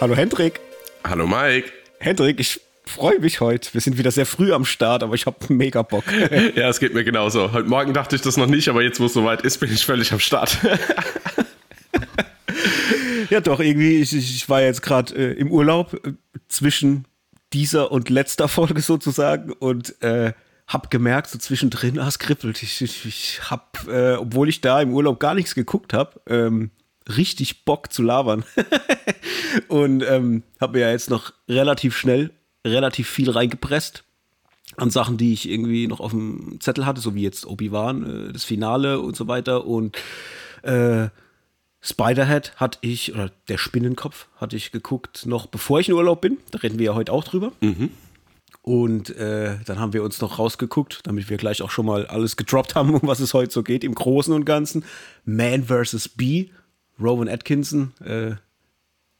[0.00, 0.60] Hallo Hendrik.
[1.02, 1.72] Hallo Mike.
[1.98, 3.74] Hendrik, ich freue mich heute.
[3.74, 6.04] Wir sind wieder sehr früh am Start, aber ich habe mega Bock.
[6.54, 7.50] ja, es geht mir genauso.
[7.50, 9.84] Heute Morgen dachte ich das noch nicht, aber jetzt, wo es soweit ist, bin ich
[9.84, 10.56] völlig am Start.
[13.30, 16.12] ja, doch, irgendwie, ich, ich war jetzt gerade äh, im Urlaub äh,
[16.46, 17.04] zwischen
[17.52, 20.32] dieser und letzter Folge sozusagen und äh,
[20.68, 22.62] hab gemerkt, so zwischendrin, ah, es kribbelt.
[22.62, 26.70] Ich, ich, ich hab, äh, obwohl ich da im Urlaub gar nichts geguckt habe, ähm,
[27.16, 28.44] richtig Bock zu labern.
[29.68, 32.30] und ähm, habe mir ja jetzt noch relativ schnell
[32.66, 34.04] relativ viel reingepresst
[34.76, 38.32] an Sachen, die ich irgendwie noch auf dem Zettel hatte, so wie jetzt Obi-Wan, äh,
[38.32, 39.66] das Finale und so weiter.
[39.66, 39.96] Und
[40.62, 41.08] äh,
[41.80, 46.38] Spiderhead hatte ich, oder der Spinnenkopf hatte ich geguckt, noch bevor ich in Urlaub bin.
[46.50, 47.52] Da reden wir ja heute auch drüber.
[47.60, 47.90] Mhm.
[48.62, 52.36] Und äh, dann haben wir uns noch rausgeguckt, damit wir gleich auch schon mal alles
[52.36, 54.84] gedroppt haben, um was es heute so geht, im Großen und Ganzen.
[55.24, 56.08] Man vs.
[56.10, 56.50] Bee
[57.00, 58.32] Rowan Atkinson, äh,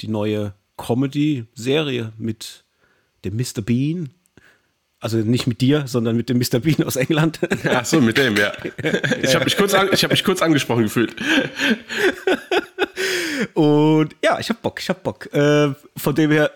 [0.00, 2.64] die neue Comedy-Serie mit
[3.24, 3.62] dem Mr.
[3.62, 4.10] Bean.
[5.00, 6.58] Also nicht mit dir, sondern mit dem Mr.
[6.58, 7.38] Bean aus England.
[7.64, 8.52] Ach so, mit dem, ja.
[9.22, 11.14] Ich habe mich, kurz hab mich kurz angesprochen gefühlt.
[13.54, 15.32] Und ja, ich habe Bock, ich habe Bock.
[15.32, 16.50] Äh, von dem her,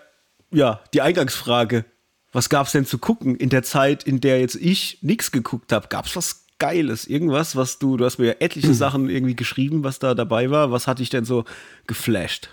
[0.51, 1.85] ja, die Eingangsfrage.
[2.33, 5.71] Was gab es denn zu gucken in der Zeit, in der jetzt ich nichts geguckt
[5.71, 5.89] habe?
[5.89, 7.09] Gab es was Geiles?
[7.09, 8.73] Irgendwas, was du, du hast mir ja etliche.
[8.83, 10.71] Sachen irgendwie geschrieben, was da dabei war.
[10.71, 11.45] Was hat dich denn so
[11.89, 12.51] geflasht?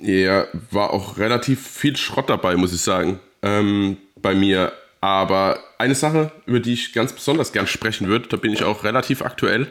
[0.00, 4.72] Ja, war auch relativ viel Schrott dabei, muss ich sagen, ähm, bei mir.
[5.00, 8.82] Aber eine Sache, über die ich ganz besonders gern sprechen würde, da bin ich auch
[8.82, 9.68] relativ aktuell,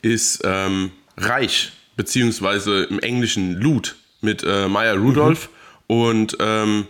[0.00, 5.50] ist ähm, Reich, beziehungsweise im Englischen Loot mit äh, Maya Rudolph.
[5.50, 5.94] Mhm.
[5.94, 6.86] Und ähm,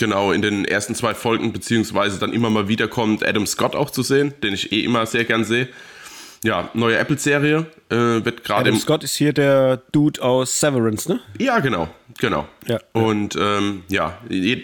[0.00, 3.90] genau in den ersten zwei Folgen, beziehungsweise dann immer mal wieder kommt Adam Scott auch
[3.90, 5.68] zu sehen, den ich eh immer sehr gern sehe.
[6.42, 8.62] Ja, neue Apple-Serie äh, wird gerade.
[8.70, 11.20] Adam Scott ist hier der Dude aus Severance, ne?
[11.38, 12.48] Ja, genau, genau.
[12.66, 14.62] Ja, Und ähm, ja, je,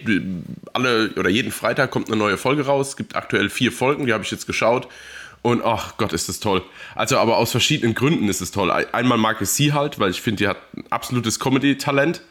[0.72, 2.88] alle oder jeden Freitag kommt eine neue Folge raus.
[2.88, 4.88] Es gibt aktuell vier Folgen, die habe ich jetzt geschaut.
[5.42, 6.62] Und ach Gott, ist das toll.
[6.94, 8.70] Also, aber aus verschiedenen Gründen ist es toll.
[8.70, 12.22] Einmal mag ich sie halt, weil ich finde, die hat ein absolutes Comedy-Talent.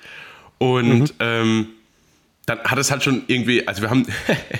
[0.58, 1.10] Und mhm.
[1.20, 1.68] ähm,
[2.46, 4.06] dann hat es halt schon irgendwie, also wir haben,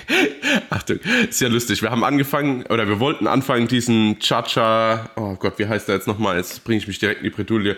[0.70, 0.98] Achtung,
[1.28, 5.66] ist ja lustig, wir haben angefangen, oder wir wollten anfangen, diesen Cha-Cha, oh Gott, wie
[5.66, 7.76] heißt der jetzt nochmal, jetzt bringe ich mich direkt in die Bredouille.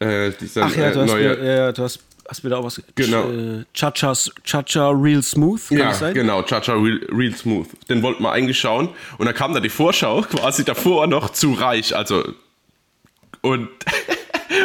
[0.00, 2.64] Äh, dieser, Ach ja, du, äh, hast neue, mir, ja, du hast, hast wieder auch
[2.64, 3.30] was, genau.
[3.30, 6.14] Äh, Cha-Cha Real Smooth, kann ja, das sein?
[6.14, 8.88] genau, Cha-Cha Real, Real Smooth, den wollten wir eigentlich schauen
[9.18, 12.24] und dann kam da die Vorschau, quasi davor noch zu reich, also
[13.42, 13.68] und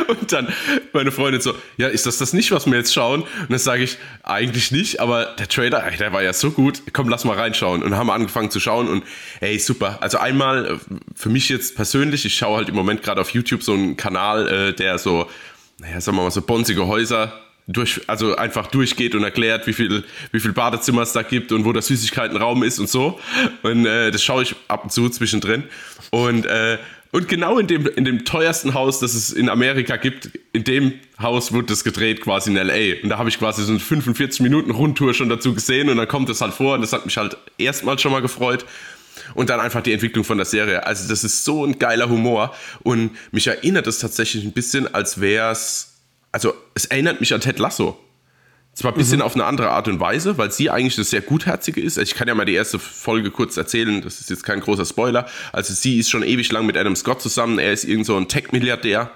[0.09, 0.51] Und dann
[0.91, 3.21] meine Freundin so, ja, ist das das nicht, was wir jetzt schauen?
[3.21, 7.09] Und dann sage ich, eigentlich nicht, aber der Trailer, der war ja so gut, komm,
[7.09, 7.83] lass mal reinschauen.
[7.83, 9.03] Und haben angefangen zu schauen und
[9.39, 9.99] ey, super.
[10.01, 13.63] Also einmal, äh, für mich jetzt persönlich, ich schaue halt im Moment gerade auf YouTube
[13.63, 15.29] so einen Kanal, äh, der so,
[15.77, 17.31] naja, sagen wir mal so bonsige Häuser
[17.69, 21.65] durch, also einfach durchgeht und erklärt, wie viel, wie viel Badezimmer es da gibt und
[21.65, 23.19] wo der Süßigkeitenraum ist und so.
[23.61, 25.63] Und äh, das schaue ich ab und zu zwischendrin.
[26.09, 26.79] Und äh,
[27.11, 30.93] und genau in dem, in dem teuersten Haus, das es in Amerika gibt, in dem
[31.19, 33.01] Haus wurde das gedreht quasi in LA.
[33.01, 36.07] Und da habe ich quasi so eine 45 Minuten Rundtour schon dazu gesehen und dann
[36.07, 38.65] kommt das halt vor und das hat mich halt erstmal schon mal gefreut.
[39.33, 40.85] Und dann einfach die Entwicklung von der Serie.
[40.85, 45.19] Also das ist so ein geiler Humor und mich erinnert es tatsächlich ein bisschen, als
[45.19, 45.99] wäre es,
[46.31, 47.99] also es erinnert mich an Ted Lasso.
[48.79, 49.23] Zwar ein bisschen mhm.
[49.23, 51.97] auf eine andere Art und Weise, weil sie eigentlich das sehr gutherzige ist.
[51.97, 55.27] Ich kann ja mal die erste Folge kurz erzählen, das ist jetzt kein großer Spoiler.
[55.51, 57.59] Also sie ist schon ewig lang mit Adam Scott zusammen.
[57.59, 59.11] Er ist irgend so ein Tech-Milliardär.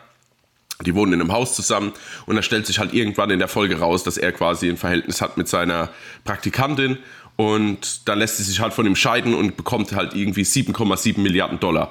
[0.86, 1.94] Die wohnen in einem Haus zusammen
[2.26, 5.22] und da stellt sich halt irgendwann in der Folge raus, dass er quasi ein Verhältnis
[5.22, 5.92] hat mit seiner
[6.26, 6.98] Praktikantin
[7.38, 11.62] und dann lässt sie sich halt von ihm scheiden und bekommt halt irgendwie 7,7 Milliarden
[11.62, 11.90] Dollar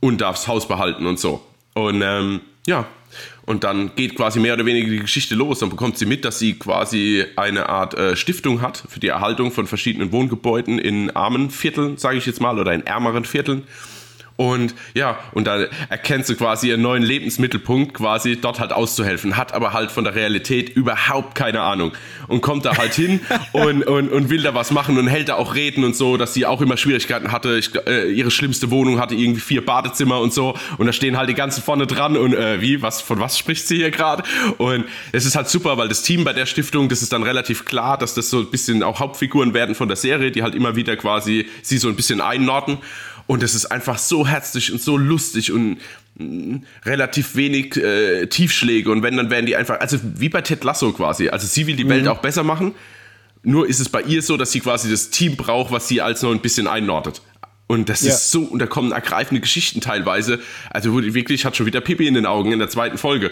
[0.00, 1.44] und darf das Haus behalten und so.
[1.74, 2.86] Und ähm, ja,
[3.44, 5.58] und dann geht quasi mehr oder weniger die Geschichte los.
[5.58, 9.50] Dann bekommt sie mit, dass sie quasi eine Art äh, Stiftung hat für die Erhaltung
[9.50, 13.64] von verschiedenen Wohngebäuden in armen Vierteln, sage ich jetzt mal, oder in ärmeren Vierteln.
[14.36, 19.52] Und ja, und da erkennst du quasi ihren neuen Lebensmittelpunkt, quasi dort halt auszuhelfen, hat
[19.52, 21.92] aber halt von der Realität überhaupt keine Ahnung
[22.28, 23.20] und kommt da halt hin
[23.52, 26.34] und, und, und will da was machen und hält da auch Reden und so, dass
[26.34, 27.58] sie auch immer Schwierigkeiten hatte.
[27.58, 31.28] Ich, äh, ihre schlimmste Wohnung hatte irgendwie vier Badezimmer und so und da stehen halt
[31.28, 34.22] die ganzen vorne dran und äh, wie, was, von was spricht sie hier gerade?
[34.58, 37.64] Und es ist halt super, weil das Team bei der Stiftung, das ist dann relativ
[37.64, 40.76] klar, dass das so ein bisschen auch Hauptfiguren werden von der Serie, die halt immer
[40.76, 42.78] wieder quasi sie so ein bisschen einnorden.
[43.26, 45.78] Und es ist einfach so herzlich und so lustig und
[46.16, 48.90] mh, mm, relativ wenig äh, Tiefschläge.
[48.90, 51.28] Und wenn, dann werden die einfach, also wie bei Ted Lasso quasi.
[51.28, 51.90] Also sie will die mhm.
[51.90, 52.74] Welt auch besser machen.
[53.42, 56.22] Nur ist es bei ihr so, dass sie quasi das Team braucht, was sie als
[56.22, 57.22] noch ein bisschen einnordet.
[57.66, 58.12] Und das ja.
[58.12, 60.40] ist so, und da kommen ergreifende Geschichten teilweise.
[60.70, 63.30] Also wirklich hat schon wieder Pipi in den Augen in der zweiten Folge.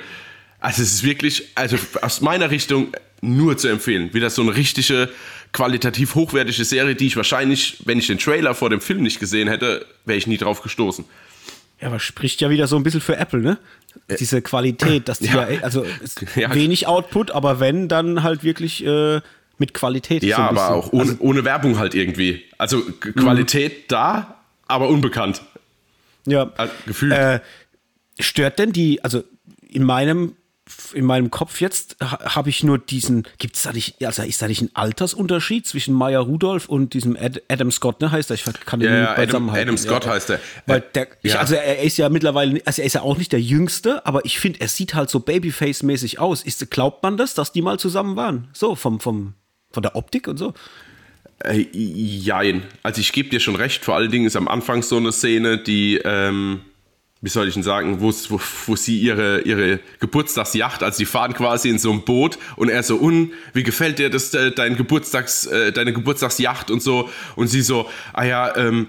[0.60, 2.88] Also es ist wirklich, also aus meiner Richtung
[3.20, 4.14] nur zu empfehlen.
[4.14, 5.10] Wieder so eine richtige,
[5.52, 9.48] qualitativ hochwertige Serie, die ich wahrscheinlich, wenn ich den Trailer vor dem Film nicht gesehen
[9.48, 11.04] hätte, wäre ich nie drauf gestoßen.
[11.80, 13.58] Ja, aber spricht ja wieder so ein bisschen für Apple, ne?
[14.18, 15.84] Diese Qualität, dass die ja, ja also
[16.36, 16.54] ja.
[16.54, 19.20] wenig Output, aber wenn, dann halt wirklich äh,
[19.58, 20.22] mit Qualität.
[20.22, 22.44] Ja, so aber auch ohne, also, ohne, Werbung halt irgendwie.
[22.58, 23.84] Also Qualität mh.
[23.88, 25.42] da, aber unbekannt.
[26.26, 26.52] Ja.
[26.56, 27.12] Also, gefühlt.
[27.12, 27.40] Äh,
[28.18, 29.24] stört denn die, also
[29.68, 30.36] in meinem
[30.92, 34.48] in meinem Kopf jetzt habe ich nur diesen, gibt es da nicht, also ist da
[34.48, 38.34] nicht ein Altersunterschied zwischen Maya Rudolph und diesem Ad, Adam Scott, ne, heißt er?
[38.34, 40.40] Ich kann den ja, Adam, Adam Scott ja, heißt er.
[40.66, 43.40] Weil der, ich, also er ist ja mittlerweile, also er ist ja auch nicht der
[43.40, 46.42] Jüngste, aber ich finde, er sieht halt so Babyface-mäßig aus.
[46.42, 48.48] Ist, glaubt man das, dass die mal zusammen waren?
[48.52, 49.34] So, vom, vom,
[49.70, 50.54] von der Optik und so?
[51.44, 52.62] Äh, jein.
[52.82, 55.62] Also ich gebe dir schon recht, vor allen Dingen ist am Anfang so eine Szene,
[55.62, 56.60] die, ähm,
[57.22, 61.34] wie soll ich denn sagen, wo, wo, wo sie ihre, ihre Geburtstagsjacht, also sie fahren
[61.34, 64.76] quasi in so einem Boot und er so, un, wie gefällt dir das, äh, dein
[64.76, 68.88] Geburtstags, äh, deine Geburtstagsjacht und so und sie so, ah ja, ähm,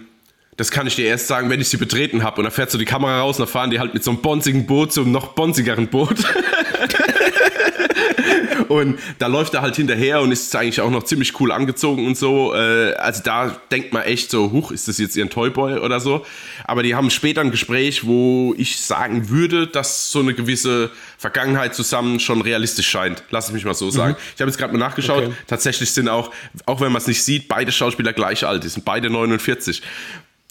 [0.58, 2.38] das kann ich dir erst sagen, wenn ich sie betreten habe.
[2.38, 4.22] Und dann fährt so die Kamera raus und dann fahren die halt mit so einem
[4.22, 6.18] bonzigen Boot zu einem noch bonzigeren Boot.
[8.72, 12.18] Und da läuft er halt hinterher und ist eigentlich auch noch ziemlich cool angezogen und
[12.18, 12.54] so.
[12.54, 16.26] Äh, also da denkt man echt so, huch, ist das jetzt ihr Toyboy oder so?
[16.64, 21.76] Aber die haben später ein Gespräch, wo ich sagen würde, dass so eine gewisse Vergangenheit
[21.76, 23.24] zusammen schon realistisch scheint.
[23.30, 23.92] Lass es mich mal so mhm.
[23.92, 24.16] sagen.
[24.36, 25.26] Ich habe jetzt gerade mal nachgeschaut.
[25.26, 25.34] Okay.
[25.48, 26.32] Tatsächlich sind auch,
[26.66, 28.64] auch wenn man es nicht sieht, beide Schauspieler gleich alt.
[28.64, 29.82] Die sind beide 49.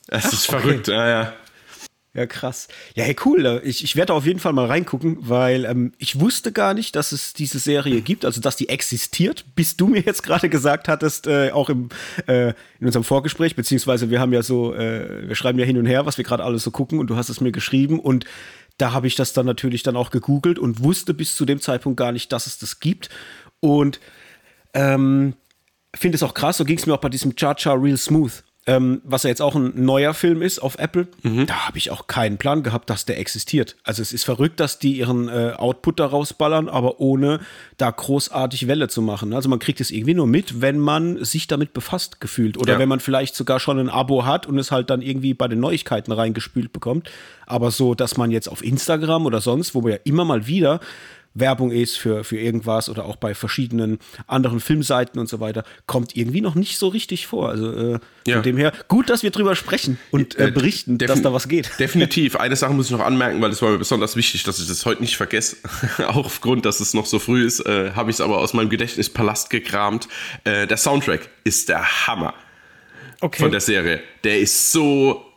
[0.09, 0.89] Es ist Ach, verrückt.
[0.89, 0.97] Okay.
[0.97, 1.33] Ja, ja.
[2.13, 2.67] Ja, krass.
[2.97, 3.63] Ja, hey, cool.
[3.65, 7.13] Ich, ich werde auf jeden Fall mal reingucken, weil ähm, ich wusste gar nicht, dass
[7.13, 11.29] es diese Serie gibt, also dass die existiert, bis du mir jetzt gerade gesagt hattest,
[11.29, 11.89] äh, auch im,
[12.27, 12.49] äh,
[12.81, 16.05] in unserem Vorgespräch, beziehungsweise wir haben ja so, äh, wir schreiben ja hin und her,
[16.05, 18.25] was wir gerade alles so gucken und du hast es mir geschrieben und
[18.77, 21.97] da habe ich das dann natürlich dann auch gegoogelt und wusste bis zu dem Zeitpunkt
[21.97, 23.11] gar nicht, dass es das gibt.
[23.61, 24.01] Und
[24.73, 25.35] ähm,
[25.95, 29.01] finde es auch krass, so ging es mir auch bei diesem Cha-Cha Real Smooth ähm,
[29.03, 31.47] was ja jetzt auch ein neuer Film ist auf Apple, mhm.
[31.47, 33.75] da habe ich auch keinen Plan gehabt, dass der existiert.
[33.83, 37.41] Also es ist verrückt, dass die ihren äh, Output da rausballern, aber ohne
[37.79, 39.33] da großartig Welle zu machen.
[39.33, 42.79] Also man kriegt es irgendwie nur mit, wenn man sich damit befasst gefühlt oder ja.
[42.79, 45.59] wenn man vielleicht sogar schon ein Abo hat und es halt dann irgendwie bei den
[45.59, 47.11] Neuigkeiten reingespült bekommt.
[47.47, 50.79] Aber so, dass man jetzt auf Instagram oder sonst, wo wir ja immer mal wieder
[51.35, 56.17] Werbung ist für, für irgendwas oder auch bei verschiedenen anderen Filmseiten und so weiter, kommt
[56.17, 57.49] irgendwie noch nicht so richtig vor.
[57.49, 58.37] Also äh, ja.
[58.37, 61.49] von dem her, gut, dass wir drüber sprechen und äh, äh berichten, dass da was
[61.49, 61.71] geht.
[61.79, 62.37] Definitiv.
[62.41, 64.85] Eine Sache muss ich noch anmerken, weil es war mir besonders wichtig, dass ich das
[64.85, 65.57] heute nicht vergesse.
[66.09, 68.69] auch aufgrund, dass es noch so früh ist, äh, habe ich es aber aus meinem
[68.69, 70.09] Gedächtnispalast gekramt.
[70.45, 72.35] Äh, der Soundtrack ist der Hammer
[73.21, 73.43] okay.
[73.43, 74.01] von der Serie.
[74.25, 75.30] Der ist so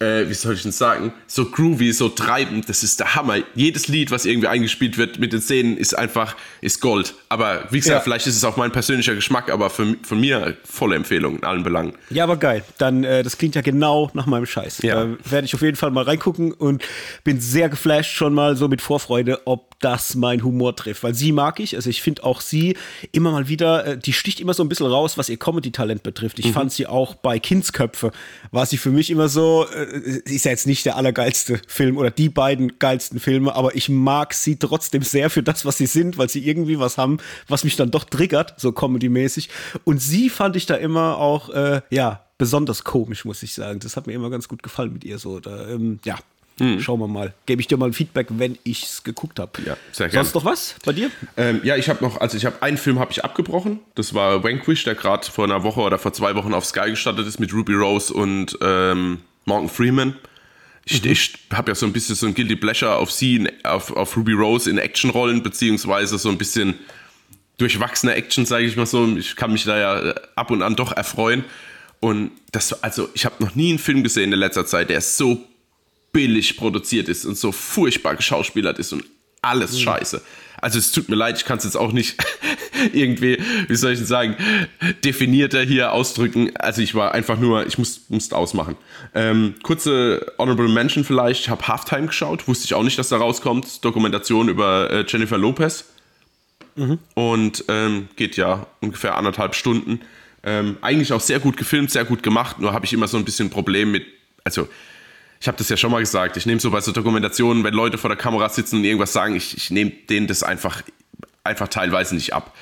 [0.00, 3.38] äh, wie soll ich denn sagen, so groovy, so treibend, das ist der Hammer.
[3.54, 7.14] Jedes Lied, was irgendwie eingespielt wird mit den Szenen, ist einfach, ist Gold.
[7.28, 8.00] Aber wie gesagt, ja.
[8.00, 11.64] vielleicht ist es auch mein persönlicher Geschmack, aber für, von mir volle Empfehlung in allen
[11.64, 11.94] Belangen.
[12.10, 12.62] Ja, aber geil.
[12.78, 14.82] Dann, äh, das klingt ja genau nach meinem Scheiß.
[14.82, 15.04] Ja.
[15.04, 16.84] Da werde ich auf jeden Fall mal reingucken und
[17.24, 21.02] bin sehr geflasht schon mal so mit Vorfreude, ob das mein Humor trifft.
[21.02, 22.76] Weil sie mag ich, also ich finde auch sie
[23.12, 26.38] immer mal wieder, äh, die sticht immer so ein bisschen raus, was ihr Comedy-Talent betrifft.
[26.38, 26.52] Ich mhm.
[26.52, 28.10] fand sie auch bei Kindsköpfe,
[28.50, 32.10] war sie für mich immer so, äh, ist ja jetzt nicht der allergeilste Film oder
[32.10, 36.18] die beiden geilsten Filme, aber ich mag sie trotzdem sehr für das, was sie sind,
[36.18, 39.48] weil sie irgendwie was haben, was mich dann doch triggert, so comedy-mäßig.
[39.84, 43.80] Und sie fand ich da immer auch, äh, ja, besonders komisch, muss ich sagen.
[43.80, 45.40] Das hat mir immer ganz gut gefallen mit ihr so.
[45.40, 46.16] Da, ähm, ja,
[46.58, 46.80] hm.
[46.80, 47.34] Schauen wir mal.
[47.46, 49.52] Gebe ich dir mal ein Feedback, wenn ich es geguckt habe.
[49.64, 50.24] Ja, sehr gerne.
[50.24, 51.10] Sonst noch was bei dir?
[51.36, 53.80] Ähm, ja, ich habe noch, also ich habe einen Film habe ich abgebrochen.
[53.94, 57.26] Das war Vanquish, der gerade vor einer Woche oder vor zwei Wochen auf Sky gestartet
[57.26, 60.16] ist mit Ruby Rose und ähm, Morgan Freeman.
[60.84, 61.10] Ich, mhm.
[61.10, 64.16] ich habe ja so ein bisschen so ein Guilty Pleasure auf sie, in, auf, auf
[64.16, 66.74] Ruby Rose in Actionrollen, beziehungsweise so ein bisschen
[67.58, 69.16] durchwachsene Action, sage ich mal so.
[69.16, 71.44] Ich kann mich da ja ab und an doch erfreuen.
[72.00, 75.44] Und das, also ich habe noch nie einen Film gesehen in letzter Zeit, der so
[76.12, 79.04] billig produziert ist und so furchtbar geschauspielert ist und
[79.42, 79.78] alles mhm.
[79.78, 80.22] scheiße.
[80.60, 82.16] Also es tut mir leid, ich kann es jetzt auch nicht
[82.92, 83.38] irgendwie,
[83.68, 84.36] wie soll ich denn sagen,
[85.04, 86.50] definierter hier ausdrücken.
[86.56, 88.76] Also ich war einfach nur, ich muss, musste ausmachen.
[89.14, 93.18] Ähm, kurze Honorable Mention vielleicht, ich habe Halftime geschaut, wusste ich auch nicht, dass da
[93.18, 93.84] rauskommt.
[93.84, 95.84] Dokumentation über äh, Jennifer Lopez.
[96.74, 96.98] Mhm.
[97.14, 100.00] Und ähm, geht ja ungefähr anderthalb Stunden.
[100.42, 103.24] Ähm, eigentlich auch sehr gut gefilmt, sehr gut gemacht, nur habe ich immer so ein
[103.24, 104.06] bisschen ein Problem mit,
[104.44, 104.68] also
[105.40, 107.98] ich habe das ja schon mal gesagt, ich nehme so bei so Dokumentationen, wenn Leute
[107.98, 110.82] vor der Kamera sitzen und irgendwas sagen, ich, ich nehme denen das einfach,
[111.44, 112.54] einfach teilweise nicht ab.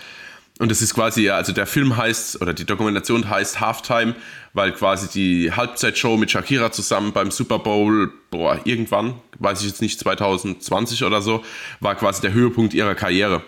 [0.58, 4.14] Und das ist quasi, also der Film heißt, oder die Dokumentation heißt Halftime,
[4.54, 9.82] weil quasi die Halbzeitshow mit Shakira zusammen beim Super Bowl, boah, irgendwann, weiß ich jetzt
[9.82, 11.44] nicht, 2020 oder so,
[11.80, 13.42] war quasi der Höhepunkt ihrer Karriere.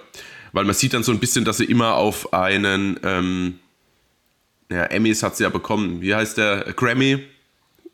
[0.53, 3.59] Weil man sieht dann so ein bisschen, dass sie immer auf einen, ähm,
[4.71, 7.25] ja, Emmys hat sie ja bekommen, wie heißt der, Grammy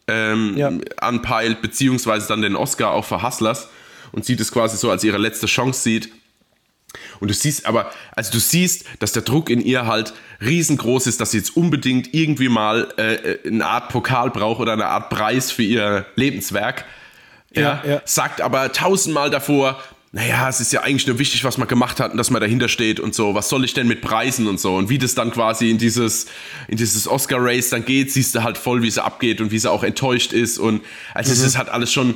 [0.08, 0.70] ähm, ja.
[0.96, 3.68] anpeilt, beziehungsweise dann den Oscar auch für Hustlers
[4.12, 6.10] und sieht es quasi so als ihre letzte Chance sieht
[7.20, 11.20] und du siehst aber, also du siehst, dass der Druck in ihr halt riesengroß ist,
[11.20, 15.10] dass sie jetzt unbedingt irgendwie mal äh, äh eine Art Pokal braucht oder eine Art
[15.10, 16.84] Preis für ihr Lebenswerk.
[17.52, 18.02] Ja, ja, ja.
[18.04, 19.80] Sagt aber tausendmal davor,
[20.14, 22.68] naja, es ist ja eigentlich nur wichtig, was man gemacht hat und dass man dahinter
[22.68, 23.34] steht und so.
[23.34, 24.76] Was soll ich denn mit Preisen und so?
[24.76, 26.26] Und wie das dann quasi in dieses,
[26.68, 29.68] in dieses Oscar-Race dann geht, siehst du halt voll, wie es abgeht und wie sie
[29.68, 30.58] auch enttäuscht ist.
[30.58, 30.82] Und
[31.14, 31.38] also mhm.
[31.38, 32.14] es ist halt alles schon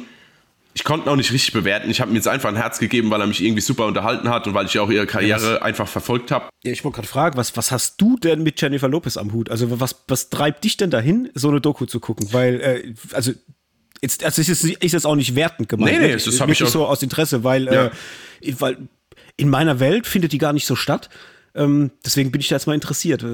[0.74, 1.90] ich konnte ihn auch nicht richtig bewerten.
[1.90, 4.46] Ich habe ihm jetzt einfach ein Herz gegeben, weil er mich irgendwie super unterhalten hat
[4.46, 6.50] und weil ich auch ihre Karriere ja, einfach verfolgt habe.
[6.62, 9.50] Ja, ich wollte gerade fragen, was, was hast du denn mit Jennifer Lopez am Hut?
[9.50, 12.28] Also was, was treibt dich denn dahin, so eine Doku zu gucken?
[12.30, 13.32] Weil, äh, also
[14.00, 15.92] Jetzt, also ist, ist jetzt auch nicht wertend gemeint.
[15.92, 16.22] Nee, nee, ne?
[16.22, 17.86] das habe ich auch so aus Interesse, weil, ja.
[18.40, 18.76] äh, weil
[19.36, 21.08] in meiner Welt findet die gar nicht so statt.
[21.54, 23.24] Ähm, deswegen bin ich da jetzt mal interessiert.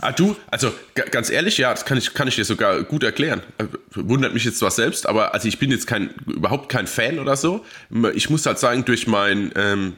[0.00, 0.72] Ah, du, also
[1.10, 3.40] ganz ehrlich, ja, das kann ich, kann ich dir sogar gut erklären.
[3.58, 3.64] Äh,
[3.94, 7.36] wundert mich jetzt zwar selbst, aber also ich bin jetzt kein, überhaupt kein Fan oder
[7.36, 7.64] so.
[8.14, 9.96] Ich muss halt sagen, durch mein, ähm,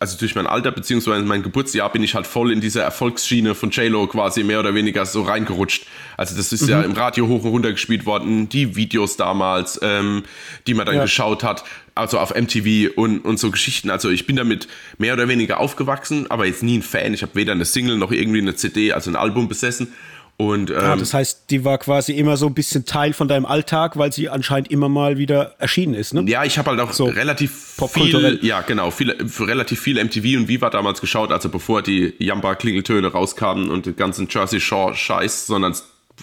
[0.00, 3.70] also durch mein Alter beziehungsweise mein Geburtsjahr bin ich halt voll in diese Erfolgsschiene von
[3.70, 5.86] JLo quasi mehr oder weniger so reingerutscht.
[6.16, 6.68] Also das ist mhm.
[6.68, 10.22] ja im Radio hoch und runter gespielt worden, die Videos damals, ähm,
[10.66, 11.02] die man dann ja.
[11.02, 11.64] geschaut hat,
[11.96, 13.90] also auf MTV und, und so Geschichten.
[13.90, 17.12] Also ich bin damit mehr oder weniger aufgewachsen, aber jetzt nie ein Fan.
[17.12, 19.92] Ich habe weder eine Single noch irgendwie eine CD, also ein Album besessen.
[20.40, 23.44] Und, ähm, ah, das heißt, die war quasi immer so ein bisschen Teil von deinem
[23.44, 26.22] Alltag, weil sie anscheinend immer mal wieder erschienen ist, ne?
[26.28, 30.46] Ja, ich habe halt auch so relativ viel, ja genau, viel, relativ viel MTV und
[30.46, 35.74] Viva damals geschaut, also bevor die Jamba-Klingeltöne rauskamen und den ganzen Jersey Shore-Scheiß, sondern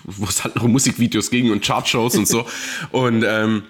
[0.06, 2.46] wo es halt noch Musikvideos ging und Chartshows und so.
[2.92, 3.64] Und ähm,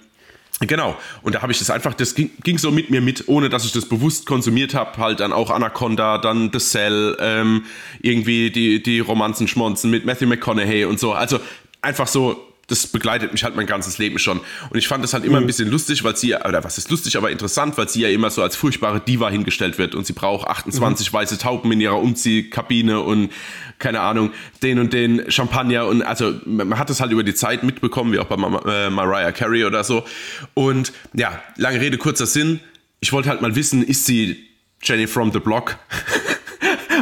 [0.61, 3.49] Genau, und da habe ich das einfach, das ging, ging, so mit mir mit, ohne
[3.49, 7.65] dass ich das bewusst konsumiert habe, halt dann auch Anaconda, dann The Cell, ähm,
[8.01, 11.11] irgendwie die, die Romanzen-Schmonzen mit Matthew McConaughey und so.
[11.11, 11.39] Also
[11.81, 14.39] einfach so das begleitet mich halt mein ganzes Leben schon.
[14.69, 15.47] Und ich fand das halt immer ein mhm.
[15.47, 18.41] bisschen lustig, weil sie, oder was ist lustig, aber interessant, weil sie ja immer so
[18.41, 21.17] als furchtbare Diva hingestellt wird und sie braucht 28 mhm.
[21.17, 23.31] weiße Tauben in ihrer Umziehkabine und
[23.77, 24.31] keine Ahnung,
[24.63, 28.19] den und den Champagner und also man hat es halt über die Zeit mitbekommen, wie
[28.19, 30.05] auch bei Mar äh, Mariah Carey oder so.
[30.53, 32.61] Und ja, lange Rede, kurzer Sinn.
[33.01, 34.45] Ich wollte halt mal wissen, ist sie
[34.81, 35.77] Jenny from the Block?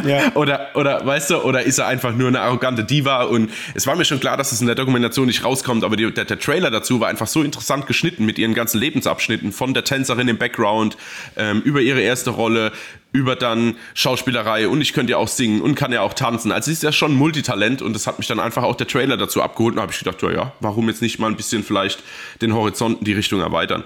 [0.04, 0.32] Ja.
[0.34, 3.22] Oder, oder, weißt du, oder ist er einfach nur eine arrogante Diva?
[3.22, 6.10] Und es war mir schon klar, dass es in der Dokumentation nicht rauskommt, aber die,
[6.12, 9.84] der, der, Trailer dazu war einfach so interessant geschnitten mit ihren ganzen Lebensabschnitten, von der
[9.84, 10.96] Tänzerin im Background,
[11.36, 12.72] ähm, über ihre erste Rolle,
[13.12, 16.52] über dann Schauspielerei und ich könnte ja auch singen und kann ja auch tanzen.
[16.52, 19.16] Also sie ist ja schon Multitalent und das hat mich dann einfach auch der Trailer
[19.16, 22.02] dazu abgeholt und habe ich gedacht, ja, ja, warum jetzt nicht mal ein bisschen vielleicht
[22.42, 23.84] den Horizont in die Richtung erweitern?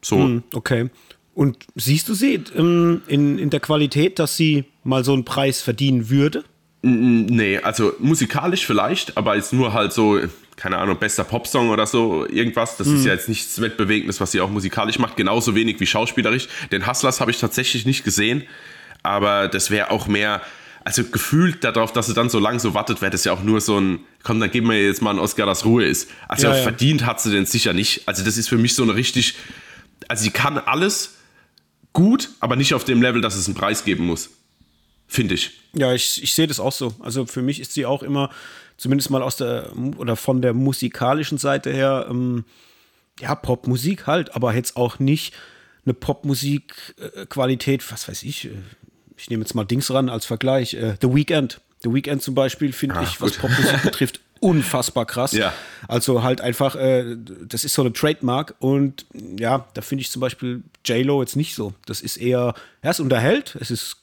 [0.00, 0.16] So.
[0.16, 0.90] Hm, okay.
[1.34, 5.60] Und siehst du sie in, in, in der Qualität, dass sie mal so einen Preis
[5.60, 6.44] verdienen würde?
[6.82, 10.20] Nee, also musikalisch vielleicht, aber jetzt nur halt so,
[10.56, 12.76] keine Ahnung, bester Popsong oder so, irgendwas.
[12.76, 12.96] Das mhm.
[12.96, 16.46] ist ja jetzt nichts Wettbewegendes, was sie auch musikalisch macht, genauso wenig wie schauspielerisch.
[16.70, 18.44] Den Hustlers habe ich tatsächlich nicht gesehen,
[19.02, 20.42] aber das wäre auch mehr,
[20.84, 23.62] also gefühlt darauf, dass sie dann so lang so wartet, wäre das ja auch nur
[23.62, 26.10] so ein, komm, dann geben wir jetzt mal einen Oscar, dass Ruhe ist.
[26.28, 26.62] Also ja, ja.
[26.62, 28.06] verdient hat sie den sicher nicht.
[28.06, 29.36] Also das ist für mich so eine richtig,
[30.06, 31.14] also sie kann alles,
[31.94, 34.28] gut, aber nicht auf dem Level, dass es einen Preis geben muss.
[35.06, 35.52] Finde ich.
[35.72, 36.94] Ja, ich, ich sehe das auch so.
[37.00, 38.30] Also für mich ist sie auch immer,
[38.76, 42.44] zumindest mal aus der oder von der musikalischen Seite her, ähm,
[43.20, 45.34] ja, Popmusik halt, aber jetzt auch nicht
[45.84, 48.50] eine Popmusik-Qualität, was weiß ich, äh,
[49.16, 50.74] ich nehme jetzt mal Dings ran als Vergleich.
[50.74, 51.60] Äh, The Weeknd.
[51.82, 55.32] The Weeknd zum Beispiel finde ah, ich, was Popmusik betrifft, unfassbar krass.
[55.32, 55.54] Ja.
[55.88, 57.16] Also halt einfach, äh,
[57.48, 59.06] das ist so eine Trademark und
[59.38, 61.72] ja, da finde ich zum Beispiel J-Lo jetzt nicht so.
[61.86, 63.96] Das ist eher, ja, es unterhält, es ist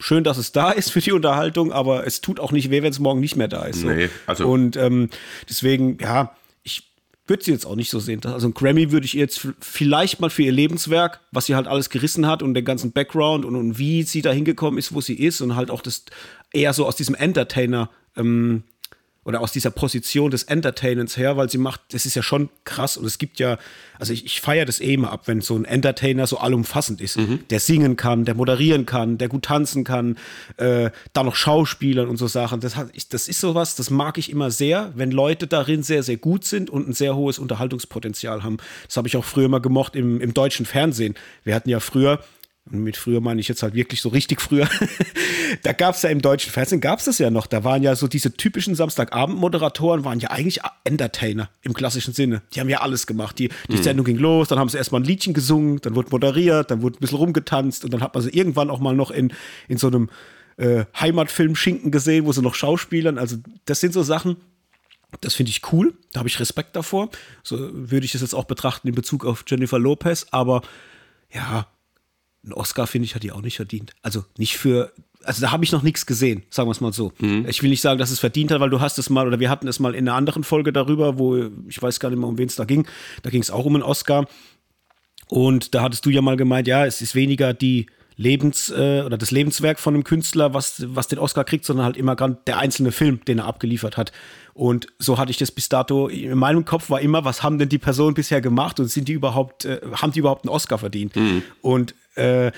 [0.00, 2.90] schön, dass es da ist für die Unterhaltung, aber es tut auch nicht weh, wenn
[2.90, 3.80] es morgen nicht mehr da ist.
[3.80, 3.88] So.
[3.88, 5.10] Nee, also und ähm,
[5.48, 6.90] deswegen, ja, ich
[7.26, 8.24] würde sie jetzt auch nicht so sehen.
[8.24, 11.66] Also ein Grammy würde ich ihr jetzt vielleicht mal für ihr Lebenswerk, was sie halt
[11.66, 15.02] alles gerissen hat und den ganzen Background und, und wie sie da hingekommen ist, wo
[15.02, 16.06] sie ist und halt auch das
[16.50, 18.62] eher so aus diesem Entertainer ähm,
[19.24, 22.96] oder aus dieser Position des Entertainens her, weil sie macht, das ist ja schon krass
[22.96, 23.56] und es gibt ja,
[23.98, 27.18] also ich, ich feiere das eh immer ab, wenn so ein Entertainer so allumfassend ist,
[27.18, 27.40] mhm.
[27.50, 30.18] der singen kann, der moderieren kann, der gut tanzen kann,
[30.56, 32.60] äh, da noch Schauspielern und so Sachen.
[32.60, 36.02] Das, hat, ich, das ist sowas, das mag ich immer sehr, wenn Leute darin sehr,
[36.02, 38.56] sehr gut sind und ein sehr hohes Unterhaltungspotenzial haben.
[38.86, 41.14] Das habe ich auch früher immer gemocht im, im deutschen Fernsehen.
[41.44, 42.18] Wir hatten ja früher
[42.70, 44.68] und mit früher meine ich jetzt halt wirklich so richtig früher,
[45.62, 47.96] da gab es ja im deutschen Fernsehen, gab es das ja noch, da waren ja
[47.96, 52.42] so diese typischen Samstagabend-Moderatoren, waren ja eigentlich Entertainer im klassischen Sinne.
[52.54, 53.38] Die haben ja alles gemacht.
[53.38, 53.82] Die, die mhm.
[53.82, 56.98] Sendung ging los, dann haben sie erstmal ein Liedchen gesungen, dann wurde moderiert, dann wurde
[56.98, 59.32] ein bisschen rumgetanzt und dann hat man sie irgendwann auch mal noch in,
[59.66, 60.08] in so einem
[60.56, 63.18] äh, Heimatfilm Schinken gesehen, wo sie noch schauspielern.
[63.18, 64.36] Also das sind so Sachen,
[65.20, 67.10] das finde ich cool, da habe ich Respekt davor.
[67.42, 70.62] So würde ich das jetzt auch betrachten in Bezug auf Jennifer Lopez, aber
[71.32, 71.66] ja,
[72.44, 73.92] einen Oscar, finde ich, hat die auch nicht verdient.
[74.02, 77.12] Also nicht für, also da habe ich noch nichts gesehen, sagen wir es mal so.
[77.20, 77.46] Mhm.
[77.48, 79.50] Ich will nicht sagen, dass es verdient hat, weil du hast es mal, oder wir
[79.50, 81.36] hatten es mal in einer anderen Folge darüber, wo
[81.68, 82.86] ich weiß gar nicht mehr, um wen es da ging.
[83.22, 84.26] Da ging es auch um einen Oscar.
[85.28, 89.18] Und da hattest du ja mal gemeint, ja, es ist weniger die Lebens- äh, oder
[89.18, 92.58] das Lebenswerk von einem Künstler, was, was den Oscar kriegt, sondern halt immer gerade der
[92.58, 94.12] einzelne Film, den er abgeliefert hat.
[94.54, 97.68] Und so hatte ich das bis dato, in meinem Kopf war immer, was haben denn
[97.68, 101.16] die Personen bisher gemacht und sind die überhaupt, äh, haben die überhaupt einen Oscar verdient?
[101.16, 101.42] Mhm.
[101.62, 102.52] Und äh,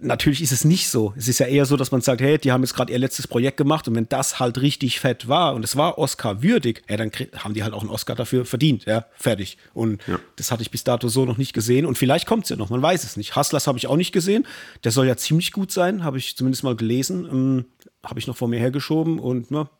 [0.00, 1.12] natürlich ist es nicht so.
[1.16, 3.26] Es ist ja eher so, dass man sagt, hey, die haben jetzt gerade ihr letztes
[3.26, 6.96] Projekt gemacht und wenn das halt richtig fett war und es war Oscar würdig, ja,
[6.96, 9.58] dann haben die halt auch einen Oscar dafür verdient, ja, fertig.
[9.74, 10.18] Und ja.
[10.36, 12.70] das hatte ich bis dato so noch nicht gesehen und vielleicht kommt es ja noch,
[12.70, 13.36] man weiß es nicht.
[13.36, 14.46] Hustlers habe ich auch nicht gesehen.
[14.84, 17.64] Der soll ja ziemlich gut sein, habe ich zumindest mal gelesen, ähm,
[18.04, 19.70] habe ich noch vor mir hergeschoben und na,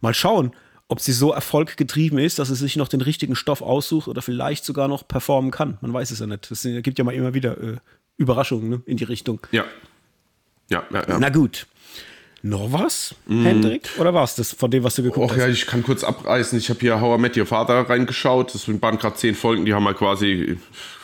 [0.00, 0.52] mal schauen.
[0.88, 4.64] Ob sie so erfolggetrieben ist, dass sie sich noch den richtigen Stoff aussucht oder vielleicht
[4.64, 5.78] sogar noch performen kann.
[5.80, 6.50] Man weiß es ja nicht.
[6.50, 7.76] Es gibt ja mal immer wieder äh,
[8.22, 9.40] Überraschungen ne, in die Richtung.
[9.50, 9.64] Ja.
[10.70, 11.18] Ja, ja, ja.
[11.18, 11.66] Na gut.
[12.44, 13.44] Noch was, mm.
[13.44, 13.88] Hendrik?
[13.98, 15.38] Oder war es das von dem, was du geguckt Och, hast?
[15.38, 16.58] ja, ich kann kurz abreißen.
[16.58, 18.52] Ich habe hier How I Met Your Father reingeschaut.
[18.52, 20.58] Das waren gerade zehn Folgen, die haben wir quasi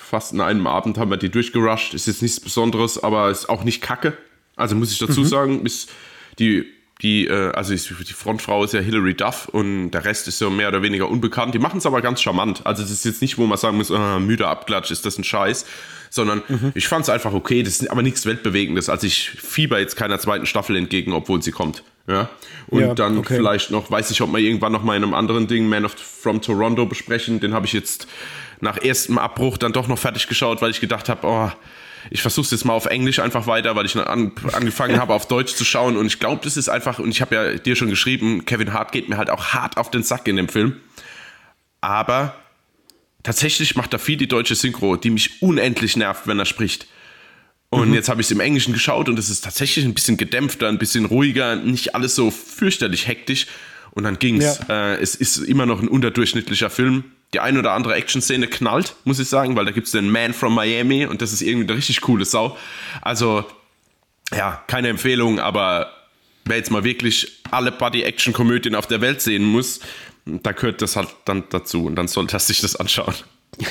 [0.08, 1.94] fast in einem Abend haben wir die durchgerusht.
[1.94, 4.16] Ist jetzt nichts Besonderes, aber ist auch nicht kacke.
[4.56, 5.26] Also muss ich dazu mhm.
[5.26, 5.90] sagen, ist
[6.38, 6.64] die
[7.02, 10.68] die, äh, also die Frontfrau ist ja Hilary Duff und der Rest ist so mehr
[10.68, 11.54] oder weniger unbekannt.
[11.54, 12.66] Die machen es aber ganz charmant.
[12.66, 15.24] Also es ist jetzt nicht, wo man sagen muss, äh, müde abklatsch, ist das ein
[15.24, 15.64] Scheiß,
[16.10, 16.72] sondern mhm.
[16.74, 17.62] ich fand es einfach okay.
[17.62, 18.88] Das ist aber nichts Weltbewegendes.
[18.88, 21.84] Also ich fieber jetzt keiner zweiten Staffel entgegen, obwohl sie kommt.
[22.08, 22.30] Ja.
[22.66, 23.36] Und ja, dann okay.
[23.36, 25.94] vielleicht noch, weiß ich, ob wir irgendwann noch mal in einem anderen Ding Man of
[25.94, 27.38] from Toronto besprechen.
[27.38, 28.08] Den habe ich jetzt
[28.60, 31.50] nach erstem Abbruch dann doch noch fertig geschaut, weil ich gedacht habe, oh,
[32.10, 35.28] ich versuche es jetzt mal auf Englisch einfach weiter, weil ich an, angefangen habe, auf
[35.28, 35.96] Deutsch zu schauen.
[35.96, 38.92] Und ich glaube, das ist einfach, und ich habe ja dir schon geschrieben, Kevin Hart
[38.92, 40.76] geht mir halt auch hart auf den Sack in dem Film.
[41.80, 42.34] Aber
[43.22, 46.86] tatsächlich macht er viel die deutsche Synchro, die mich unendlich nervt, wenn er spricht.
[47.70, 47.94] Und mhm.
[47.94, 50.78] jetzt habe ich es im Englischen geschaut und es ist tatsächlich ein bisschen gedämpfter, ein
[50.78, 53.46] bisschen ruhiger, nicht alles so fürchterlich hektisch.
[53.90, 54.60] Und dann ging es.
[54.68, 54.92] Ja.
[54.92, 59.18] Äh, es ist immer noch ein unterdurchschnittlicher Film die ein oder andere Action-Szene knallt, muss
[59.18, 61.76] ich sagen, weil da gibt es den Man from Miami und das ist irgendwie eine
[61.76, 62.56] richtig coole Sau.
[63.02, 63.44] Also,
[64.34, 65.92] ja, keine Empfehlung, aber
[66.44, 69.80] wer jetzt mal wirklich alle Buddy-Action-Komödien auf der Welt sehen muss,
[70.24, 73.14] da gehört das halt dann dazu und dann sollte er sich das anschauen.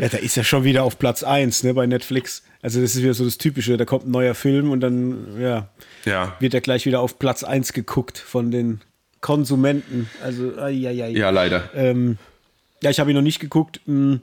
[0.00, 2.42] ja, da ist ja schon wieder auf Platz 1 ne, bei Netflix.
[2.62, 5.68] Also das ist wieder so das Typische, da kommt ein neuer Film und dann ja,
[6.04, 6.36] ja.
[6.38, 8.80] wird er gleich wieder auf Platz 1 geguckt von den
[9.22, 10.10] Konsumenten.
[10.22, 11.10] Also, ai, ai, ai.
[11.10, 11.70] ja, leider.
[11.74, 12.18] Ähm,
[12.82, 13.80] ja, ich habe ihn noch nicht geguckt.
[13.86, 14.20] Hm,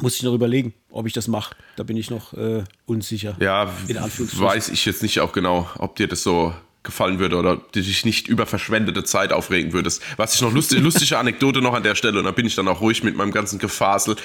[0.00, 1.54] muss ich noch überlegen, ob ich das mache.
[1.76, 3.36] Da bin ich noch äh, unsicher.
[3.40, 7.80] Ja, weiß ich jetzt nicht auch genau, ob dir das so gefallen würde oder du
[7.80, 10.02] dich nicht über verschwendete Zeit aufregen würdest.
[10.16, 12.68] Was ich noch lustig, lustige Anekdote noch an der Stelle und da bin ich dann
[12.68, 14.16] auch ruhig mit meinem ganzen Gefasel.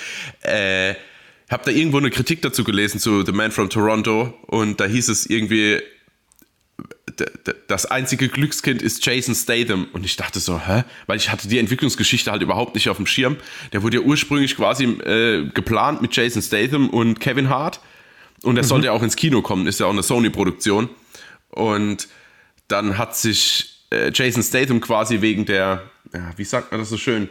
[0.41, 0.95] Äh,
[1.49, 5.09] hab da irgendwo eine Kritik dazu gelesen zu The Man from Toronto und da hieß
[5.09, 5.81] es irgendwie,
[7.67, 9.87] das einzige Glückskind ist Jason Statham.
[9.93, 10.83] Und ich dachte so, hä?
[11.07, 13.37] Weil ich hatte die Entwicklungsgeschichte halt überhaupt nicht auf dem Schirm.
[13.73, 17.79] Der wurde ja ursprünglich quasi äh, geplant mit Jason Statham und Kevin Hart.
[18.43, 18.67] Und er mhm.
[18.67, 20.89] sollte ja auch ins Kino kommen, ist ja auch eine Sony-Produktion.
[21.49, 22.07] Und
[22.67, 26.97] dann hat sich äh, Jason Statham quasi wegen der, ja, wie sagt man das so
[26.97, 27.29] schön,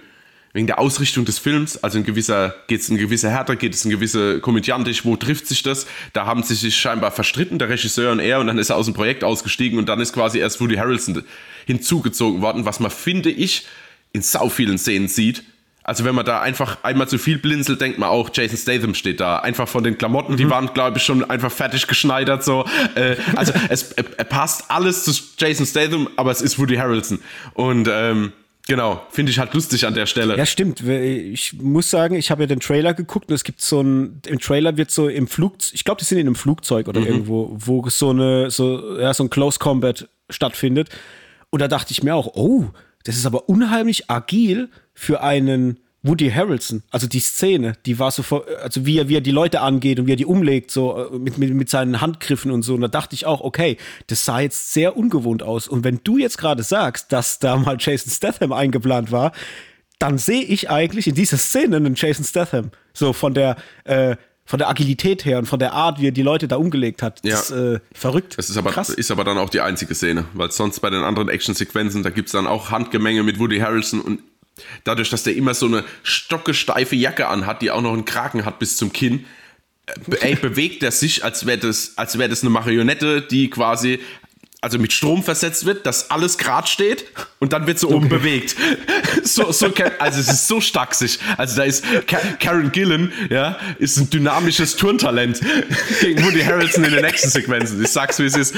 [0.53, 3.85] wegen der Ausrichtung des Films, also in gewisser, geht es in gewisser Härte, geht es
[3.85, 5.87] in gewisse komödiantisch, wo trifft sich das?
[6.15, 8.87] Da haben sie sich scheinbar verstritten, der Regisseur und er, und dann ist er aus
[8.87, 11.23] dem Projekt ausgestiegen und dann ist quasi erst Woody Harrelson
[11.67, 13.67] hinzugezogen worden, was man, finde ich,
[14.13, 15.45] in sau vielen Szenen sieht.
[15.89, 19.21] Also wenn man da einfach einmal zu viel blinzelt, denkt man auch, Jason Statham steht
[19.21, 19.39] da.
[19.39, 20.37] Einfach von den Klamotten, mhm.
[20.37, 22.45] die waren, glaube ich, schon einfach fertig geschneidert.
[22.45, 22.67] So.
[22.95, 27.21] Äh, also es, er passt alles zu Jason Statham, aber es ist Woody Harrelson.
[27.55, 28.33] Und ähm,
[28.69, 30.37] Genau, finde ich halt lustig an der Stelle.
[30.37, 30.83] Ja, stimmt.
[30.83, 34.39] Ich muss sagen, ich habe ja den Trailer geguckt und es gibt so ein, im
[34.39, 37.07] Trailer wird so im Flugzeug, ich glaube, die sind in einem Flugzeug oder mhm.
[37.07, 40.91] irgendwo, wo so eine, so, ja, so ein Close Combat stattfindet.
[41.49, 42.67] Und da dachte ich mir auch, oh,
[43.05, 48.23] das ist aber unheimlich agil für einen Woody Harrelson, also die Szene, die war so,
[48.63, 51.19] also wie er, wie er die Leute angeht und wie er die umlegt, so äh,
[51.19, 52.75] mit, mit, mit seinen Handgriffen und so.
[52.75, 55.67] Und da dachte ich auch, okay, das sah jetzt sehr ungewohnt aus.
[55.67, 59.33] Und wenn du jetzt gerade sagst, dass da mal Jason Statham eingeplant war,
[59.99, 62.71] dann sehe ich eigentlich in dieser Szene einen Jason Statham.
[62.95, 66.23] So von der, äh, von der Agilität her und von der Art, wie er die
[66.23, 67.25] Leute da umgelegt hat.
[67.25, 67.57] Das Ja.
[67.57, 68.39] ist äh, verrückt.
[68.39, 68.89] Das ist aber, Krass.
[68.91, 72.33] ist aber dann auch die einzige Szene, weil sonst bei den anderen Actionsequenzen, da gibt's
[72.33, 74.21] dann auch Handgemenge mit Woody Harrelson und
[74.85, 78.59] dadurch, dass der immer so eine stockesteife Jacke anhat, die auch noch einen Kragen hat
[78.59, 79.27] bis zum Kinn,
[79.87, 84.01] äh, ey, bewegt er sich, als wäre das, als wäre das eine Marionette, die quasi
[84.61, 87.05] also mit Strom versetzt wird, dass alles grad steht
[87.39, 88.57] und dann wird so oben bewegt.
[89.25, 91.19] So, so, also es ist so stacksig.
[91.37, 95.41] Also da ist Ka Karen Gillan, ja, ist ein dynamisches Turntalent
[96.01, 97.83] gegen Woody Harrelson in den nächsten Sequenzen.
[97.83, 98.55] Ich sag's, wie es ist.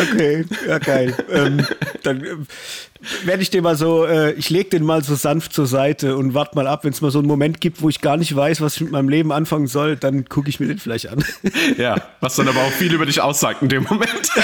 [0.00, 1.14] Okay, ja geil.
[1.30, 1.66] ähm,
[2.02, 2.36] dann äh,
[3.24, 6.34] werde ich den mal so, äh, ich lege den mal so sanft zur Seite und
[6.34, 8.60] warte mal ab, wenn es mal so einen Moment gibt, wo ich gar nicht weiß,
[8.60, 11.24] was ich mit meinem Leben anfangen soll, dann gucke ich mir den vielleicht an.
[11.76, 14.30] Ja, was dann aber auch viel über dich aussagt in dem Moment.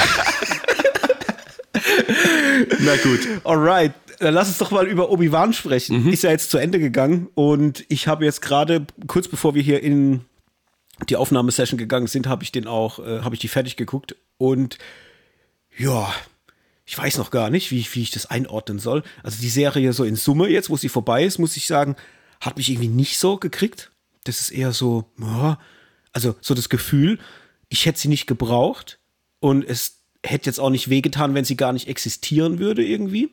[2.81, 3.21] Na gut.
[3.45, 6.11] Alright, dann lass uns doch mal über Obi-Wan sprechen.
[6.11, 9.83] Ist ja jetzt zu Ende gegangen und ich habe jetzt gerade, kurz bevor wir hier
[9.83, 10.23] in
[11.09, 14.79] die Aufnahmesession gegangen sind, habe ich den auch, äh, habe ich die fertig geguckt und
[15.77, 16.13] ja,
[16.85, 19.03] ich weiß noch gar nicht, wie, wie ich das einordnen soll.
[19.23, 21.97] Also die Serie so in Summe jetzt, wo sie vorbei ist, muss ich sagen,
[22.41, 23.91] hat mich irgendwie nicht so gekriegt.
[24.25, 25.59] Das ist eher so, ja,
[26.13, 27.19] also so das Gefühl,
[27.69, 28.99] ich hätte sie nicht gebraucht
[29.41, 33.31] und es hätte jetzt auch nicht wehgetan, wenn sie gar nicht existieren würde irgendwie,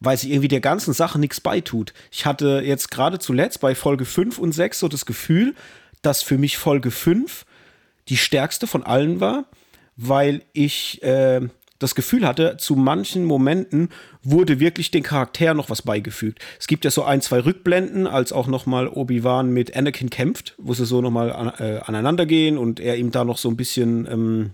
[0.00, 1.92] weil sie irgendwie der ganzen Sache nichts beitut.
[2.10, 5.54] Ich hatte jetzt gerade zuletzt bei Folge 5 und 6 so das Gefühl,
[6.02, 7.44] dass für mich Folge 5
[8.08, 9.46] die stärkste von allen war,
[9.96, 11.48] weil ich äh,
[11.84, 13.90] das Gefühl hatte, zu manchen Momenten
[14.22, 16.38] wurde wirklich den Charakter noch was beigefügt.
[16.58, 20.54] Es gibt ja so ein, zwei Rückblenden, als auch noch mal Obi-Wan mit Anakin kämpft,
[20.58, 23.48] wo sie so noch mal an, äh, aneinander gehen und er ihm da noch so
[23.48, 24.50] ein bisschen ähm,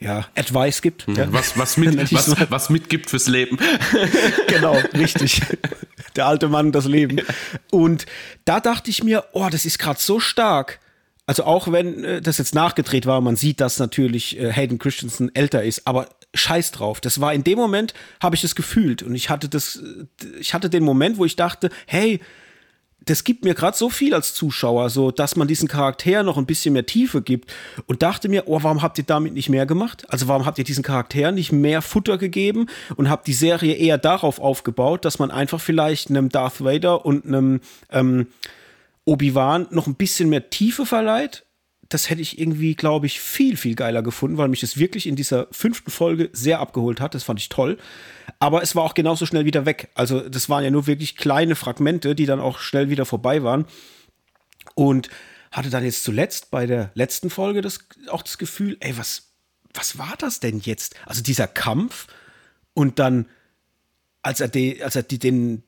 [0.00, 1.06] ja, Advice gibt.
[1.08, 1.32] Ja.
[1.32, 3.58] Was, was, mit, was, was mitgibt fürs Leben.
[4.48, 5.42] genau, richtig.
[6.16, 7.20] Der alte Mann, das Leben.
[7.70, 8.06] Und
[8.44, 10.78] da dachte ich mir, oh, das ist gerade so stark.
[11.28, 15.32] Also auch wenn äh, das jetzt nachgedreht war, man sieht, dass natürlich äh, Hayden Christensen
[15.34, 17.02] älter ist, aber scheiß drauf.
[17.02, 19.02] Das war in dem Moment, habe ich das gefühlt.
[19.02, 22.20] Und ich hatte das, äh, ich hatte den Moment, wo ich dachte, hey,
[23.04, 26.46] das gibt mir gerade so viel als Zuschauer, so dass man diesen Charakter noch ein
[26.46, 27.52] bisschen mehr Tiefe gibt
[27.86, 30.06] und dachte mir, oh, warum habt ihr damit nicht mehr gemacht?
[30.08, 33.98] Also warum habt ihr diesen Charakter nicht mehr Futter gegeben und habt die Serie eher
[33.98, 37.60] darauf aufgebaut, dass man einfach vielleicht einem Darth Vader und einem
[37.90, 38.28] ähm,
[39.08, 41.44] Obi-Wan noch ein bisschen mehr Tiefe verleiht?
[41.88, 45.16] Das hätte ich irgendwie, glaube ich, viel, viel geiler gefunden, weil mich das wirklich in
[45.16, 47.14] dieser fünften Folge sehr abgeholt hat.
[47.14, 47.78] Das fand ich toll.
[48.38, 49.88] Aber es war auch genauso schnell wieder weg.
[49.94, 53.64] Also, das waren ja nur wirklich kleine Fragmente, die dann auch schnell wieder vorbei waren.
[54.74, 55.08] Und
[55.50, 59.30] hatte dann jetzt zuletzt bei der letzten Folge das, auch das Gefühl, ey, was,
[59.72, 60.94] was war das denn jetzt?
[61.06, 62.06] Also dieser Kampf
[62.74, 63.26] und dann,
[64.22, 65.62] als er, de, als er die, den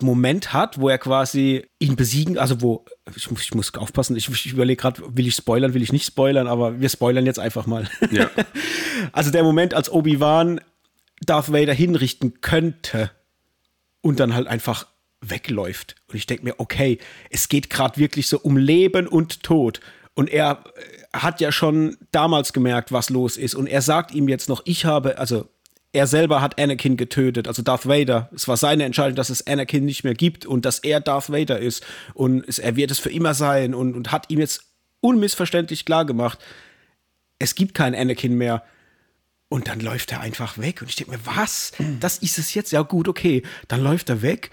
[0.00, 2.84] Moment hat, wo er quasi ihn besiegen, also wo,
[3.16, 6.04] ich, muss- ich muss aufpassen, ich, ich überlege gerade, will ich spoilern, will ich nicht
[6.06, 7.88] spoilern, aber wir spoilern jetzt einfach mal.
[8.10, 8.30] Ja.
[9.12, 10.60] Also der Moment, als Obi-Wan
[11.24, 13.10] Darth Vader hinrichten könnte
[14.00, 14.86] und dann halt einfach
[15.20, 15.96] wegläuft.
[16.08, 16.98] Und ich denke mir, okay,
[17.30, 19.80] es geht gerade wirklich so um Leben und Tod.
[20.14, 23.54] Und er äh, hat ja schon damals gemerkt, was los ist.
[23.54, 25.48] Und er sagt ihm jetzt noch, ich habe, also
[25.96, 28.28] er selber hat Anakin getötet, also Darth Vader.
[28.34, 31.58] Es war seine Entscheidung, dass es Anakin nicht mehr gibt und dass er Darth Vader
[31.58, 31.84] ist.
[32.12, 34.64] Und es, er wird es für immer sein und, und hat ihm jetzt
[35.00, 36.38] unmissverständlich klar gemacht,
[37.38, 38.62] es gibt keinen Anakin mehr.
[39.48, 40.82] Und dann läuft er einfach weg.
[40.82, 41.72] Und ich denke mir, was?
[42.00, 42.72] Das ist es jetzt?
[42.72, 43.42] Ja, gut, okay.
[43.68, 44.50] Dann läuft er weg.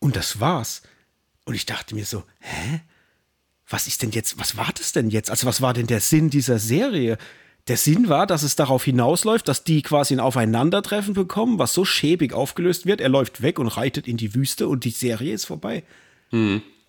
[0.00, 0.82] Und das war's.
[1.46, 2.80] Und ich dachte mir so, hä?
[3.68, 5.30] Was ist denn jetzt, was war das denn jetzt?
[5.30, 7.16] Also, was war denn der Sinn dieser Serie?
[7.68, 11.86] Der Sinn war, dass es darauf hinausläuft, dass die quasi ein Aufeinandertreffen bekommen, was so
[11.86, 13.00] schäbig aufgelöst wird.
[13.00, 15.82] Er läuft weg und reitet in die Wüste und die Serie ist vorbei.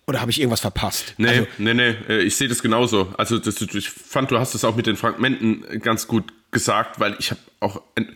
[0.06, 1.14] Oder habe ich irgendwas verpasst?
[1.16, 3.08] Nee, Also, nee, nee, äh, ich sehe das genauso.
[3.16, 7.16] Also das, ich fand, du hast es auch mit den Fragmenten ganz gut gesagt, weil
[7.18, 8.14] ich habe auch, ein,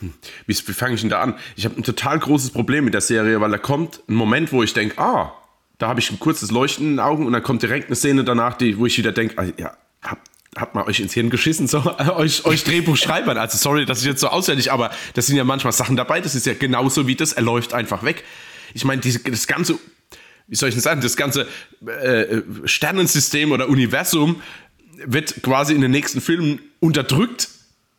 [0.00, 0.12] hm,
[0.46, 1.36] wie, wie fange ich denn da an?
[1.56, 4.62] Ich habe ein total großes Problem mit der Serie, weil da kommt ein Moment, wo
[4.62, 5.32] ich denke, ah,
[5.78, 8.24] da habe ich ein kurzes Leuchten in den Augen und dann kommt direkt eine Szene
[8.24, 9.76] danach, die, wo ich wieder denke, ah, ja,
[10.60, 11.82] hab, habt mal euch ins Hirn geschissen, so
[12.16, 13.38] euch, euch Drehbuchschreibern.
[13.38, 16.34] Also sorry, das ist jetzt so auswendig, aber das sind ja manchmal Sachen dabei, das
[16.34, 18.24] ist ja genauso wie das, er läuft einfach weg.
[18.74, 19.78] Ich meine, das ganze
[20.48, 21.46] wie soll ich denn sagen, das ganze
[21.86, 24.42] äh, Sternensystem oder Universum
[25.04, 27.48] wird quasi in den nächsten Filmen unterdrückt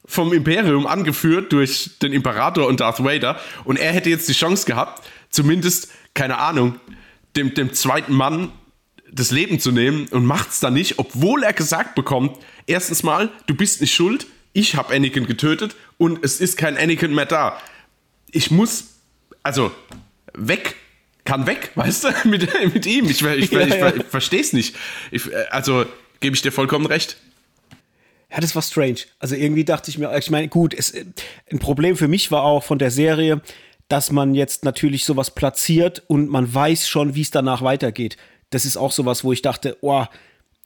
[0.06, 3.40] vom Imperium, angeführt durch den Imperator und Darth Vader.
[3.64, 6.80] Und er hätte jetzt die Chance gehabt, zumindest, keine Ahnung,
[7.36, 8.52] dem, dem zweiten Mann
[9.12, 13.30] das Leben zu nehmen und macht es dann nicht, obwohl er gesagt bekommt, erstens mal,
[13.48, 17.60] du bist nicht schuld, ich habe Anakin getötet und es ist kein Anakin mehr da.
[18.32, 18.96] Ich muss,
[19.44, 19.72] also,
[20.34, 20.76] weg
[21.26, 23.06] kann weg, weißt du, mit, mit ihm.
[23.06, 23.96] Ich, ich, ich, ja, ja.
[23.96, 24.76] ich verstehe es nicht.
[25.12, 25.86] Ich, also
[26.20, 27.18] gebe ich dir vollkommen recht.
[28.32, 29.00] Ja, das war strange.
[29.20, 30.94] Also irgendwie dachte ich mir, ich meine, gut, es,
[31.52, 33.42] ein Problem für mich war auch von der Serie,
[33.88, 38.18] dass man jetzt natürlich sowas platziert und man weiß schon, wie es danach weitergeht.
[38.50, 40.06] Das ist auch sowas, wo ich dachte, oh,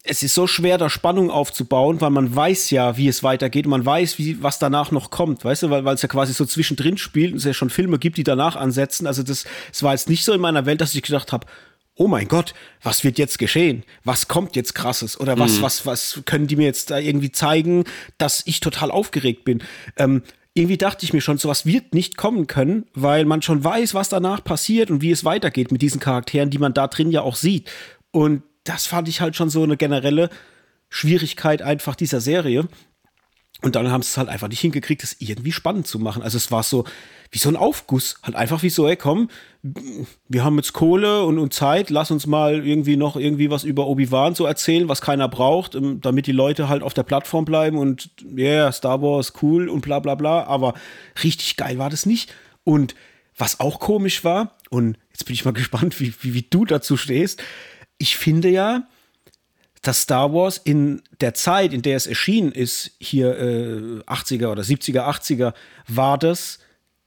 [0.04, 3.66] es ist so schwer, da Spannung aufzubauen, weil man weiß ja, wie es weitergeht.
[3.66, 6.46] Man weiß, wie, was danach noch kommt, weißt du, weil, weil es ja quasi so
[6.46, 9.08] zwischendrin spielt und es ja schon Filme gibt, die danach ansetzen.
[9.08, 11.48] Also das, es war jetzt nicht so in meiner Welt, dass ich gedacht habe,
[11.96, 13.84] oh mein Gott, was wird jetzt geschehen?
[14.04, 15.20] Was kommt jetzt krasses?
[15.20, 15.62] Oder was, mhm.
[15.62, 17.86] was, was können die mir jetzt da irgendwie zeigen,
[18.18, 19.64] dass ich total aufgeregt bin?
[19.96, 23.94] Ähm, irgendwie dachte ich mir schon, sowas wird nicht kommen können, weil man schon weiß,
[23.94, 27.22] was danach passiert und wie es weitergeht mit diesen Charakteren, die man da drin ja
[27.22, 27.72] auch sieht.
[28.12, 30.30] Und das fand ich halt schon so eine generelle
[30.90, 32.68] Schwierigkeit einfach dieser Serie.
[33.62, 36.22] Und dann haben sie es halt einfach nicht hingekriegt, das irgendwie spannend zu machen.
[36.22, 36.86] Also es war so
[37.34, 38.16] wie so ein Aufguss.
[38.22, 39.28] Halt einfach wie so, ey, komm,
[40.30, 43.88] wir haben jetzt Kohle und, und Zeit, lass uns mal irgendwie noch irgendwie was über
[43.88, 47.80] Obi-Wan so erzählen, was keiner braucht, ähm, damit die Leute halt auf der Plattform bleiben
[47.80, 50.44] und ja, yeah, Star Wars cool und bla bla bla.
[50.44, 50.76] Aber
[51.24, 52.32] richtig geil war das nicht.
[52.64, 52.94] Und
[53.36, 56.98] was auch komisch war, und jetzt bin ich mal gespannt, wie, wie, wie du dazu
[56.98, 57.42] stehst,
[57.98, 58.88] ich finde ja,
[59.82, 64.62] dass Star Wars in der Zeit, in der es erschienen ist, hier äh, 80er oder
[64.62, 65.54] 70er, 80er,
[65.88, 66.60] war das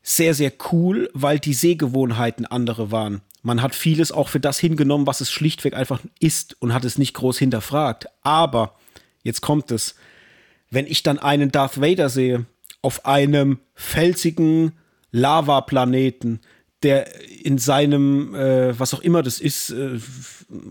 [0.09, 3.23] sehr, sehr cool, weil die Sehgewohnheiten andere waren.
[3.42, 6.97] Man hat vieles auch für das hingenommen, was es schlichtweg einfach ist und hat es
[6.97, 8.07] nicht groß hinterfragt.
[8.23, 8.77] Aber,
[9.25, 9.97] jetzt kommt es,
[10.71, 12.47] wenn ich dann einen Darth Vader sehe,
[12.83, 14.73] auf einem felsigen
[15.11, 16.38] Lavaplaneten,
[16.85, 17.09] der
[17.42, 19.99] in seinem, äh, was auch immer das ist, äh,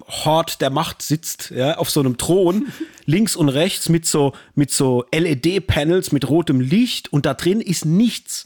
[0.07, 2.67] Hort der Macht sitzt, ja, auf so einem Thron,
[3.05, 7.83] links und rechts mit so, mit so LED-Panels mit rotem Licht und da drin ist
[7.83, 8.45] nichts.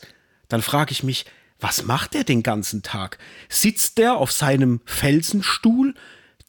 [0.50, 1.26] Dann frage ich mich,
[1.60, 3.18] was macht er den ganzen Tag?
[3.48, 5.94] Sitzt der auf seinem Felsenstuhl?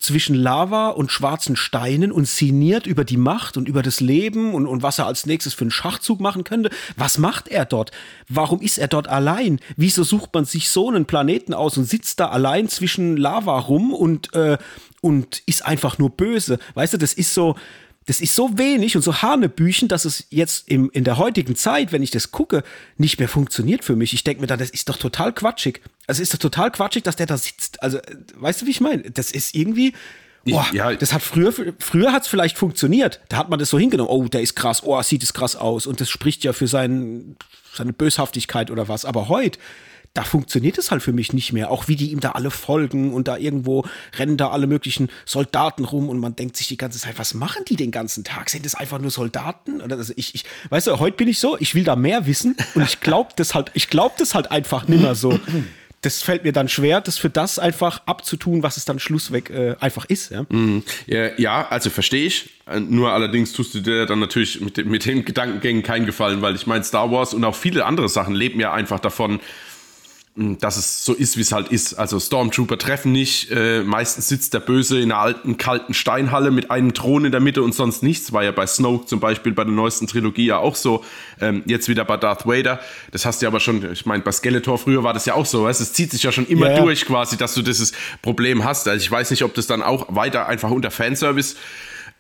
[0.01, 4.67] zwischen Lava und schwarzen Steinen und sinniert über die Macht und über das Leben und,
[4.67, 6.71] und was er als nächstes für einen Schachzug machen könnte.
[6.97, 7.91] Was macht er dort?
[8.27, 9.61] Warum ist er dort allein?
[9.77, 13.93] Wieso sucht man sich so einen Planeten aus und sitzt da allein zwischen Lava rum
[13.93, 14.57] und, äh,
[15.03, 16.59] und ist einfach nur böse?
[16.73, 17.57] Weißt du, das ist so,
[18.07, 21.93] das ist so wenig und so hanebüchen, dass es jetzt im, in der heutigen Zeit,
[21.93, 22.63] wenn ich das gucke,
[22.97, 24.15] nicht mehr funktioniert für mich.
[24.15, 25.83] Ich denke mir dann, das ist doch total quatschig.
[26.07, 27.83] Also ist doch total quatschig, dass der da sitzt.
[27.83, 29.11] Also, äh, weißt du, wie ich meine?
[29.11, 29.93] Das ist irgendwie.
[30.47, 30.95] Boah, ich, ja.
[30.95, 33.21] das hat früher, früher hat es vielleicht funktioniert.
[33.29, 34.11] Da hat man das so hingenommen.
[34.11, 34.83] Oh, der ist krass.
[34.83, 35.87] Oh, sieht es krass aus.
[35.87, 37.37] Und das spricht ja für sein,
[37.75, 39.05] seine Böshaftigkeit oder was.
[39.05, 39.59] Aber heute,
[40.15, 41.71] da funktioniert es halt für mich nicht mehr.
[41.71, 43.85] Auch wie die ihm da alle folgen und da irgendwo
[44.19, 47.65] rennen da alle möglichen Soldaten rum und man denkt sich die ganze Zeit, was machen
[47.69, 48.51] die den ganzen Tag?
[48.51, 49.81] Sind das einfach nur Soldaten?
[49.81, 52.57] Oder also ich, ich, weißt du, heute bin ich so, ich will da mehr wissen
[52.75, 55.39] und ich glaube das halt, ich glaube das halt einfach nimmer so.
[56.01, 59.77] das fällt mir dann schwer, das für das einfach abzutun, was es dann schlussweg äh,
[59.81, 60.31] einfach ist.
[60.31, 62.51] Ja, mm, ja, ja also verstehe ich.
[62.67, 66.57] Äh, nur allerdings tust du dir dann natürlich mit, mit den Gedankengängen keinen Gefallen, weil
[66.57, 69.41] ich meine, Star Wars und auch viele andere Sachen leben ja einfach davon,
[70.37, 71.95] dass es so ist, wie es halt ist.
[71.95, 73.51] Also Stormtrooper treffen nicht.
[73.51, 77.41] Äh, meistens sitzt der Böse in einer alten, kalten Steinhalle mit einem Thron in der
[77.41, 78.33] Mitte und sonst nichts.
[78.33, 81.05] War ja bei Snoke zum Beispiel bei der neuesten Trilogie ja auch so.
[81.41, 82.79] Ähm, jetzt wieder bei Darth Vader.
[83.11, 85.47] Das hast du ja aber schon, ich meine, bei Skeletor früher war das ja auch
[85.47, 85.65] so.
[85.65, 85.81] Weißt?
[85.81, 88.87] Es zieht sich ja schon immer ja, durch quasi, dass du dieses Problem hast.
[88.87, 91.57] Also ich weiß nicht, ob das dann auch weiter einfach unter Fanservice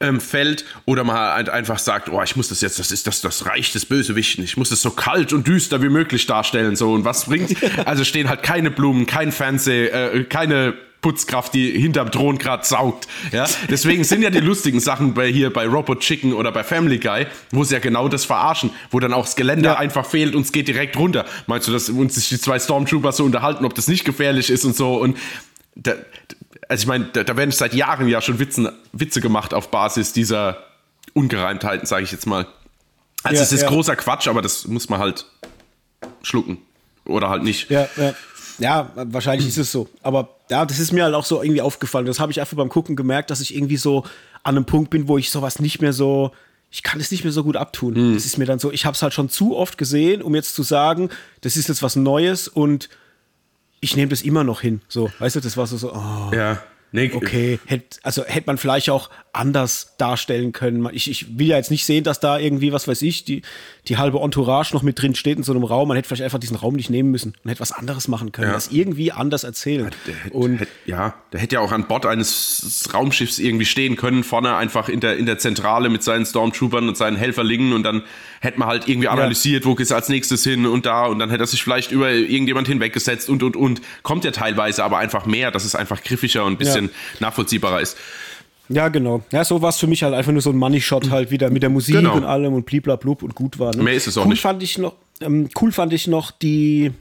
[0.00, 3.20] ähm, fällt oder man halt einfach sagt, oh, ich muss das jetzt, das ist das,
[3.20, 6.92] das Reich des Bösewichten, ich muss es so kalt und düster wie möglich darstellen, so
[6.92, 7.56] und was bringt?
[7.84, 13.08] Also stehen halt keine Blumen, kein Fernseh, äh, keine Putzkraft, die hinterm Thron gerade saugt.
[13.32, 13.46] Ja?
[13.68, 17.26] Deswegen sind ja die lustigen Sachen bei hier bei Robot Chicken oder bei Family Guy,
[17.50, 19.78] wo sie ja genau das verarschen, wo dann auch das Geländer ja.
[19.78, 21.24] einfach fehlt und es geht direkt runter.
[21.46, 24.64] Meinst du, dass uns sich die zwei Stormtroopers so unterhalten, ob das nicht gefährlich ist
[24.64, 24.96] und so?
[24.96, 25.16] Und
[25.74, 25.94] da,
[26.68, 30.12] also ich meine, da, da, werden seit Jahren ja schon Witzen, Witze gemacht auf Basis
[30.12, 30.64] dieser
[31.14, 32.46] Ungereimtheiten, sage ich jetzt mal.
[33.22, 33.68] Also ja, es ist ja.
[33.68, 35.26] großer Quatsch, aber das muss man halt
[36.22, 36.58] schlucken.
[37.04, 37.70] Oder halt nicht.
[37.70, 38.14] Ja, ja.
[38.58, 39.88] ja wahrscheinlich ist es so.
[40.02, 42.06] Aber ja, das ist mir halt auch so irgendwie aufgefallen.
[42.06, 44.04] Das habe ich einfach beim Gucken gemerkt, dass ich irgendwie so
[44.42, 46.32] an einem Punkt bin, wo ich sowas nicht mehr so,
[46.70, 47.94] ich kann es nicht mehr so gut abtun.
[47.94, 48.14] Mhm.
[48.14, 50.54] Das ist mir dann so, ich habe es halt schon zu oft gesehen, um jetzt
[50.54, 51.10] zu sagen,
[51.42, 52.88] das ist jetzt was Neues und
[53.80, 54.80] ich nehme das immer noch hin.
[54.88, 56.30] So, weißt du, das war so, so oh.
[56.34, 56.62] Ja.
[56.92, 60.88] Nee, okay, hätt, also hätte man vielleicht auch anders darstellen können.
[60.92, 63.42] Ich, ich will ja jetzt nicht sehen, dass da irgendwie, was weiß ich, die,
[63.86, 65.88] die halbe Entourage noch mit drin steht in so einem Raum.
[65.88, 68.48] Man hätte vielleicht einfach diesen Raum nicht nehmen müssen und hätte was anderes machen können,
[68.48, 68.54] ja.
[68.54, 69.90] das irgendwie anders erzählen.
[70.06, 73.94] Der hätte, und hätte, ja, der hätte ja auch an Bord eines Raumschiffs irgendwie stehen
[73.94, 77.84] können, vorne einfach in der, in der Zentrale mit seinen Stormtroopern und seinen Helferlingen und
[77.84, 78.02] dann
[78.40, 79.70] hätte man halt irgendwie analysiert, ja.
[79.70, 82.66] wo geht's als nächstes hin und da und dann hätte er sich vielleicht über irgendjemand
[82.66, 83.80] hinweggesetzt und und und.
[84.02, 86.90] Kommt ja teilweise aber einfach mehr, dass es einfach griffiger und ein bisschen ja.
[87.20, 87.96] nachvollziehbarer ist.
[88.68, 89.22] Ja, genau.
[89.32, 91.62] Ja, so war es für mich halt einfach nur so ein Money-Shot halt wieder mit
[91.62, 92.14] der Musik genau.
[92.14, 93.74] und allem und bliblablub und gut war.
[93.74, 93.82] Ne?
[93.82, 94.40] Mehr ist es auch cool nicht.
[94.40, 96.92] Fand ich noch, ähm, cool fand ich noch die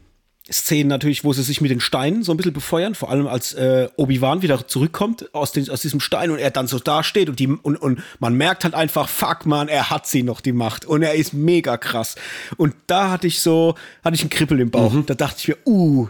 [0.51, 3.53] Szenen natürlich, wo sie sich mit den Steinen so ein bisschen befeuern, vor allem als
[3.53, 7.39] äh, Obi-Wan wieder zurückkommt aus, den, aus diesem Stein und er dann so dasteht und,
[7.39, 10.85] die, und, und man merkt halt einfach, fuck man, er hat sie noch, die Macht
[10.85, 12.15] und er ist mega krass.
[12.57, 14.91] Und da hatte ich so, hatte ich einen Kribbel im Bauch.
[14.91, 15.05] Mhm.
[15.05, 16.07] Da dachte ich mir, uh,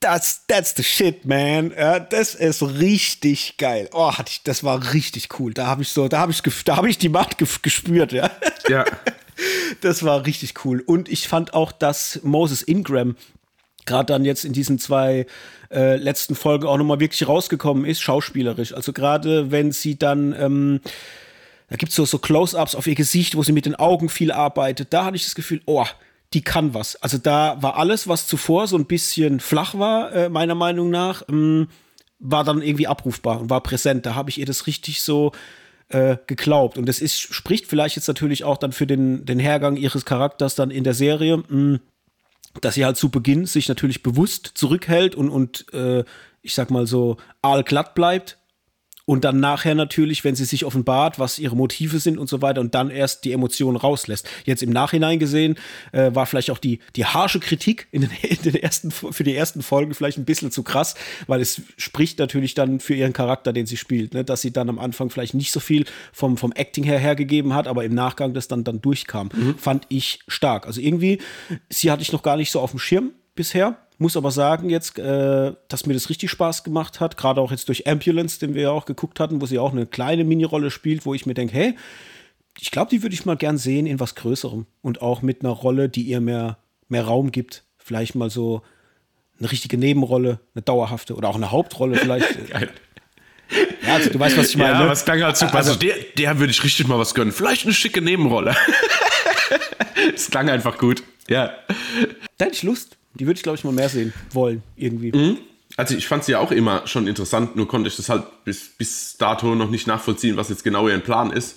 [0.00, 1.72] that's, that's the shit, man.
[1.76, 3.88] Ja, das ist richtig geil.
[3.92, 5.54] Oh, hatte ich, das war richtig cool.
[5.54, 8.30] Da habe ich so, da habe ich, da habe ich die Macht gespürt, ja.
[8.68, 8.84] Ja.
[9.80, 10.80] Das war richtig cool.
[10.80, 13.16] Und ich fand auch, dass Moses Ingram
[13.86, 15.24] gerade dann jetzt in diesen zwei
[15.70, 18.74] äh, letzten Folgen auch nochmal wirklich rausgekommen ist, schauspielerisch.
[18.74, 20.80] Also gerade wenn sie dann, ähm,
[21.70, 24.32] da gibt es so, so Close-ups auf ihr Gesicht, wo sie mit den Augen viel
[24.32, 25.86] arbeitet, da hatte ich das Gefühl, oh,
[26.32, 26.96] die kann was.
[26.96, 31.22] Also da war alles, was zuvor so ein bisschen flach war, äh, meiner Meinung nach,
[31.28, 31.68] ähm,
[32.18, 34.06] war dann irgendwie abrufbar und war präsent.
[34.06, 35.32] Da habe ich ihr das richtig so
[35.88, 36.78] äh, geglaubt.
[36.78, 40.54] Und das ist, spricht vielleicht jetzt natürlich auch dann für den, den Hergang ihres Charakters
[40.54, 41.80] dann in der Serie, mh, mm,
[42.60, 46.04] dass sie halt zu Beginn sich natürlich bewusst zurückhält und, und äh,
[46.42, 48.39] ich sag mal so aalglatt bleibt
[49.10, 52.60] und dann nachher natürlich, wenn sie sich offenbart, was ihre Motive sind und so weiter
[52.60, 54.24] und dann erst die Emotionen rauslässt.
[54.44, 55.56] Jetzt im Nachhinein gesehen
[55.90, 59.34] äh, war vielleicht auch die, die harsche Kritik in den, in den ersten, für die
[59.34, 60.94] ersten Folgen vielleicht ein bisschen zu krass,
[61.26, 64.22] weil es spricht natürlich dann für ihren Charakter, den sie spielt, ne?
[64.22, 67.66] dass sie dann am Anfang vielleicht nicht so viel vom, vom Acting her hergegeben hat,
[67.66, 69.30] aber im Nachgang das dann, dann durchkam.
[69.34, 69.58] Mhm.
[69.58, 70.68] Fand ich stark.
[70.68, 71.18] Also irgendwie,
[71.68, 73.10] sie hatte ich noch gar nicht so auf dem Schirm
[73.40, 77.50] bisher muss aber sagen jetzt, äh, dass mir das richtig Spaß gemacht hat, gerade auch
[77.50, 80.70] jetzt durch Ambulance, den wir ja auch geguckt hatten, wo sie auch eine kleine Minirolle
[80.70, 81.74] spielt, wo ich mir denke, hey,
[82.58, 85.52] ich glaube, die würde ich mal gern sehen in was Größerem und auch mit einer
[85.52, 87.64] Rolle, die ihr mehr, mehr Raum gibt.
[87.78, 88.60] Vielleicht mal so
[89.38, 92.48] eine richtige Nebenrolle, eine dauerhafte oder auch eine Hauptrolle vielleicht.
[92.50, 92.68] Geil.
[93.86, 94.72] Ja, also du weißt, was ich meine.
[94.72, 94.88] Ja, ne?
[94.88, 95.56] was klang halt super.
[95.56, 97.32] Also, also der, der würde ich richtig mal was gönnen.
[97.32, 98.54] Vielleicht eine schicke Nebenrolle.
[100.14, 101.02] Es klang einfach gut.
[101.28, 101.52] Ja.
[102.38, 102.96] Da hätte ich Lust.
[103.14, 105.12] Die würde ich, glaube ich, mal mehr sehen wollen, irgendwie.
[105.12, 105.38] Mhm.
[105.76, 108.70] Also ich fand sie ja auch immer schon interessant, nur konnte ich das halt bis,
[108.76, 111.56] bis dato noch nicht nachvollziehen, was jetzt genau ihr Plan ist.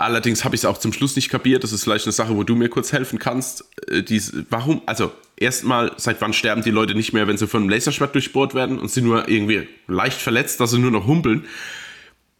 [0.00, 1.64] Allerdings habe ich es auch zum Schluss nicht kapiert.
[1.64, 3.64] Das ist vielleicht eine Sache, wo du mir kurz helfen kannst.
[3.88, 4.04] Äh,
[4.48, 4.80] warum?
[4.86, 8.54] Also, erstmal, seit wann sterben die Leute nicht mehr, wenn sie von einem Laserschwert durchbohrt
[8.54, 11.46] werden und sie nur irgendwie leicht verletzt, dass sie nur noch humpeln?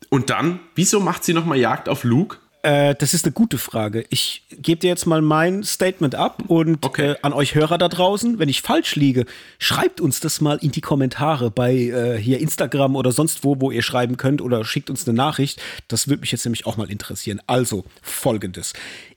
[0.08, 2.36] Und dann, wieso macht sie nochmal Jagd auf Luke?
[2.68, 4.04] Äh, das ist eine gute Frage.
[4.11, 7.12] Ich gebe dir jetzt mal mein Statement ab und okay.
[7.12, 9.24] äh, an euch Hörer da draußen, wenn ich falsch liege,
[9.59, 13.70] schreibt uns das mal in die Kommentare bei äh, hier Instagram oder sonst wo, wo
[13.70, 15.62] ihr schreiben könnt oder schickt uns eine Nachricht.
[15.88, 17.40] Das würde mich jetzt nämlich auch mal interessieren.
[17.46, 18.74] Also folgendes.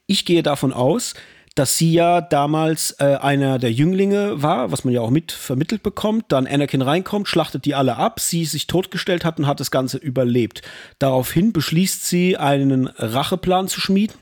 [0.08, 1.14] Ich gehe davon aus,
[1.56, 5.84] dass sie ja damals äh, einer der Jünglinge war, was man ja auch mit vermittelt
[5.84, 6.26] bekommt.
[6.30, 9.98] Dann Anakin reinkommt, schlachtet die alle ab, sie sich totgestellt hat und hat das Ganze
[9.98, 10.62] überlebt.
[10.98, 14.16] Daraufhin beschließt sie, einen Racheplan zu schmieden,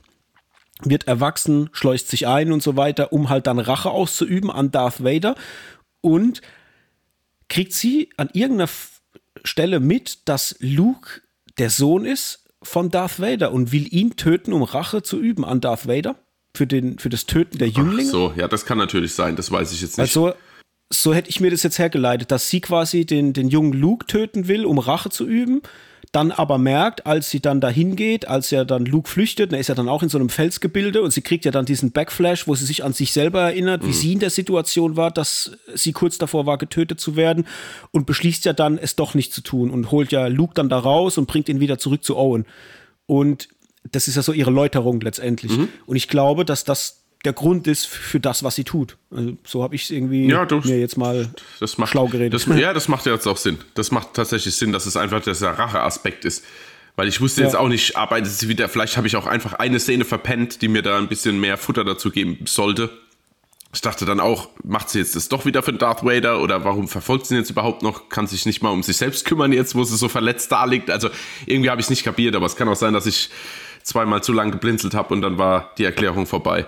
[0.82, 5.04] wird erwachsen, schleust sich ein und so weiter, um halt dann Rache auszuüben an Darth
[5.04, 5.36] Vader
[6.00, 6.40] und
[7.48, 8.70] kriegt sie an irgendeiner
[9.44, 11.20] Stelle mit, dass Luke
[11.58, 15.60] der Sohn ist von Darth Vader und will ihn töten, um Rache zu üben an
[15.60, 16.16] Darth Vader
[16.54, 18.08] für, den, für das Töten der Jünglinge.
[18.08, 20.00] Ach so, ja, das kann natürlich sein, das weiß ich jetzt nicht.
[20.00, 20.32] Also,
[20.92, 24.48] so hätte ich mir das jetzt hergeleitet, dass sie quasi den, den jungen Luke töten
[24.48, 25.62] will, um Rache zu üben,
[26.12, 29.68] dann aber merkt, als sie dann dahin geht, als ja dann Luke flüchtet, er ist
[29.68, 32.56] ja dann auch in so einem Felsgebilde und sie kriegt ja dann diesen Backflash, wo
[32.56, 33.92] sie sich an sich selber erinnert, wie mhm.
[33.92, 37.46] sie in der Situation war, dass sie kurz davor war, getötet zu werden
[37.92, 40.80] und beschließt ja dann, es doch nicht zu tun und holt ja Luke dann da
[40.80, 42.44] raus und bringt ihn wieder zurück zu Owen.
[43.06, 43.48] Und
[43.90, 45.56] das ist ja so ihre Läuterung letztendlich.
[45.56, 45.68] Mhm.
[45.86, 48.96] Und ich glaube, dass das der Grund ist für das, was sie tut.
[49.14, 51.30] Also, so habe ich es irgendwie ja, du, mir jetzt mal
[51.76, 52.32] macht, schlau geredet.
[52.32, 53.58] Das, ja, das macht ja jetzt auch Sinn.
[53.74, 56.44] Das macht tatsächlich Sinn, dass es einfach dieser Rache-Aspekt ist.
[56.96, 57.46] Weil ich wusste ja.
[57.46, 60.68] jetzt auch nicht, arbeitet sie wieder, vielleicht habe ich auch einfach eine Szene verpennt, die
[60.68, 62.90] mir da ein bisschen mehr Futter dazu geben sollte.
[63.72, 66.88] Ich dachte dann auch, macht sie jetzt das doch wieder für Darth Vader oder warum
[66.88, 68.08] verfolgt sie ihn jetzt überhaupt noch?
[68.08, 70.90] Kann sich nicht mal um sich selbst kümmern jetzt, wo sie so verletzt da liegt.
[70.90, 71.08] Also
[71.46, 73.30] irgendwie habe ich es nicht kapiert, aber es kann auch sein, dass ich
[73.90, 76.66] zweimal zu lang geblinzelt habe und dann war die Erklärung vorbei.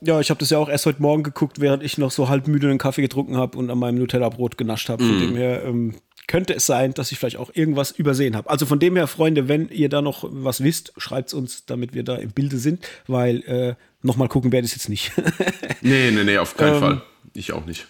[0.00, 2.48] Ja, ich habe das ja auch erst heute Morgen geguckt, während ich noch so halb
[2.48, 5.04] müde einen Kaffee getrunken habe und an meinem Nutella-Brot genascht habe.
[5.04, 5.08] Mm.
[5.08, 5.94] Von dem her ähm,
[6.26, 8.50] könnte es sein, dass ich vielleicht auch irgendwas übersehen habe.
[8.50, 11.94] Also von dem her, Freunde, wenn ihr da noch was wisst, schreibt es uns, damit
[11.94, 15.12] wir da im Bilde sind, weil äh, nochmal gucken werde ich jetzt nicht.
[15.82, 17.02] nee, nee, nee, auf keinen ähm, Fall.
[17.34, 17.86] Ich auch nicht.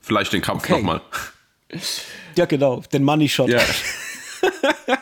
[0.00, 0.72] Vielleicht den Kampf okay.
[0.72, 1.00] nochmal.
[2.36, 3.50] Ja, genau, den Money Shot.
[3.50, 3.60] Ja.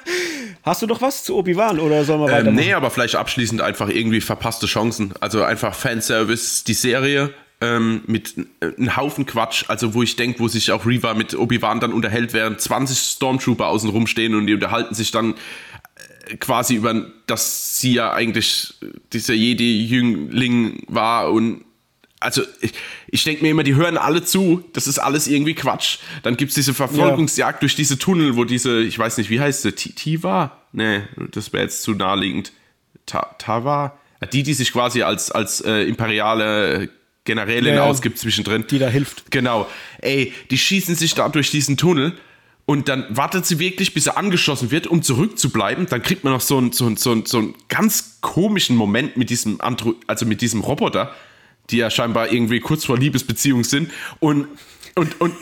[0.63, 2.55] Hast du noch was zu Obi-Wan oder sollen wir ähm, weitermachen?
[2.55, 5.15] nee, aber vielleicht abschließend einfach irgendwie verpasste Chancen.
[5.21, 10.41] Also einfach Fanservice, die Serie ähm, mit äh, einem Haufen Quatsch, also wo ich denke,
[10.41, 14.55] wo sich auch Reva mit Obi-Wan dann unterhält, während 20 Stormtrooper außen rumstehen und die
[14.55, 15.35] unterhalten sich dann
[16.29, 18.75] äh, quasi über, dass sie ja eigentlich
[19.13, 21.65] dieser Jedi-Jüngling war und
[22.21, 22.73] also ich,
[23.09, 25.99] ich denke mir immer, die hören alle zu, das ist alles irgendwie Quatsch.
[26.23, 27.61] Dann gibt es diese Verfolgungsjagd ja.
[27.61, 30.59] durch diese Tunnel, wo diese, ich weiß nicht, wie heißt sie, Tiva?
[30.73, 31.03] Nee,
[31.33, 32.53] das wäre jetzt zu naheliegend.
[33.07, 33.99] Ta Tava?
[34.33, 36.91] Die, die sich quasi als, als äh, imperiale
[37.25, 38.66] Generälin ja, ausgibt zwischendrin.
[38.68, 39.31] Die da hilft.
[39.31, 39.66] Genau.
[39.99, 42.12] Ey, die schießen sich da durch diesen Tunnel
[42.66, 45.87] und dann wartet sie wirklich, bis er angeschossen wird, um zurückzubleiben.
[45.87, 49.16] Dann kriegt man noch so einen, so einen, so einen, so einen ganz komischen Moment
[49.16, 51.14] mit diesem, Andro also mit diesem Roboter
[51.71, 53.91] die ja scheinbar irgendwie kurz vor Liebesbeziehung sind.
[54.18, 54.47] Und
[54.97, 55.35] und, und,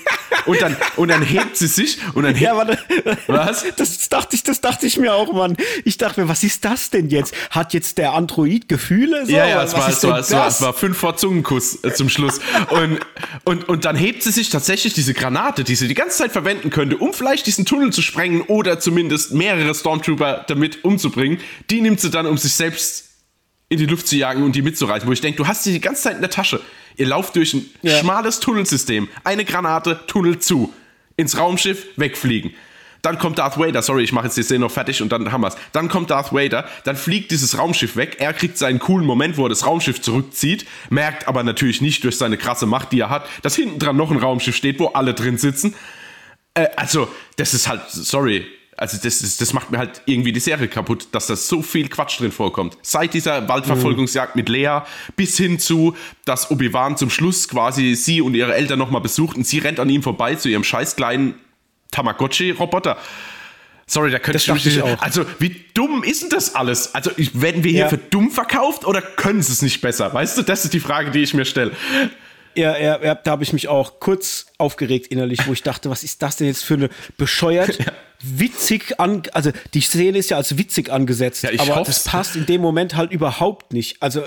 [0.47, 2.79] und, dann, und dann hebt sie sich und dann hebt, Ja, warte.
[3.27, 3.65] Was?
[3.77, 5.57] Das dachte ich, das dachte ich mir auch, Mann.
[5.85, 7.35] Ich dachte mir, was ist das denn jetzt?
[7.51, 9.27] Hat jetzt der Android Gefühle?
[9.27, 9.33] So?
[9.33, 12.09] Ja, ja, es war, es, war, es, war, es war fünf vor Zungenkuss äh, zum
[12.09, 12.41] Schluss.
[12.71, 13.01] und,
[13.45, 16.71] und, und dann hebt sie sich tatsächlich diese Granate, die sie die ganze Zeit verwenden
[16.71, 21.41] könnte, um vielleicht diesen Tunnel zu sprengen oder zumindest mehrere Stormtrooper damit umzubringen.
[21.71, 23.08] Die nimmt sie dann, um sich selbst
[23.69, 25.81] in die Luft zu jagen und die mitzureißen, wo ich denke, du hast sie die
[25.81, 26.61] ganze Zeit in der Tasche.
[26.97, 27.99] Ihr lauft durch ein ja.
[27.99, 30.73] schmales Tunnelsystem, eine Granate, Tunnel zu,
[31.17, 32.55] ins Raumschiff, wegfliegen.
[33.03, 35.43] Dann kommt Darth Vader, sorry, ich mache jetzt die Szene noch fertig und dann haben
[35.43, 35.57] wir's.
[35.73, 39.47] Dann kommt Darth Vader, dann fliegt dieses Raumschiff weg, er kriegt seinen coolen Moment, wo
[39.47, 43.29] er das Raumschiff zurückzieht, merkt aber natürlich nicht durch seine krasse Macht, die er hat,
[43.43, 45.75] dass hinten dran noch ein Raumschiff steht, wo alle drin sitzen.
[46.55, 48.47] Äh, also, das ist halt, sorry,
[48.79, 51.89] also das, ist, das macht mir halt irgendwie die Serie kaputt, dass da so viel
[51.89, 52.79] Quatsch drin vorkommt.
[52.83, 54.81] Seit dieser Waldverfolgungsjagd mit Lea
[55.17, 59.47] bis hin zu, dass Obi-Wan zum Schluss quasi sie und ihre Eltern nochmal besucht und
[59.47, 61.35] sie rennt an ihm vorbei zu ihrem scheiß kleinen
[61.91, 62.97] Tamagotchi-Roboter.
[63.89, 65.01] Sorry, da könnte ich, ich auch.
[65.01, 66.95] Also, wie dumm ist denn das alles?
[66.95, 67.89] Also, werden wir hier ja.
[67.89, 70.13] für dumm verkauft oder können sie es nicht besser?
[70.13, 71.73] Weißt du, das ist die Frage, die ich mir stelle.
[72.59, 76.03] Ja, ja, ja, da habe ich mich auch kurz aufgeregt innerlich, wo ich dachte, was
[76.03, 77.93] ist das denn jetzt für eine bescheuert, ja.
[78.21, 81.87] witzig an, also die Szene ist ja als witzig angesetzt, ja, aber hoff's.
[81.87, 84.03] das passt in dem Moment halt überhaupt nicht.
[84.03, 84.25] Also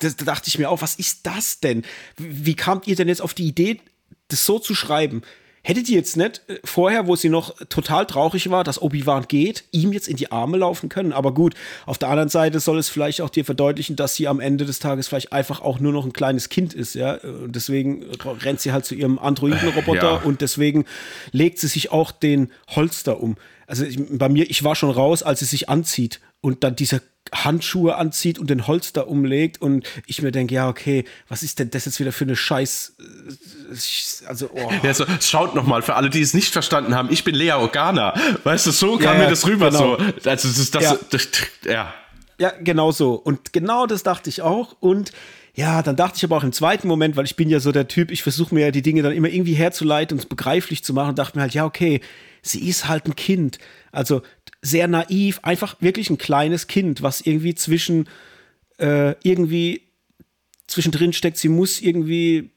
[0.00, 1.82] da dachte ich mir auch, was ist das denn?
[2.18, 3.80] Wie kamt ihr denn jetzt auf die Idee,
[4.28, 5.22] das so zu schreiben?
[5.62, 9.64] Hättet ihr jetzt nicht äh, vorher, wo sie noch total traurig war, dass Obi-Wan geht,
[9.72, 11.12] ihm jetzt in die Arme laufen können?
[11.12, 11.54] Aber gut,
[11.84, 14.78] auf der anderen Seite soll es vielleicht auch dir verdeutlichen, dass sie am Ende des
[14.78, 17.14] Tages vielleicht einfach auch nur noch ein kleines Kind ist, ja.
[17.14, 18.06] Und deswegen
[18.42, 20.16] rennt sie halt zu ihrem Androidenroboter ja.
[20.24, 20.86] und deswegen
[21.32, 23.36] legt sie sich auch den Holster um.
[23.66, 27.00] Also ich, bei mir, ich war schon raus, als sie sich anzieht und dann dieser
[27.32, 31.70] Handschuhe anzieht und den Holster umlegt und ich mir denke, ja, okay, was ist denn
[31.70, 32.96] das jetzt wieder für eine Scheiß.
[32.98, 34.70] Äh, also, oh.
[34.82, 38.14] Ja, so, schaut nochmal, für alle, die es nicht verstanden haben, ich bin Lea Organa.
[38.42, 39.96] Weißt du, so kam ja, mir das rüber genau.
[39.96, 39.96] so.
[39.96, 40.98] Also, das ist das, ja.
[41.10, 41.28] Das,
[41.64, 41.94] ja.
[42.38, 43.14] Ja, genau so.
[43.14, 44.74] Und genau das dachte ich auch.
[44.80, 45.12] Und
[45.54, 47.86] ja, dann dachte ich aber auch im zweiten Moment, weil ich bin ja so der
[47.86, 50.94] Typ, ich versuche mir ja die Dinge dann immer irgendwie herzuleiten und es begreiflich zu
[50.94, 52.00] machen, dachte mir halt, ja, okay,
[52.42, 53.58] sie ist halt ein Kind.
[53.92, 54.22] Also
[54.62, 58.08] sehr naiv, einfach wirklich ein kleines Kind, was irgendwie zwischen
[58.78, 59.82] äh, irgendwie
[60.66, 62.50] zwischendrin steckt, sie muss irgendwie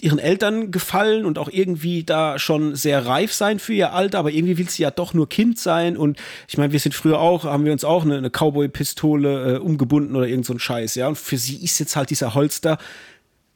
[0.00, 4.32] ihren Eltern gefallen und auch irgendwie da schon sehr reif sein für ihr Alter, aber
[4.32, 7.44] irgendwie will sie ja doch nur Kind sein und ich meine, wir sind früher auch,
[7.44, 11.06] haben wir uns auch eine, eine Cowboy-Pistole äh, umgebunden oder irgend so ein Scheiß, ja,
[11.06, 12.78] und für sie ist jetzt halt dieser Holster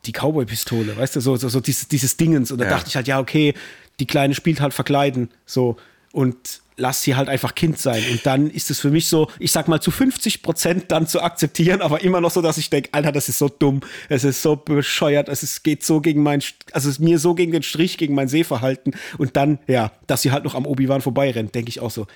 [0.04, 2.70] die Cowboy-Pistole, weißt du, so, so, so dieses, dieses Dingens und da ja.
[2.70, 3.54] dachte ich halt, ja, okay,
[3.98, 5.76] die Kleine spielt halt verkleiden, so
[6.12, 8.02] und lass sie halt einfach Kind sein.
[8.10, 11.22] Und dann ist es für mich so, ich sag mal zu 50 Prozent dann zu
[11.22, 14.42] akzeptieren, aber immer noch so, dass ich denke, Alter, das ist so dumm, es ist
[14.42, 17.62] so bescheuert, es ist, geht so gegen mein, also es ist mir so gegen den
[17.62, 18.94] Strich, gegen mein Sehverhalten.
[19.18, 22.06] Und dann, ja, dass sie halt noch am Obi-Wan vorbeirennt, denke ich auch so,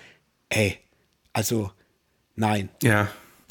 [0.51, 0.79] ey,
[1.33, 1.71] also,
[2.37, 2.69] nein.
[2.83, 3.09] Ja.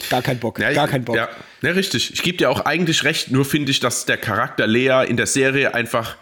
[0.10, 1.18] Gar kein Bock, ja, gar kein Bock.
[1.18, 1.28] Ja,
[1.62, 2.14] ja richtig.
[2.14, 5.28] Ich gebe dir auch eigentlich recht, nur finde ich, dass der Charakter Lea in der
[5.28, 6.16] Serie einfach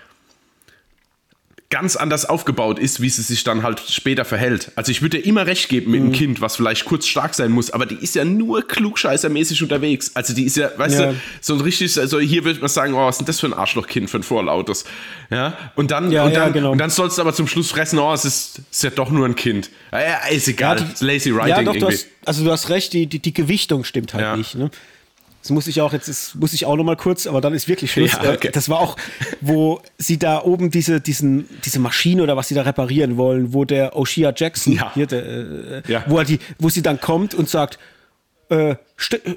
[1.70, 4.72] ganz anders aufgebaut ist, wie sie sich dann halt später verhält.
[4.76, 6.06] Also ich würde dir immer recht geben mit mhm.
[6.08, 10.12] einem Kind, was vielleicht kurz stark sein muss, aber die ist ja nur klugscheißermäßig unterwegs.
[10.14, 11.12] Also die ist ja, weißt ja.
[11.12, 13.48] du, so ein richtig, also hier würde man sagen, oh, was ist denn das für
[13.48, 14.86] ein Arschlochkind, für ein Vorlautes.
[15.30, 16.72] Ja, und dann, ja, und dann, ja, genau.
[16.72, 19.26] und dann sollst du aber zum Schluss fressen, oh, es ist, ist ja doch nur
[19.26, 19.70] ein Kind.
[19.92, 21.80] Ja, ist egal, ja, lazy writing ja, doch, irgendwie.
[21.80, 24.72] Du hast, also du hast recht, die, die, die Gewichtung stimmt halt nicht, ne?
[25.48, 27.70] Das muss ich auch jetzt, das muss ich auch noch mal kurz, aber dann ist
[27.70, 28.12] wirklich Schluss.
[28.22, 28.50] Ja, okay.
[28.50, 28.98] Äh, Das war auch,
[29.40, 33.64] wo sie da oben diese, diesen, diese Maschine oder was sie da reparieren wollen, wo
[33.64, 34.92] der Oshia Jackson, Ja.
[34.94, 36.04] hier, der, äh, Ja.
[36.08, 37.80] wo, er die, wo sie dann kommt und sagt,
[38.50, 38.76] äh,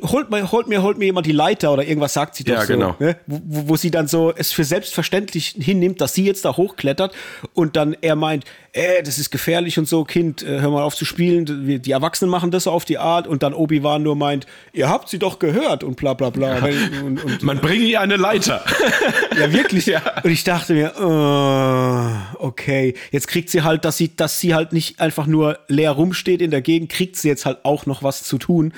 [0.02, 2.62] holt, mir, holt, mir, holt mir jemand die Leiter oder irgendwas sagt sie doch Ja,
[2.62, 2.72] so.
[2.72, 2.96] genau.
[2.98, 3.16] Ne?
[3.26, 7.14] Wo, wo sie dann so es für selbstverständlich hinnimmt, dass sie jetzt da hochklettert
[7.52, 10.94] und dann er meint, äh, das ist gefährlich und so, Kind, äh, hör mal auf
[10.94, 14.46] zu spielen, die Erwachsenen machen das so auf die Art und dann Obi-Wan nur meint,
[14.72, 16.58] ihr habt sie doch gehört und bla bla bla.
[17.04, 18.64] Und, und, Man bringe ihr eine Leiter.
[19.38, 19.92] ja, wirklich.
[20.22, 24.72] Und ich dachte mir, äh, okay, jetzt kriegt sie halt, dass sie, dass sie halt
[24.72, 28.22] nicht einfach nur leer rumsteht in der Gegend, kriegt sie jetzt halt auch noch was
[28.22, 28.72] zu tun.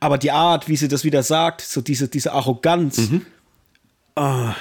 [0.00, 3.00] Aber die Art, wie sie das wieder sagt, so diese, diese Arroganz,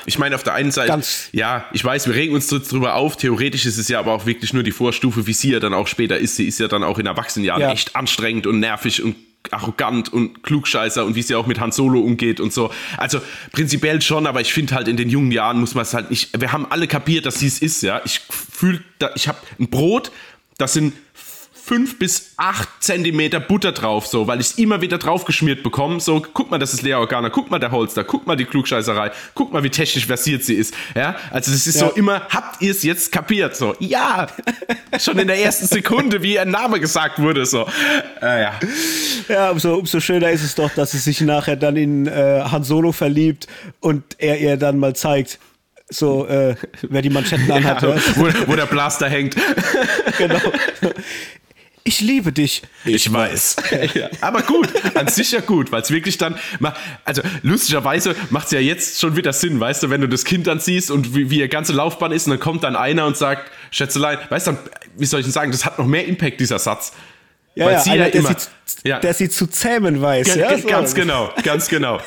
[0.05, 3.18] Ich meine, auf der einen Seite, Ganz- ja, ich weiß, wir regen uns drüber auf.
[3.18, 5.88] Theoretisch ist es ja aber auch wirklich nur die Vorstufe, wie sie ja dann auch
[5.88, 6.38] später ist.
[6.38, 7.72] Sie ist ja dann auch in Erwachsenenjahren Ja.
[7.74, 9.18] echt anstrengend und nervig und
[9.49, 12.72] arrogant und klugscheißer und wie sie auch mit Han Solo umgeht und so.
[12.95, 13.20] Also
[13.51, 16.39] prinzipiell schon, aber ich finde halt in den jungen Jahren muss man es halt nicht.
[16.39, 18.01] Wir haben alle kapiert, dass sie es ist, ja.
[18.05, 18.80] Ich fühle,
[19.16, 20.12] ich habe ein Brot,
[20.59, 20.93] das sind
[21.64, 25.99] fünf bis acht Zentimeter Butter drauf, so, weil ich es immer wieder draufgeschmiert bekomme.
[25.99, 29.12] So, guck mal, das ist Lea Organa, guck mal der Holster, guck mal die Klugscheißerei,
[29.36, 30.74] guck mal, wie technisch versiert sie ist.
[30.95, 31.88] Ja, also das ist Ja.
[31.89, 33.55] so immer, habt ihr es jetzt kapiert?
[33.55, 34.28] So, ja,
[34.99, 37.68] schon in der ersten Sekunde, wie ihr Name gesagt wurde, so.
[38.22, 38.59] Äh, ja.
[39.30, 42.64] Ja, umso, umso schöner ist es doch, dass sie sich nachher dann in äh, Han
[42.64, 43.47] Solo verliebt
[43.80, 45.39] und er ihr dann mal zeigt,
[45.93, 47.82] so, äh, wer die Manschetten anhat.
[47.84, 48.01] Ja, Ja.
[48.16, 49.36] wo, wo der Blaster hängt.
[50.18, 50.39] Genau.
[51.84, 52.62] Ich liebe dich.
[52.86, 53.56] Ich weiß.
[53.96, 54.10] ja.
[54.22, 56.38] Aber gut, an sich ja gut, weil es wirklich dann,
[57.06, 60.46] also lustigerweise macht es ja jetzt schon wieder Sinn, weißt du, wenn du das Kind
[60.46, 63.18] dann siehst und wie, wie ihr ganze Laufbahn ist und dann kommt dann einer und
[63.18, 64.58] sagt, Schätzelein, weißt du,
[64.98, 66.94] wie soll ich denn sagen, das hat noch mehr Impact, dieser Satz.
[67.56, 69.00] Ja, Weil ja, sie einer, ja der, immer- sie, Ja.
[69.00, 70.34] der sie zu zähmen weiß.
[70.34, 72.00] Ge- ja, ge- Ganz genau, ganz genau.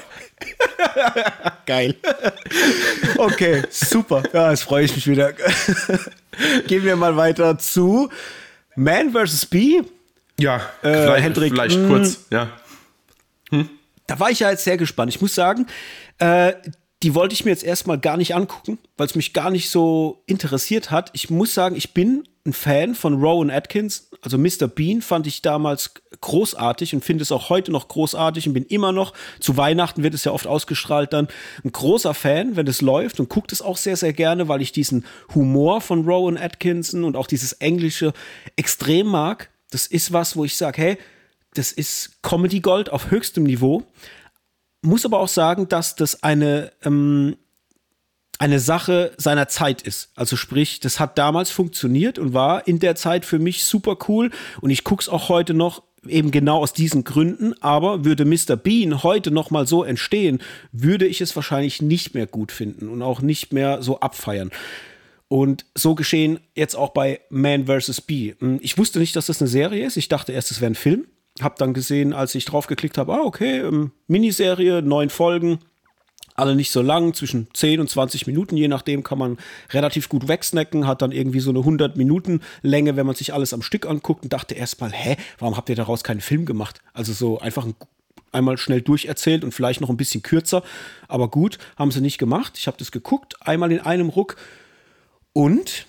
[1.67, 1.95] Geil.
[3.17, 4.23] Okay, super.
[4.33, 5.33] Ja, jetzt freue ich mich wieder.
[6.67, 8.11] Gehen wir mal weiter zu
[8.77, 9.47] Man vs.
[9.47, 9.83] Bee.
[10.39, 11.89] Ja, Äh, vielleicht, Hendrik, vielleicht mm.
[11.89, 12.49] kurz, ja.
[14.07, 15.15] Da war ich ja jetzt sehr gespannt.
[15.15, 15.67] Ich muss sagen,
[16.19, 16.55] äh,
[17.05, 20.23] die wollte ich mir jetzt erstmal gar nicht angucken, weil es mich gar nicht so
[20.25, 21.11] interessiert hat.
[21.13, 24.09] Ich muss sagen, ich bin ein Fan von Rowan Atkins.
[24.23, 24.69] Also Mr.
[24.69, 25.93] Bean fand ich damals
[26.23, 30.15] großartig und finde es auch heute noch großartig und bin immer noch, zu Weihnachten wird
[30.15, 31.29] es ja oft ausgestrahlt dann,
[31.63, 34.73] ein großer Fan, wenn es läuft und guckt es auch sehr, sehr gerne, weil ich
[34.73, 38.15] diesen Humor von Rowan Atkinson und auch dieses Englische
[38.57, 39.51] extrem mag.
[39.71, 40.99] Das ist was, wo ich sage, hey,
[41.53, 43.85] das ist Comedy Gold auf höchstem Niveau.
[44.85, 47.37] Muss aber auch sagen, dass das eine, ähm,
[48.39, 50.11] eine Sache seiner Zeit ist.
[50.15, 54.31] Also sprich, das hat damals funktioniert und war in der Zeit für mich super cool.
[54.61, 57.55] Und ich gucke es auch heute noch eben genau aus diesen Gründen.
[57.63, 58.57] Aber würde Mr.
[58.57, 63.01] Bean heute noch mal so entstehen, würde ich es wahrscheinlich nicht mehr gut finden und
[63.01, 64.51] auch nicht mehr so abfeiern.
[65.29, 68.03] Und so geschehen jetzt auch bei Man vs.
[68.03, 68.35] Bee.
[68.39, 69.97] Hm, Ich wusste nicht, dass das eine Serie ist.
[69.97, 71.07] Ich dachte erst, es wäre ein Film.
[71.41, 75.59] Hab dann gesehen, als ich drauf geklickt habe, ah, okay, ähm, Miniserie, neun Folgen,
[76.35, 79.39] alle nicht so lang, zwischen 10 und 20 Minuten, je nachdem kann man
[79.71, 83.53] relativ gut wegsnacken, hat dann irgendwie so eine 100 Minuten Länge, wenn man sich alles
[83.53, 86.81] am Stück anguckt und dachte erstmal, hä, warum habt ihr daraus keinen Film gemacht?
[86.93, 87.75] Also so einfach ein,
[88.33, 90.63] einmal schnell durcherzählt und vielleicht noch ein bisschen kürzer,
[91.07, 92.55] aber gut, haben sie nicht gemacht.
[92.59, 94.37] Ich habe das geguckt, einmal in einem Ruck
[95.33, 95.87] und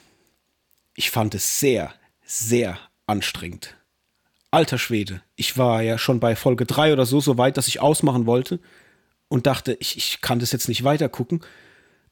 [0.96, 1.94] ich fand es sehr,
[2.24, 2.78] sehr
[3.08, 3.76] anstrengend.
[4.56, 7.82] Alter Schwede, ich war ja schon bei Folge 3 oder so, so weit, dass ich
[7.82, 8.62] ausmachen wollte
[9.28, 11.42] und dachte, ich, ich kann das jetzt nicht weiter gucken.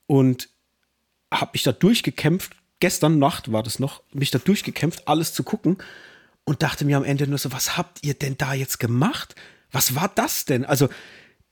[0.07, 0.49] Und
[1.33, 2.57] habe mich da durchgekämpft.
[2.81, 5.77] Gestern Nacht war das noch, mich da durchgekämpft, alles zu gucken.
[6.43, 9.35] Und dachte mir am Ende nur so, was habt ihr denn da jetzt gemacht?
[9.71, 10.65] Was war das denn?
[10.65, 10.89] Also,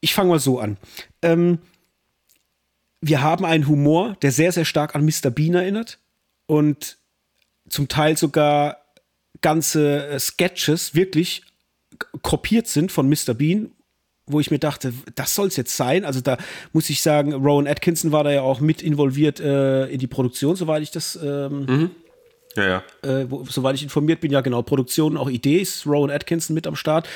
[0.02, 0.76] ich fange mal so an.
[1.22, 1.60] Ähm,
[3.00, 5.30] wir haben einen Humor, der sehr, sehr stark an Mr.
[5.30, 6.00] Bean erinnert.
[6.48, 6.98] Und
[7.70, 8.81] zum Teil sogar
[9.42, 11.44] ganze äh, Sketches wirklich
[12.22, 13.34] kopiert sind von Mr.
[13.34, 13.72] Bean,
[14.26, 16.06] wo ich mir dachte, das soll es jetzt sein.
[16.06, 16.38] Also da
[16.74, 20.56] muss ich sagen, Rowan Atkinson war da ja auch mit involviert äh, in die Produktion,
[20.56, 21.92] soweit ich das, ähm,
[22.56, 22.68] Ja,
[23.04, 23.10] ja.
[23.10, 26.66] äh, wo, soweit ich informiert bin, ja genau, Produktion, auch Idee ist Rowan Atkinson mit
[26.68, 27.08] am Start.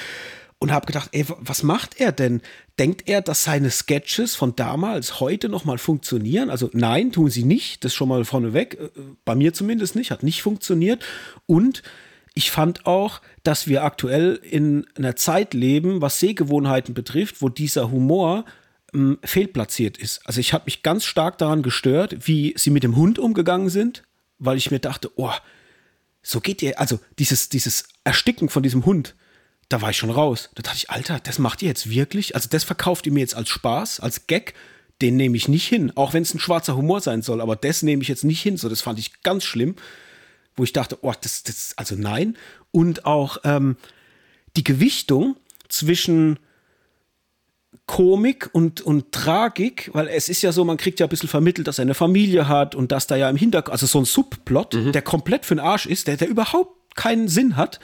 [0.58, 2.42] Und habe gedacht, ey, wa- was macht er denn?
[2.80, 6.50] Denkt er, dass seine Sketches von damals heute noch mal funktionieren?
[6.50, 7.84] Also nein, tun sie nicht.
[7.84, 8.76] Das schon mal vorneweg.
[8.80, 8.90] Äh,
[9.26, 10.12] Bei mir zumindest nicht.
[10.12, 11.04] Hat nicht funktioniert.
[11.46, 11.84] Und
[12.36, 17.90] ich fand auch, dass wir aktuell in einer Zeit leben, was Sehgewohnheiten betrifft, wo dieser
[17.90, 18.44] Humor
[18.94, 20.20] ähm, fehlplatziert ist.
[20.26, 24.04] Also ich habe mich ganz stark daran gestört, wie sie mit dem Hund umgegangen sind,
[24.38, 25.32] weil ich mir dachte, oh,
[26.22, 29.16] so geht ihr, also dieses, dieses Ersticken von diesem Hund,
[29.70, 30.50] da war ich schon raus.
[30.56, 32.36] Da dachte ich, Alter, das macht ihr jetzt wirklich?
[32.36, 34.54] Also das verkauft ihr mir jetzt als Spaß, als Gag?
[35.02, 37.84] Den nehme ich nicht hin, auch wenn es ein schwarzer Humor sein soll, aber das
[37.84, 38.56] nehme ich jetzt nicht hin.
[38.58, 39.76] So, das fand ich ganz schlimm,
[40.56, 42.38] wo ich dachte, oh, das, das, also nein.
[42.72, 43.78] Und auch ähm,
[44.56, 45.36] die Gewichtung
[45.70, 46.40] zwischen
[47.88, 51.68] Komik und, und Tragik, weil es ist ja so, man kriegt ja ein bisschen vermittelt,
[51.68, 54.74] dass er eine Familie hat und dass da ja im Hintergrund, also so ein Subplot,
[54.74, 54.92] mhm.
[54.92, 57.80] der komplett für den Arsch ist, der, der überhaupt keinen Sinn hat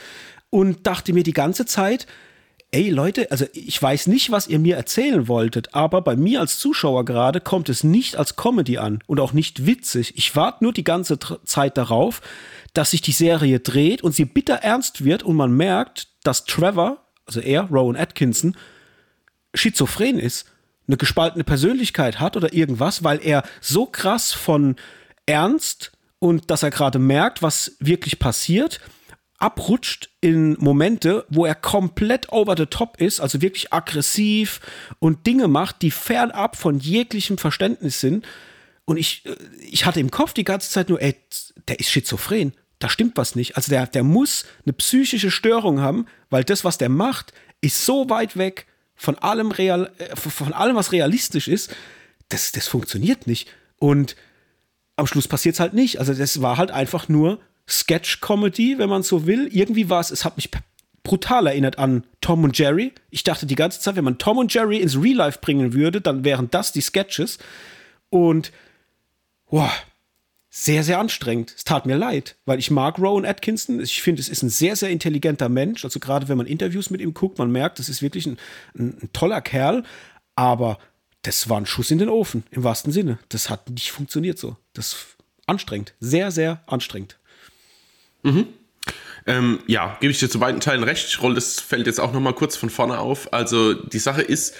[0.49, 2.07] und dachte mir die ganze Zeit,
[2.71, 6.57] ey Leute, also ich weiß nicht, was ihr mir erzählen wolltet, aber bei mir als
[6.57, 10.13] Zuschauer gerade kommt es nicht als Comedy an und auch nicht witzig.
[10.17, 12.21] Ich warte nur die ganze Zeit darauf,
[12.73, 17.05] dass sich die Serie dreht und sie bitter ernst wird und man merkt, dass Trevor,
[17.25, 18.55] also er, Rowan Atkinson,
[19.53, 20.45] schizophren ist,
[20.87, 24.75] eine gespaltene Persönlichkeit hat oder irgendwas, weil er so krass von
[25.25, 28.79] ernst und dass er gerade merkt, was wirklich passiert,
[29.41, 34.61] abrutscht in Momente, wo er komplett over the top ist, also wirklich aggressiv
[34.99, 38.25] und Dinge macht, die fernab von jeglichem Verständnis sind.
[38.85, 41.15] Und ich, äh, ich hatte im Kopf die ganze Zeit nur, ey,
[41.67, 42.53] der ist schizophren.
[42.81, 43.55] Da stimmt was nicht.
[43.55, 48.09] Also der, der muss eine psychische Störung haben, weil das, was der macht, ist so
[48.09, 48.65] weit weg
[48.95, 51.73] von allem, Real, äh, von allem was realistisch ist,
[52.29, 53.49] das, das funktioniert nicht.
[53.77, 54.15] Und
[54.95, 55.99] am Schluss passiert es halt nicht.
[55.99, 59.47] Also das war halt einfach nur Sketch-Comedy, wenn man so will.
[59.51, 60.49] Irgendwie war es, es hat mich
[61.03, 62.93] brutal erinnert an Tom und Jerry.
[63.09, 66.01] Ich dachte die ganze Zeit, wenn man Tom und Jerry ins Real Life bringen würde,
[66.01, 67.37] dann wären das die Sketches.
[68.09, 68.51] Und
[69.49, 69.71] boah,
[70.53, 71.53] sehr, sehr anstrengend.
[71.55, 73.79] Es tat mir leid, weil ich mag Rowan Atkinson.
[73.79, 75.85] Ich finde, es ist ein sehr, sehr intelligenter Mensch.
[75.85, 78.37] Also gerade wenn man Interviews mit ihm guckt, man merkt, das ist wirklich ein,
[78.77, 79.83] ein, ein toller Kerl.
[80.35, 80.77] Aber
[81.21, 83.17] das war ein Schuss in den Ofen, im wahrsten Sinne.
[83.29, 84.57] Das hat nicht funktioniert so.
[84.73, 85.05] Das ist
[85.47, 85.93] anstrengend.
[86.01, 87.17] Sehr, sehr anstrengend.
[88.23, 88.47] Mhm.
[89.25, 91.07] Ähm, ja, gebe ich dir zu weiten Teilen recht.
[91.07, 93.31] Ich rolle das Feld jetzt auch noch mal kurz von vorne auf.
[93.31, 94.55] Also die Sache ist,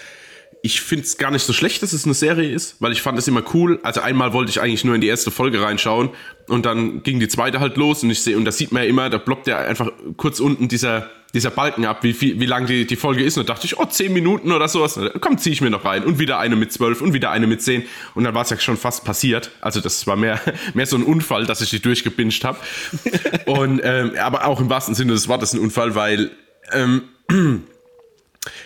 [0.63, 3.17] ich finde es gar nicht so schlecht, dass es eine Serie ist, weil ich fand
[3.17, 3.79] es immer cool.
[3.83, 6.09] Also einmal wollte ich eigentlich nur in die erste Folge reinschauen
[6.47, 8.89] und dann ging die zweite halt los und ich sehe, und das sieht man ja
[8.89, 12.67] immer, da blockt ja einfach kurz unten dieser, dieser Balken ab, wie, wie, wie lang
[12.67, 13.37] die, die Folge ist.
[13.37, 14.99] Und da dachte ich, oh, zehn Minuten oder sowas.
[15.19, 16.03] Komm, ziehe ich mir noch rein.
[16.03, 17.85] Und wieder eine mit zwölf und wieder eine mit zehn.
[18.13, 19.49] Und dann war es ja schon fast passiert.
[19.61, 20.39] Also das war mehr,
[20.73, 22.59] mehr so ein Unfall, dass ich die durchgebinscht habe.
[23.45, 26.31] und ähm, aber auch im wahrsten Sinne des Wortes ein Unfall, weil
[26.71, 27.03] ähm,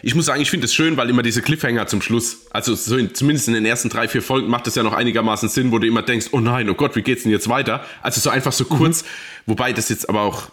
[0.02, 2.96] ich muss sagen, ich finde es schön, weil immer diese Cliffhanger zum Schluss, also so
[2.96, 5.80] in, zumindest in den ersten drei, vier Folgen macht es ja noch einigermaßen Sinn, wo
[5.80, 7.86] du immer denkst, oh nein, oh Gott, wie geht's denn jetzt weiter?
[8.02, 8.70] Also so einfach so mhm.
[8.70, 9.08] kurz, mhm.
[9.48, 10.50] wobei das jetzt aber auch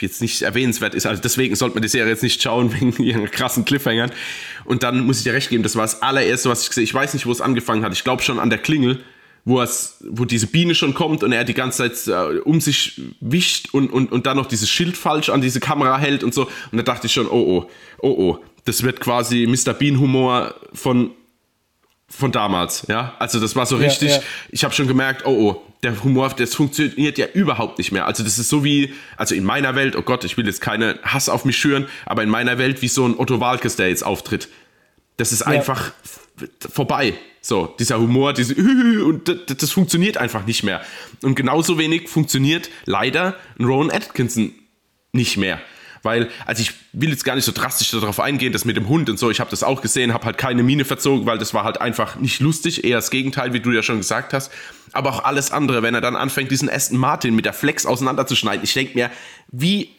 [0.00, 1.06] jetzt nicht erwähnenswert ist.
[1.06, 4.12] Also deswegen sollte man die Serie jetzt nicht schauen wegen ihren krassen Cliffhangern.
[4.64, 6.94] Und dann muss ich dir recht geben, das war das allererste, was ich gesehen Ich
[6.94, 7.92] weiß nicht, wo es angefangen hat.
[7.92, 9.00] Ich glaube schon an der Klingel,
[9.44, 13.00] wo es, wo diese Biene schon kommt und er die ganze Zeit äh, um sich
[13.20, 16.44] wischt und, und, und dann noch dieses Schild falsch an diese Kamera hält und so.
[16.70, 19.74] Und da dachte ich schon, oh oh, oh oh das wird quasi Mr.
[19.74, 21.12] Bean Humor von
[22.08, 23.14] von damals, ja.
[23.18, 24.10] Also das war so ja, richtig.
[24.10, 24.20] Ja.
[24.50, 28.06] Ich habe schon gemerkt, oh oh, der Humor, das funktioniert ja überhaupt nicht mehr.
[28.06, 30.98] Also das ist so wie, also in meiner Welt, oh Gott, ich will jetzt keine
[31.02, 34.04] Hass auf mich schüren, aber in meiner Welt wie so ein Otto Walkes, der jetzt
[34.04, 34.48] auftritt.
[35.16, 35.46] Das ist ja.
[35.46, 35.92] einfach
[36.70, 37.14] vorbei.
[37.40, 38.54] So, dieser Humor, diese
[39.04, 40.82] und das, das funktioniert einfach nicht mehr.
[41.22, 44.52] Und genauso wenig funktioniert leider ein Rowan Atkinson
[45.12, 45.60] nicht mehr.
[46.02, 49.08] Weil, also ich will jetzt gar nicht so drastisch darauf eingehen, das mit dem Hund
[49.08, 51.64] und so, ich habe das auch gesehen, habe halt keine Mine verzogen, weil das war
[51.64, 54.50] halt einfach nicht lustig, eher das Gegenteil, wie du ja schon gesagt hast.
[54.92, 58.64] Aber auch alles andere, wenn er dann anfängt, diesen Aston Martin mit der Flex auseinanderzuschneiden,
[58.64, 59.10] ich denke mir,
[59.48, 59.90] wie,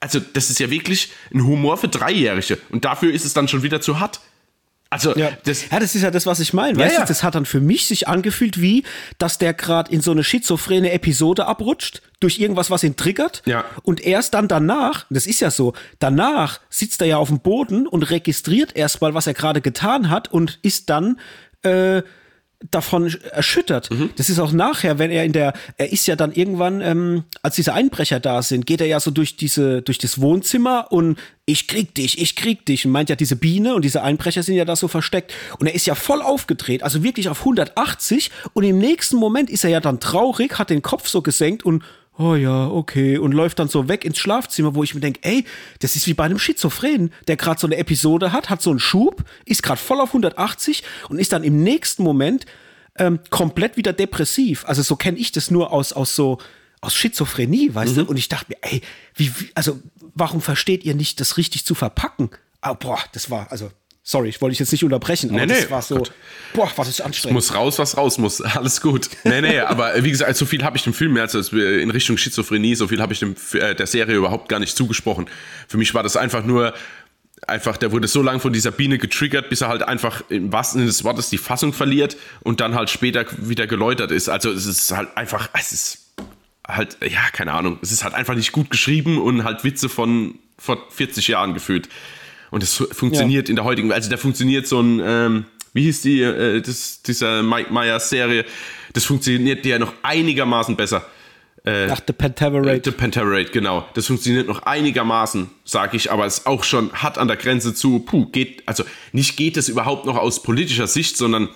[0.00, 3.62] also das ist ja wirklich ein Humor für Dreijährige und dafür ist es dann schon
[3.62, 4.20] wieder zu hart.
[4.90, 5.30] Also, ja.
[5.44, 6.78] Das, ja, das ist ja das, was ich meine.
[6.78, 8.82] Ja, weißt du, das hat dann für mich sich angefühlt wie,
[9.18, 13.42] dass der gerade in so eine schizophrene Episode abrutscht, durch irgendwas, was ihn triggert.
[13.46, 13.64] Ja.
[13.82, 17.86] Und erst dann danach, das ist ja so, danach sitzt er ja auf dem Boden
[17.86, 21.18] und registriert erstmal, was er gerade getan hat und ist dann
[21.62, 22.02] äh,
[22.70, 23.90] davon erschüttert.
[23.90, 24.10] Mhm.
[24.16, 27.54] Das ist auch nachher, wenn er in der, er ist ja dann irgendwann, ähm, als
[27.54, 31.68] diese Einbrecher da sind, geht er ja so durch diese, durch das Wohnzimmer und ich
[31.68, 34.66] krieg dich, ich krieg dich und meint ja diese Biene und diese Einbrecher sind ja
[34.66, 38.78] da so versteckt und er ist ja voll aufgedreht, also wirklich auf 180 und im
[38.78, 41.82] nächsten Moment ist er ja dann traurig, hat den Kopf so gesenkt und
[42.20, 45.44] oh ja, okay, und läuft dann so weg ins Schlafzimmer, wo ich mir denke, ey,
[45.78, 48.78] das ist wie bei einem Schizophren, der gerade so eine Episode hat, hat so einen
[48.78, 52.44] Schub, ist gerade voll auf 180 und ist dann im nächsten Moment
[52.98, 54.64] ähm, komplett wieder depressiv.
[54.66, 56.38] Also so kenne ich das nur aus, aus so
[56.82, 58.04] aus Schizophrenie, weißt mhm.
[58.04, 58.10] du?
[58.10, 58.82] Und ich dachte mir, ey,
[59.14, 59.80] wie, wie, also
[60.14, 62.30] warum versteht ihr nicht, das richtig zu verpacken?
[62.60, 63.70] Aber boah, das war, also
[64.02, 66.12] Sorry, ich wollte dich jetzt nicht unterbrechen, aber Nee, das nee, war so, Gott.
[66.54, 67.34] boah, was ist anstrengend.
[67.34, 68.40] Muss raus, was raus muss.
[68.40, 69.10] Alles gut.
[69.24, 72.16] Nee, nee, aber wie gesagt, so viel habe ich dem Film jetzt also in Richtung
[72.16, 75.28] Schizophrenie, so viel habe ich dem, äh, der Serie überhaupt gar nicht zugesprochen.
[75.68, 76.72] Für mich war das einfach nur,
[77.46, 80.78] einfach, der wurde so lange von dieser Biene getriggert, bis er halt einfach im wahrsten
[80.80, 84.28] Sinne des Wortes die Fassung verliert und dann halt später wieder geläutert ist.
[84.28, 85.98] Also es ist halt einfach, es ist
[86.66, 90.36] halt, ja, keine Ahnung, es ist halt einfach nicht gut geschrieben und halt Witze von
[90.58, 91.88] vor 40 Jahren gefühlt.
[92.50, 96.02] Und es fu- funktioniert in der heutigen, also da funktioniert so ein, ähm, wie hieß
[96.02, 98.44] die, äh, das, dieser Mike Myers Serie,
[98.92, 101.06] das funktioniert ja noch einigermaßen besser.
[101.62, 102.90] Ach, The Pentaverate.
[102.90, 103.86] The Pentaverate, genau.
[103.92, 107.98] Das funktioniert noch einigermaßen, sage ich, aber ist auch schon hart an der Grenze zu,
[107.98, 108.82] puh, geht, also
[109.12, 111.50] nicht geht es überhaupt noch aus politischer Sicht, sondern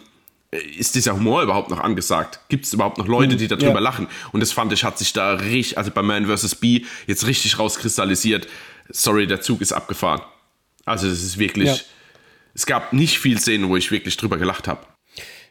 [0.50, 2.40] äh, ist dieser Humor überhaupt noch angesagt?
[2.50, 3.78] Gibt es überhaupt noch Leute, die darüber ja.
[3.78, 4.06] lachen?
[4.32, 6.56] Und das fand ich, hat sich da richtig, also bei Man vs.
[6.56, 8.46] Bee jetzt richtig rauskristallisiert.
[8.90, 10.20] Sorry, der Zug ist abgefahren.
[10.84, 11.76] Also das ist wirklich, Ja.
[12.54, 14.80] es gab nicht viel Szenen, wo ich wirklich drüber gelacht habe.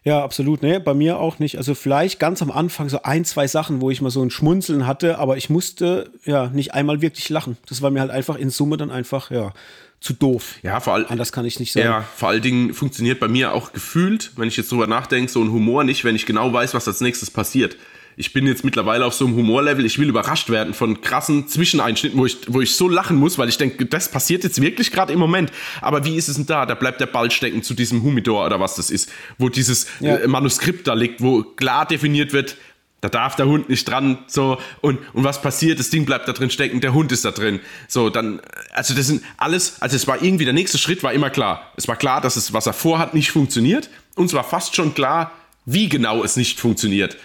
[0.05, 0.61] Ja, absolut.
[0.61, 1.57] Nee, bei mir auch nicht.
[1.57, 4.85] Also vielleicht ganz am Anfang so ein, zwei Sachen, wo ich mal so ein Schmunzeln
[4.85, 7.55] hatte, aber ich musste ja nicht einmal wirklich lachen.
[7.69, 9.53] Das war mir halt einfach in Summe dann einfach, ja,
[10.01, 10.55] zu doof.
[10.61, 11.05] Ja, vor allem.
[11.07, 11.85] Anders kann ich nicht sagen.
[11.85, 15.41] Ja, vor allen Dingen funktioniert bei mir auch gefühlt, wenn ich jetzt drüber nachdenke, so
[15.41, 17.77] ein Humor nicht, wenn ich genau weiß, was als nächstes passiert.
[18.15, 22.19] Ich bin jetzt mittlerweile auf so einem Humorlevel, ich will überrascht werden von krassen Zwischeneinschnitten,
[22.19, 25.13] wo ich, wo ich so lachen muss, weil ich denke, das passiert jetzt wirklich gerade
[25.13, 25.51] im Moment.
[25.81, 26.65] Aber wie ist es denn da?
[26.65, 30.17] Da bleibt der Ball stecken zu diesem Humidor oder was das ist, wo dieses Ja.
[30.17, 32.57] äh, Manuskript da liegt, wo klar definiert wird,
[33.01, 36.31] da darf der Hund nicht dran, so, und, und was passiert, das Ding bleibt da
[36.31, 37.59] drin stecken, der Hund ist da drin.
[37.89, 38.39] So, dann,
[38.71, 41.73] also das sind alles, also es war irgendwie, der nächste Schritt war immer klar.
[41.75, 43.89] Es war klar, dass es, was er vorhat, nicht funktioniert.
[44.15, 45.33] Und es war fast schon klar,
[45.65, 47.17] wie genau es nicht funktioniert.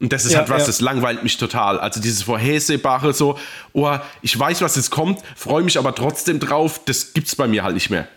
[0.00, 0.66] Und das ist Ja, halt was, ja.
[0.66, 1.78] das langweilt mich total.
[1.78, 3.38] Also dieses Vorhersehbare so,
[3.72, 7.62] oh, ich weiß, was jetzt kommt, freue mich aber trotzdem drauf, das gibt's bei mir
[7.62, 8.08] halt nicht mehr.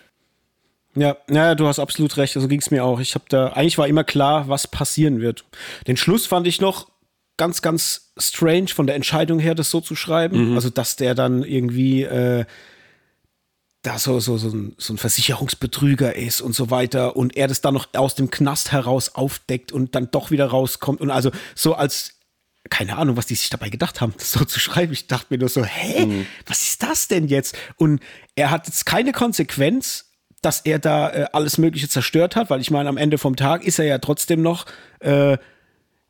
[0.94, 2.34] Ja, ja, du hast absolut recht.
[2.36, 2.98] Also ging es mir auch.
[2.98, 5.44] Ich habe da, eigentlich war immer klar, was passieren wird.
[5.86, 6.88] Den Schluss fand ich noch
[7.36, 10.54] ganz, ganz strange von der Entscheidung her, das so zu schreiben.
[10.54, 12.44] Also, dass der dann irgendwie äh,
[13.82, 17.60] da so, so, so, ein, so ein Versicherungsbetrüger ist und so weiter und er das
[17.60, 21.74] dann noch aus dem Knast heraus aufdeckt und dann doch wieder rauskommt und also so
[21.74, 22.14] als
[22.70, 24.92] keine Ahnung, was die sich dabei gedacht haben, das so zu schreiben.
[24.92, 27.56] Ich dachte mir nur so, hä, was ist das denn jetzt?
[27.76, 28.02] Und
[28.34, 30.10] er hat jetzt keine Konsequenz,
[30.42, 33.64] dass er da äh, alles Mögliche zerstört hat, weil ich meine, am Ende vom Tag
[33.64, 34.66] ist er ja trotzdem noch
[35.00, 35.38] äh,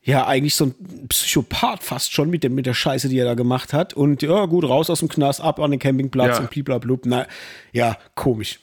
[0.03, 0.74] ja eigentlich so ein
[1.09, 3.94] Psychopath fast schon mit, dem, mit der Scheiße, die er da gemacht hat.
[3.94, 6.40] Und ja, gut, raus aus dem Knast, ab an den Campingplatz Ja.
[6.40, 7.03] und bliblablub.
[7.05, 7.26] Na,
[7.72, 8.59] ja, komisch.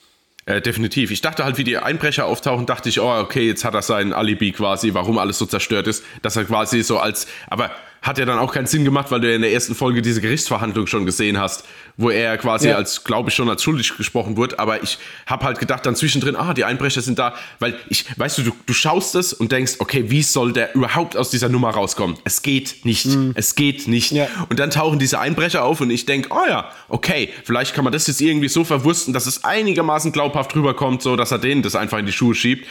[0.46, 1.10] Äh, definitiv.
[1.10, 4.12] Ich dachte halt, wie die Einbrecher auftauchen, dachte ich, oh, okay, jetzt hat er sein
[4.12, 7.70] Alibi quasi, warum alles so zerstört ist, dass er quasi so als, aber
[8.06, 10.20] hat ja dann auch keinen Sinn gemacht, weil du ja in der ersten Folge diese
[10.20, 11.64] Gerichtsverhandlung schon gesehen hast,
[11.96, 12.76] wo er quasi Ja.
[12.76, 16.36] als, glaube ich, schon als schuldig gesprochen wurde, aber ich habe halt gedacht dann zwischendrin,
[16.36, 19.74] ah, die Einbrecher sind da, weil ich, weißt du, du, du schaust es und denkst,
[19.78, 22.16] okay, wie soll der überhaupt aus dieser Nummer rauskommen?
[22.24, 24.12] Es geht nicht, es geht nicht.
[24.12, 24.28] Ja.
[24.48, 27.92] Und dann tauchen diese Einbrecher auf und ich denke, oh ja, okay, vielleicht kann man
[27.92, 31.74] das jetzt irgendwie so verwursten, dass es einigermaßen glaubhaft rüberkommt, so dass er denen das
[31.74, 32.66] einfach in die Schuhe schiebt.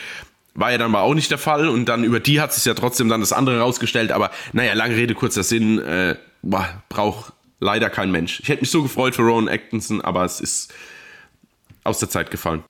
[0.55, 2.73] War ja dann mal auch nicht der Fall und dann über die hat sich ja
[2.73, 7.89] trotzdem dann das andere rausgestellt, aber naja, lange Rede, kurzer Sinn, äh, boah, braucht leider
[7.89, 8.39] kein Mensch.
[8.39, 10.73] Ich hätte mich so gefreut für Rowan Atkinson, aber es ist
[11.83, 12.63] aus der Zeit gefallen.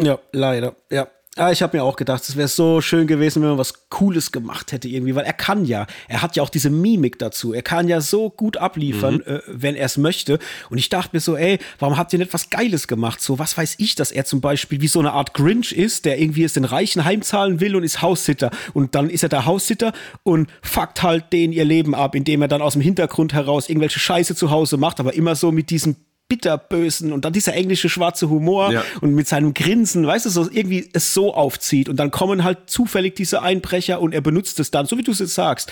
[0.00, 0.74] Ja, leider.
[0.90, 1.08] Ja.
[1.38, 4.32] Ah, ich habe mir auch gedacht, es wäre so schön gewesen, wenn man was Cooles
[4.32, 7.52] gemacht hätte irgendwie, weil er kann ja, er hat ja auch diese Mimik dazu.
[7.52, 10.38] Er kann ja so gut abliefern, äh, wenn er es möchte.
[10.70, 13.20] Und ich dachte mir so, ey, warum habt ihr nicht was Geiles gemacht?
[13.20, 16.18] So, was weiß ich, dass er zum Beispiel wie so eine Art Grinch ist, der
[16.18, 18.50] irgendwie es den Reichen heimzahlen will und ist Haussitter.
[18.72, 22.48] Und dann ist er der Haussitter und fuckt halt denen ihr Leben ab, indem er
[22.48, 25.96] dann aus dem Hintergrund heraus irgendwelche Scheiße zu Hause macht, aber immer so mit diesem
[26.28, 28.82] bitterbösen und dann dieser englische schwarze Humor Ja.
[29.00, 32.68] und mit seinem Grinsen, weißt du, so irgendwie es so aufzieht und dann kommen halt
[32.68, 35.70] zufällig diese Einbrecher und er benutzt es dann, so wie du es jetzt sagst,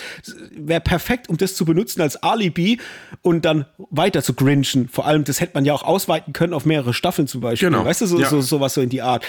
[0.53, 2.79] wäre perfekt, um das zu benutzen als Alibi
[3.23, 4.89] und dann weiter zu grinchen.
[4.89, 7.85] Vor allem, das hätte man ja auch ausweiten können auf mehrere Staffeln zum Beispiel, Genau.
[7.85, 8.29] weißt du, so, Ja.
[8.31, 9.25] so sowas so in die Art.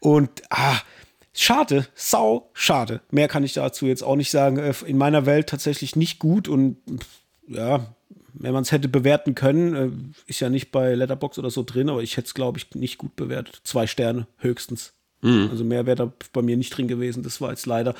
[0.00, 0.76] Und ah,
[1.36, 3.00] Schade, sau schade.
[3.10, 4.56] Mehr kann ich dazu jetzt auch nicht sagen.
[4.58, 6.76] Äh, In meiner Welt tatsächlich nicht gut und
[7.48, 7.86] ja,
[8.34, 9.90] wenn man es hätte bewerten können, äh,
[10.30, 12.98] ist ja nicht bei Letterbox oder so drin, aber ich hätte es, glaube ich, nicht
[12.98, 13.60] gut bewertet.
[13.64, 14.92] Zwei Sterne höchstens.
[15.22, 17.22] Also mehr wäre da bei mir nicht drin gewesen.
[17.22, 17.94] Das war jetzt leider.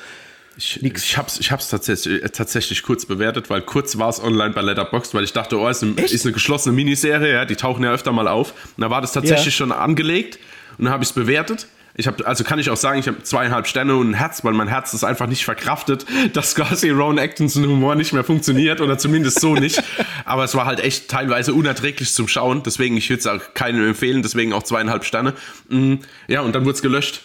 [0.57, 4.53] Ich, ich hab's, ich hab's tatsächlich, äh, tatsächlich kurz bewertet, weil kurz war es online
[4.53, 6.13] bei Letterboxd, weil ich dachte, oh, ist Echt?
[6.13, 8.51] ist eine geschlossene Miniserie, ja, die tauchen ja öfter mal auf.
[8.77, 9.51] Und da war das tatsächlich Ja.
[9.65, 10.37] schon angelegt
[10.77, 11.67] und dann habe ich es bewertet.
[11.97, 14.53] Ich habe, also kann ich auch sagen, ich habe zweieinhalb Sterne und ein Herz, weil
[14.53, 18.97] mein Herz ist einfach nicht verkraftet, dass quasi Ron Atkinson Humor nicht mehr funktioniert oder
[18.97, 19.81] zumindest so nicht.
[20.25, 23.87] Aber es war halt echt teilweise unerträglich zum Schauen, deswegen ich würde es auch keinem
[23.87, 25.33] empfehlen, deswegen auch zweieinhalb Sterne.
[25.69, 25.95] Mm,
[26.27, 27.21] ja, und dann wurde es gelöscht.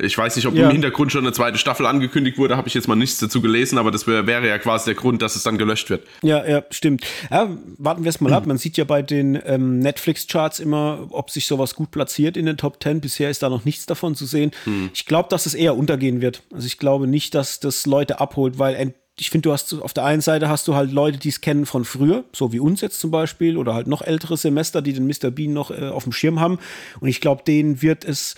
[0.00, 0.66] Ich weiß nicht, ob ja.
[0.66, 3.78] im Hintergrund schon eine zweite Staffel angekündigt wurde, habe ich jetzt mal nichts dazu gelesen,
[3.78, 6.06] aber das wär, wäre ja quasi der Grund, dass es dann gelöscht wird.
[6.22, 7.04] Ja, ja, stimmt.
[7.30, 8.34] Ja, warten wir es mal mhm.
[8.34, 8.46] ab.
[8.46, 12.56] Man sieht ja bei den ähm, Netflix-Charts immer, ob sich sowas gut platziert in den
[12.56, 13.00] Top 10.
[13.00, 14.52] Bisher ist da noch nichts davon zu sehen.
[14.66, 14.90] Mhm.
[14.94, 16.42] Ich glaube, dass es eher untergehen wird.
[16.52, 20.04] Also ich glaube nicht, dass das Leute abholt, weil ich finde, du hast auf der
[20.04, 23.00] einen Seite hast du halt Leute, die es kennen von früher, so wie uns jetzt
[23.00, 25.30] zum Beispiel, oder halt noch ältere Semester, die den Mr.
[25.30, 26.58] Bean noch äh, auf dem Schirm haben.
[27.00, 28.36] Und ich glaube, denen wird es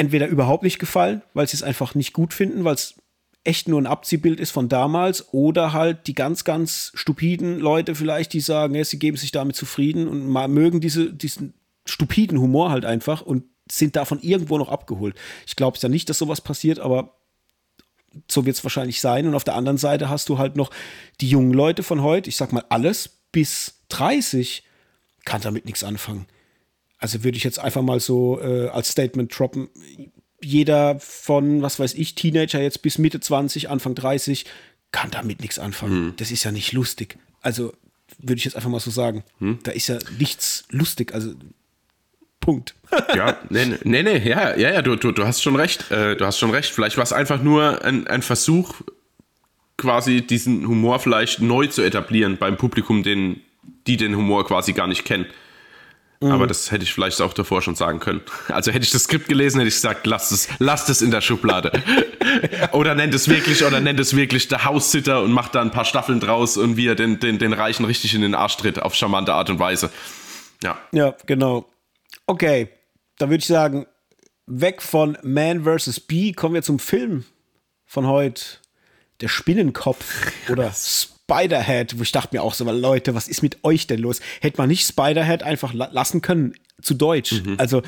[0.00, 2.94] entweder überhaupt nicht gefallen, weil sie es einfach nicht gut finden, weil es
[3.44, 8.32] echt nur ein Abziehbild ist von damals, oder halt die ganz, ganz stupiden Leute vielleicht,
[8.32, 11.52] die sagen, ja, sie geben sich damit zufrieden und mögen diese, diesen
[11.84, 15.16] stupiden Humor halt einfach und sind davon irgendwo noch abgeholt.
[15.46, 17.18] Ich glaube es ja nicht, dass sowas passiert, aber
[18.26, 19.26] so wird es wahrscheinlich sein.
[19.26, 20.70] Und auf der anderen Seite hast du halt noch
[21.20, 24.64] die jungen Leute von heute, ich sag mal alles bis 30,
[25.26, 26.26] kann damit nichts anfangen.
[27.00, 29.68] Also würde ich jetzt einfach mal so äh, als Statement droppen.
[30.42, 34.44] Jeder von, was weiß ich, Teenager jetzt bis Mitte 20, Anfang 30,
[34.92, 35.92] kann damit nichts anfangen.
[35.92, 36.14] Hm.
[36.16, 37.18] Das ist ja nicht lustig.
[37.40, 37.72] Also
[38.18, 39.24] würde ich jetzt einfach mal so sagen.
[39.38, 39.58] Hm.
[39.62, 41.14] Da ist ja nichts lustig.
[41.14, 41.32] Also
[42.40, 42.74] Punkt.
[43.14, 45.90] ja, nee, nee, nee, ja, ja, ja, du, du, du hast schon recht.
[45.90, 46.70] Äh, du hast schon recht.
[46.70, 48.74] Vielleicht war es einfach nur ein, ein Versuch,
[49.76, 53.40] quasi diesen Humor vielleicht neu zu etablieren beim Publikum, den,
[53.86, 55.26] die den Humor quasi gar nicht kennen.
[56.22, 56.32] Mhm.
[56.32, 58.20] Aber das hätte ich vielleicht auch davor schon sagen können.
[58.48, 61.22] Also hätte ich das Skript gelesen, hätte ich gesagt, lasst es, lasst es in der
[61.22, 61.72] Schublade.
[62.72, 65.86] oder nennt es wirklich, oder nennt es wirklich der Haussitter und macht da ein paar
[65.86, 68.94] Staffeln draus und wie er den, den, den Reichen richtig in den Arsch tritt, auf
[68.94, 69.90] charmante Art und Weise.
[70.62, 70.78] Ja.
[70.92, 71.66] Ja, genau.
[72.26, 72.68] Okay,
[73.16, 73.86] da würde ich sagen,
[74.46, 76.00] weg von Man vs.
[76.00, 77.24] Bee, kommen wir zum Film
[77.86, 78.42] von heute.
[79.22, 80.70] Der Spinnenkopf oder
[81.30, 84.20] Spider-Head, wo ich dachte mir auch so, Leute, was ist mit euch denn los?
[84.40, 87.42] Hätte man nicht Spider-Head einfach la lassen können zu Deutsch?
[87.44, 87.54] Mhm.
[87.58, 87.82] Also,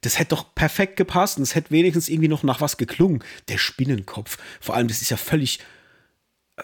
[0.00, 3.22] das hätte doch perfekt gepasst und es hätte wenigstens irgendwie noch nach was geklungen.
[3.48, 4.38] Der Spinnenkopf.
[4.60, 5.60] Vor allem, das ist ja völlig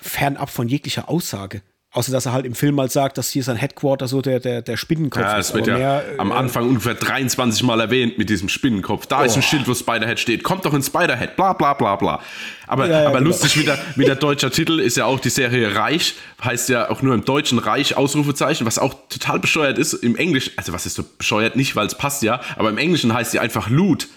[0.01, 1.63] fernab von jeglicher Aussage.
[1.95, 4.63] Außer dass er halt im Film mal sagt, dass hier sein Headquarter so der, der,
[4.63, 5.51] der Spinnenkopf ja, ist.
[5.51, 9.07] Das wird ja mehr, am äh, Anfang ungefähr 23 Mal erwähnt mit diesem Spinnenkopf.
[9.07, 9.23] Da oh.
[9.25, 10.43] ist ein Schild, wo Spiderhead steht.
[10.43, 11.37] Kommt doch in Spiderhead.
[11.37, 12.21] Bla bla bla bla.
[12.67, 13.31] Aber, ja, ja, aber genau.
[13.31, 16.15] lustig, wie der, wie der deutsche Titel ist ja auch die Serie Reich.
[16.43, 19.93] Heißt ja auch nur im Deutschen Reich, Ausrufezeichen, was auch total bescheuert ist.
[19.93, 21.55] Im Englisch, also was ist so bescheuert?
[21.55, 24.09] Nicht, weil es passt ja, aber im Englischen heißt sie einfach Loot.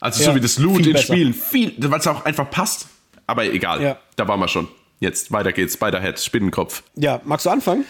[0.00, 1.14] Also so wie das Loot in besser.
[1.14, 1.34] Spielen.
[1.76, 2.86] weil es auch einfach passt.
[3.26, 4.66] Aber egal, da waren wir schon.
[5.02, 6.84] Jetzt weiter geht's, Spider-Head, Spinnenkopf.
[6.94, 7.84] Ja, magst du anfangen?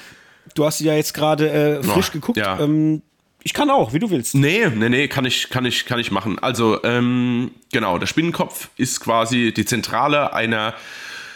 [0.55, 2.39] Du hast ja jetzt gerade äh, frisch oh, geguckt.
[2.39, 2.59] Ja.
[2.59, 3.03] Ähm,
[3.43, 4.35] ich kann auch, wie du willst.
[4.35, 6.39] Nee, nee, nee, kann ich, kann ich, kann ich machen.
[6.39, 10.73] Also, ähm, genau, der Spinnenkopf ist quasi die Zentrale einer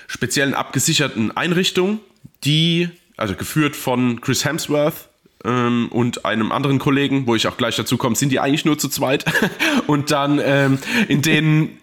[0.07, 2.01] speziellen abgesicherten Einrichtung,
[2.45, 5.11] die, also geführt von Chris Hemsworth,
[5.45, 8.79] ähm, und einem anderen Kollegen, wo ich auch gleich dazu komme, sind die eigentlich nur
[8.79, 9.27] zu zweit.
[9.87, 11.79] und dann ähm, in denen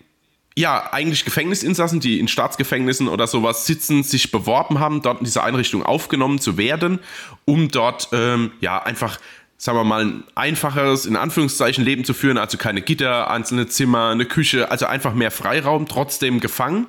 [0.55, 5.43] ja, eigentlich Gefängnisinsassen, die in Staatsgefängnissen oder sowas sitzen, sich beworben haben, dort in dieser
[5.43, 6.99] Einrichtung aufgenommen zu werden,
[7.45, 9.19] um dort ähm, ja einfach,
[9.57, 14.09] sagen wir mal, ein einfacheres, in Anführungszeichen, Leben zu führen, also keine Gitter, einzelne Zimmer,
[14.09, 16.87] eine Küche, also einfach mehr Freiraum, trotzdem gefangen.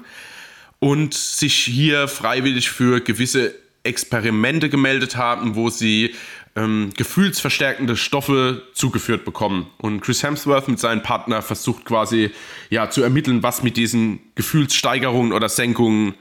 [0.79, 3.55] Und sich hier freiwillig für gewisse
[3.85, 6.15] Experimente gemeldet haben, wo sie
[6.57, 9.67] ähm, gefühlsverstärkende Stoffe zugeführt bekommen.
[9.79, 12.31] Und Chris Hemsworth mit seinem Partner versucht quasi
[12.71, 16.15] ja zu ermitteln, was mit diesen Gefühlssteigerungen oder Senkungen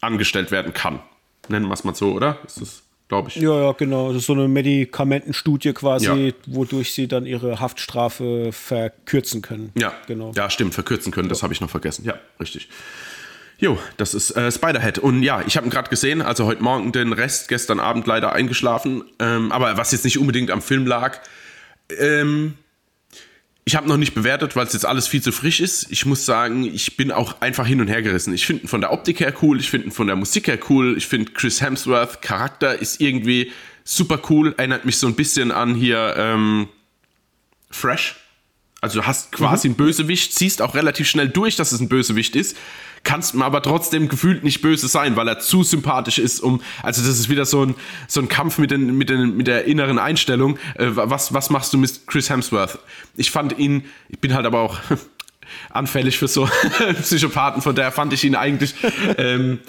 [0.00, 1.00] angestellt werden kann.
[1.48, 2.38] Nennen wir es mal so, oder?
[2.46, 3.36] Ist das, glaube ich.
[3.36, 4.08] Ja, ja, genau.
[4.08, 6.32] Das ist so eine Medikamentenstudie quasi, ja.
[6.46, 9.72] wodurch sie dann ihre Haftstrafe verkürzen können.
[9.78, 10.32] Ja, genau.
[10.34, 12.04] Ja, stimmt, verkürzen können, das habe ich noch vergessen.
[12.04, 12.68] Ja, richtig.
[13.58, 14.98] Jo, das ist äh, Spiderhead.
[14.98, 18.32] Und ja, ich habe ihn gerade gesehen, also heute Morgen den Rest, gestern Abend leider
[18.32, 19.04] eingeschlafen.
[19.18, 21.20] Ähm, aber was jetzt nicht unbedingt am Film lag.
[21.98, 22.54] Ähm,
[23.64, 25.90] ich habe noch nicht bewertet, weil es jetzt alles viel zu frisch ist.
[25.90, 28.32] Ich muss sagen, ich bin auch einfach hin und her gerissen.
[28.32, 30.58] Ich finde ihn von der Optik her cool, ich finde ihn von der Musik her
[30.68, 33.50] cool, ich finde Chris Hemsworth Charakter ist irgendwie
[33.82, 36.68] super cool, erinnert mich so ein bisschen an hier ähm,
[37.70, 38.14] Fresh.
[38.86, 39.72] Also du hast quasi mhm.
[39.72, 42.56] einen Bösewicht, ziehst auch relativ schnell durch, dass es ein Bösewicht ist
[43.06, 47.18] kannst aber trotzdem gefühlt nicht böse sein, weil er zu sympathisch ist, um, also das
[47.18, 47.74] ist wieder so ein,
[48.08, 50.58] so ein Kampf mit, den, mit, den, mit der inneren Einstellung.
[50.74, 52.78] Äh, was, was machst du mit Chris Hemsworth?
[53.16, 54.78] Ich fand ihn, ich bin halt aber auch
[55.70, 56.48] anfällig für so
[57.00, 58.74] Psychopathen, von daher fand ich ihn eigentlich,
[59.18, 59.60] ähm,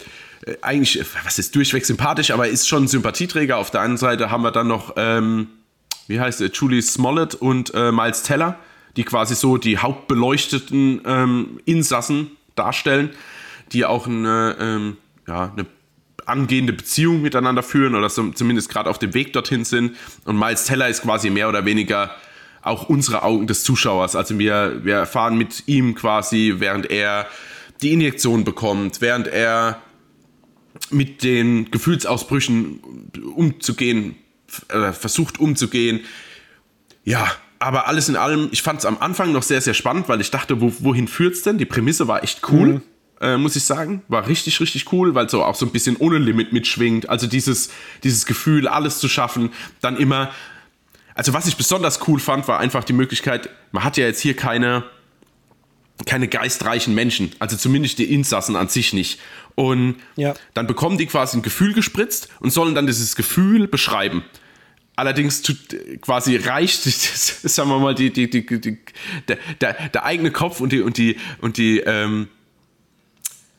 [0.62, 3.58] eigentlich, was ist durchweg sympathisch, aber er ist schon ein Sympathieträger.
[3.58, 5.48] Auf der einen Seite haben wir dann noch, ähm,
[6.08, 8.58] wie heißt er, Julie Smollett und äh, Miles Teller
[8.98, 13.12] die quasi so die hauptbeleuchteten ähm, Insassen darstellen,
[13.72, 15.66] die auch eine, ähm, ja, eine
[16.26, 19.96] angehende Beziehung miteinander führen oder so, zumindest gerade auf dem Weg dorthin sind.
[20.26, 22.12] Und Miles Teller ist quasi mehr oder weniger
[22.62, 24.16] auch unsere Augen des Zuschauers.
[24.16, 27.28] Also wir, wir erfahren mit ihm quasi, während er
[27.82, 29.82] die Injektion bekommt, während er
[30.90, 32.82] mit den Gefühlsausbrüchen
[33.36, 34.16] umzugehen,
[34.70, 36.02] äh, versucht umzugehen.
[37.04, 40.22] Ja, aber alles in allem, ich fand es am Anfang noch sehr, sehr spannend, weil
[40.22, 41.58] ich dachte, wo, wohin es denn?
[41.58, 42.68] Die Prämisse war echt cool.
[42.68, 42.82] Mhm.
[43.20, 44.04] Äh, muss ich sagen.
[44.10, 47.10] War richtig, richtig cool, weil so auch so ein bisschen ohne Limit mitschwingt.
[47.10, 47.72] Also dieses,
[48.04, 49.52] dieses Gefühl, alles zu schaffen,
[49.82, 50.32] dann immer.
[51.16, 54.36] Also was ich besonders cool fand, war einfach die Möglichkeit, man hat ja jetzt hier
[54.36, 54.84] keine,
[56.06, 59.20] keine geistreichen Menschen, also zumindest die Insassen an sich nicht.
[59.56, 60.36] Und ja.
[60.54, 64.24] dann bekommen die quasi ein Gefühl gespritzt und sollen dann dieses Gefühl beschreiben.
[64.98, 65.58] Allerdings tut,
[66.02, 68.80] quasi reicht, sagen wir mal, die, die, die, die
[69.28, 69.38] der,
[69.94, 72.30] der, eigene Kopf und die, und die, und die, ähm,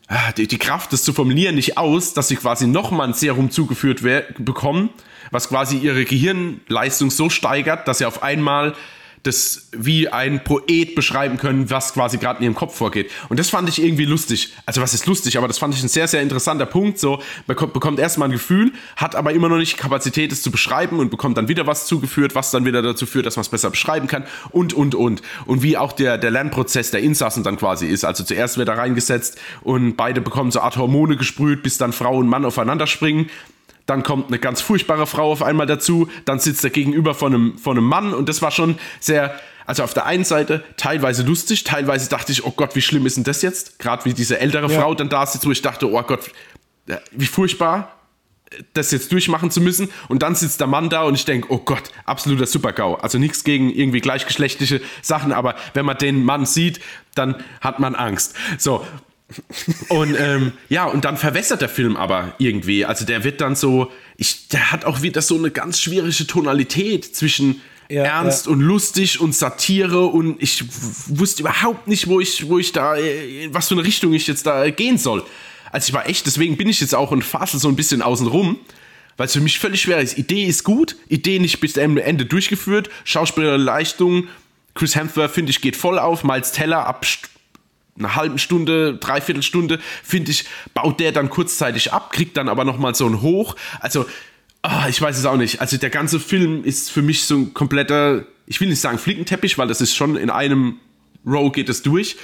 [0.09, 3.53] ah, die, die Kraft, das zu formulieren, nicht aus, dass sie quasi nochmal ein Serum
[3.53, 4.03] zugeführt
[4.39, 4.91] bekommen,
[5.31, 8.75] was quasi ihre Gehirnleistung so steigert, dass sie auf einmal
[9.23, 13.11] das wie ein Poet beschreiben können, was quasi gerade in ihrem Kopf vorgeht.
[13.29, 14.53] Und das fand ich irgendwie lustig.
[14.67, 16.99] Also was ist lustig, aber das fand ich ein sehr, sehr interessanter Punkt.
[16.99, 20.51] So, man bekommt erstmal ein Gefühl, hat aber immer noch nicht die Kapazität, es zu
[20.51, 23.49] beschreiben und bekommt dann wieder was zugeführt, was dann wieder dazu führt, dass man es
[23.49, 25.23] besser beschreiben kann und, und, und.
[25.47, 28.05] Und wie auch der, der Lernprozess der Insassen dann quasi ist.
[28.05, 32.17] Also zuerst wird er reingesetzt und beide bekommen so Art Hormone gesprüht, bis dann Frau
[32.19, 33.31] und Mann aufeinander springen
[33.89, 37.59] dann kommt eine ganz furchtbare Frau auf einmal dazu, dann sitzt er gegenüber von einem,
[37.59, 39.35] von einem Mann und das war schon sehr,
[39.65, 43.17] also auf der einen Seite teilweise lustig, teilweise dachte ich, oh Gott, wie schlimm ist
[43.17, 43.79] denn das jetzt?
[43.79, 44.79] Gerade wie diese ältere ja.
[44.79, 46.31] Frau dann da sitzt, wo ich dachte, oh Gott,
[47.13, 47.95] wie furchtbar,
[48.75, 49.89] das jetzt durchmachen zu müssen.
[50.09, 52.97] Und dann sitzt der Mann da und ich denke, oh Gott, absoluter Supergau.
[52.97, 56.81] Also nichts gegen irgendwie gleichgeschlechtliche Sachen, aber wenn man den Mann sieht,
[57.15, 58.35] dann hat man Angst.
[58.59, 58.87] So,
[59.89, 62.85] und ähm, ja, und dann verwässert der Film aber irgendwie.
[62.85, 67.15] Also der wird dann so, ich, der hat auch wieder so eine ganz schwierige Tonalität
[67.15, 67.61] zwischen
[67.91, 68.53] ja, ernst ja.
[68.53, 70.65] und lustig und Satire und ich
[71.09, 74.47] wusste überhaupt nicht, wo ich, wo ich da, in was für eine Richtung ich jetzt
[74.47, 75.25] da gehen soll.
[75.73, 78.27] Also ich war echt, deswegen bin ich jetzt auch und fasse so ein bisschen außen
[78.27, 78.59] rum,
[79.17, 80.17] weil es für mich völlig schwer ist.
[80.17, 84.29] Idee ist gut, Idee nicht bis zum Ende durchgeführt, Schauspielerleistung,
[84.75, 87.05] Chris Hemsworth, finde ich, geht voll auf, Miles Teller ab
[87.99, 90.45] einer halben Stunde, dreiviertel Stunde, finde ich,
[90.75, 93.57] baut der dann kurzzeitig ab, kriegt dann aber nochmal so ein Hoch.
[93.81, 94.07] Also,
[94.63, 95.61] oh, ich weiß es auch nicht.
[95.61, 99.59] Also der ganze Film ist für mich so ein kompletter, ich will nicht sagen Flickenteppich,
[99.59, 100.79] weil das ist schon in einem
[101.27, 102.17] Row geht es durch.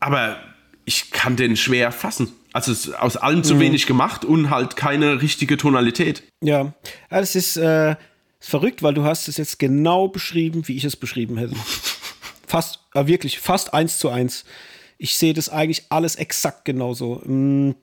[0.00, 0.38] Aber
[0.84, 2.32] ich kann den schwer fassen.
[2.52, 3.60] Also aus allem zu mhm.
[3.60, 6.22] wenig gemacht und halt keine richtige Tonalität.
[6.40, 6.72] Ja,
[7.10, 7.92] das ist, äh,
[8.40, 11.54] ist verrückt, weil du hast es jetzt genau beschrieben, wie ich es beschrieben hätte.
[12.48, 14.44] Fast, äh, wirklich, fast eins zu eins.
[14.96, 17.22] Ich sehe das eigentlich alles exakt genauso.
[17.24, 17.74] Mm,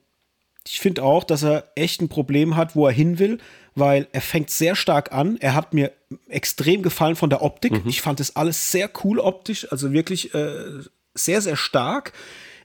[0.66, 3.38] ich finde auch, dass er echt ein Problem hat, wo er hin will,
[3.74, 5.36] weil er fängt sehr stark an.
[5.38, 5.92] Er hat mir
[6.28, 7.72] extrem gefallen von der Optik.
[7.72, 7.88] Mhm.
[7.88, 10.82] Ich fand das alles sehr cool optisch, also wirklich äh,
[11.14, 12.12] sehr, sehr stark.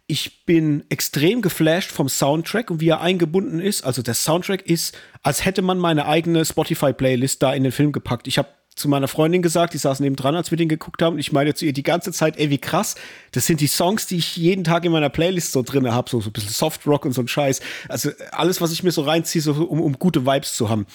[0.08, 3.84] Ich bin extrem geflasht vom Soundtrack und wie er eingebunden ist.
[3.84, 8.28] Also der Soundtrack ist, als hätte man meine eigene Spotify-Playlist da in den Film gepackt.
[8.28, 11.14] Ich habe zu meiner Freundin gesagt, die saß neben dran, als wir den geguckt haben.
[11.14, 12.96] Und ich meine zu ihr die ganze Zeit, ey, wie krass.
[13.32, 16.22] Das sind die Songs, die ich jeden Tag in meiner Playlist so drin habe, so,
[16.22, 17.60] so ein bisschen Soft Rock und so ein Scheiß.
[17.90, 20.86] Also alles, was ich mir so reinziehe, so, um, um gute Vibes zu haben.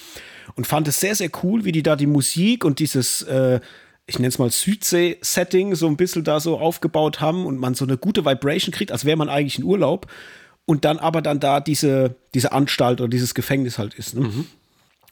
[0.55, 3.59] Und fand es sehr, sehr cool, wie die da die Musik und dieses, äh,
[4.07, 7.85] ich nenne es mal Südsee-Setting so ein bisschen da so aufgebaut haben und man so
[7.85, 10.07] eine gute Vibration kriegt, als wäre man eigentlich in Urlaub.
[10.65, 14.15] Und dann aber dann da diese, diese Anstalt oder dieses Gefängnis halt ist.
[14.15, 14.21] Ne?
[14.21, 14.47] Mhm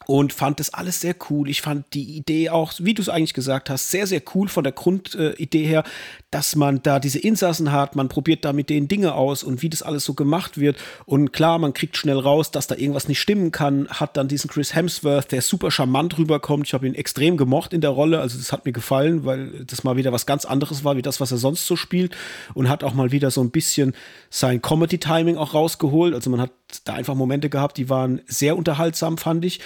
[0.06, 1.50] und fand das alles sehr cool.
[1.50, 4.62] Ich fand die Idee auch, wie du es eigentlich gesagt hast, sehr, sehr cool von
[4.62, 5.82] der Grundidee äh, her,
[6.30, 9.68] dass man da diese Insassen hat, man probiert da mit denen Dinge aus und wie
[9.68, 10.76] das alles so gemacht wird.
[11.06, 14.48] Und klar, man kriegt schnell raus, dass da irgendwas nicht stimmen kann, hat dann diesen
[14.48, 16.68] Chris Hemsworth, der super charmant rüberkommt.
[16.68, 19.82] Ich habe ihn extrem gemocht in der Rolle, also das hat mir gefallen, weil das
[19.82, 22.16] mal wieder was ganz anderes war, wie das, was er sonst so spielt
[22.54, 23.94] und hat auch mal wieder so ein bisschen
[24.30, 26.14] sein Comedy-Timing auch rausgeholt.
[26.14, 26.52] Also man hat
[26.84, 29.60] da einfach Momente gehabt, die waren sehr unterhaltsam, fand ich.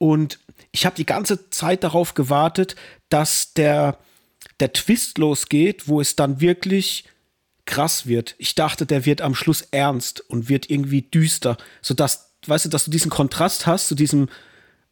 [0.00, 0.38] Und
[0.72, 2.74] ich habe die ganze Zeit darauf gewartet,
[3.10, 3.98] dass der,
[4.60, 7.04] der Twist losgeht, wo es dann wirklich
[7.66, 8.34] krass wird.
[8.38, 12.86] Ich dachte, der wird am Schluss ernst und wird irgendwie düster, sodass, weißt du, dass
[12.86, 14.28] du diesen Kontrast hast zu diesem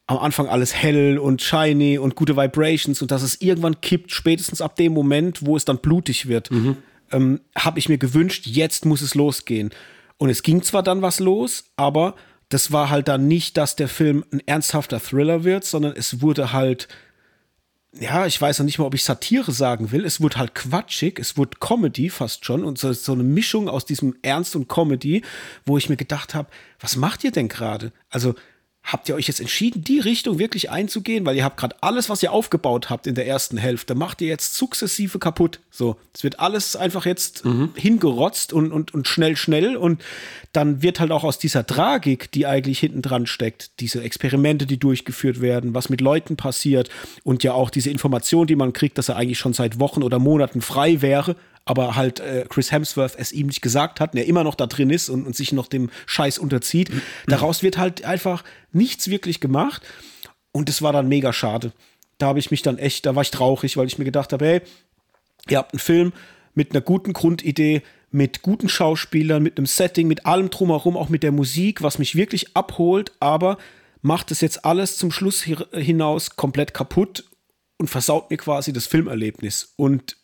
[0.05, 4.61] am Anfang alles hell und shiny und gute Vibrations und dass es irgendwann kippt, spätestens
[4.61, 6.51] ab dem Moment, wo es dann blutig wird.
[6.51, 6.77] Mhm.
[7.11, 9.71] Ähm, habe ich mir gewünscht, jetzt muss es losgehen.
[10.17, 12.15] Und es ging zwar dann was los, aber
[12.49, 16.51] das war halt dann nicht, dass der Film ein ernsthafter Thriller wird, sondern es wurde
[16.51, 16.87] halt
[17.93, 20.05] ja, ich weiß noch nicht mal, ob ich Satire sagen will.
[20.05, 23.85] Es wurde halt quatschig, es wurde Comedy fast schon und so, so eine Mischung aus
[23.85, 25.23] diesem Ernst und Comedy,
[25.65, 27.91] wo ich mir gedacht habe, was macht ihr denn gerade?
[28.09, 28.35] Also
[28.91, 32.23] habt ihr euch jetzt entschieden, die Richtung wirklich einzugehen, weil ihr habt gerade alles, was
[32.23, 35.59] ihr aufgebaut habt in der ersten Hälfte, macht ihr jetzt sukzessive kaputt.
[35.69, 37.69] So, es wird alles einfach jetzt mhm.
[37.75, 40.01] hingerotzt und, und, und schnell, schnell und
[40.53, 44.79] dann wird halt auch aus dieser Tragik, die eigentlich hinten dran steckt, diese Experimente, die
[44.79, 46.89] durchgeführt werden, was mit Leuten passiert
[47.23, 50.17] und ja auch diese Information, die man kriegt, dass er eigentlich schon seit Wochen oder
[50.17, 51.35] Monaten frei wäre,
[51.65, 54.67] aber halt äh, Chris Hemsworth es ihm nicht gesagt hat und er immer noch da
[54.67, 56.91] drin ist und, und sich noch dem Scheiß unterzieht.
[57.27, 59.83] Daraus wird halt einfach nichts wirklich gemacht
[60.51, 61.73] und es war dann mega schade.
[62.17, 64.45] Da habe ich mich dann echt, da war ich traurig, weil ich mir gedacht habe,
[64.45, 64.61] hey,
[65.47, 66.13] ihr habt einen Film
[66.53, 71.23] mit einer guten Grundidee, mit guten Schauspielern, mit einem Setting, mit allem drumherum, auch mit
[71.23, 73.57] der Musik, was mich wirklich abholt, aber
[74.01, 77.25] macht es jetzt alles zum Schluss hinaus komplett kaputt
[77.77, 79.73] und versaut mir quasi das Filmerlebnis.
[79.75, 80.17] Und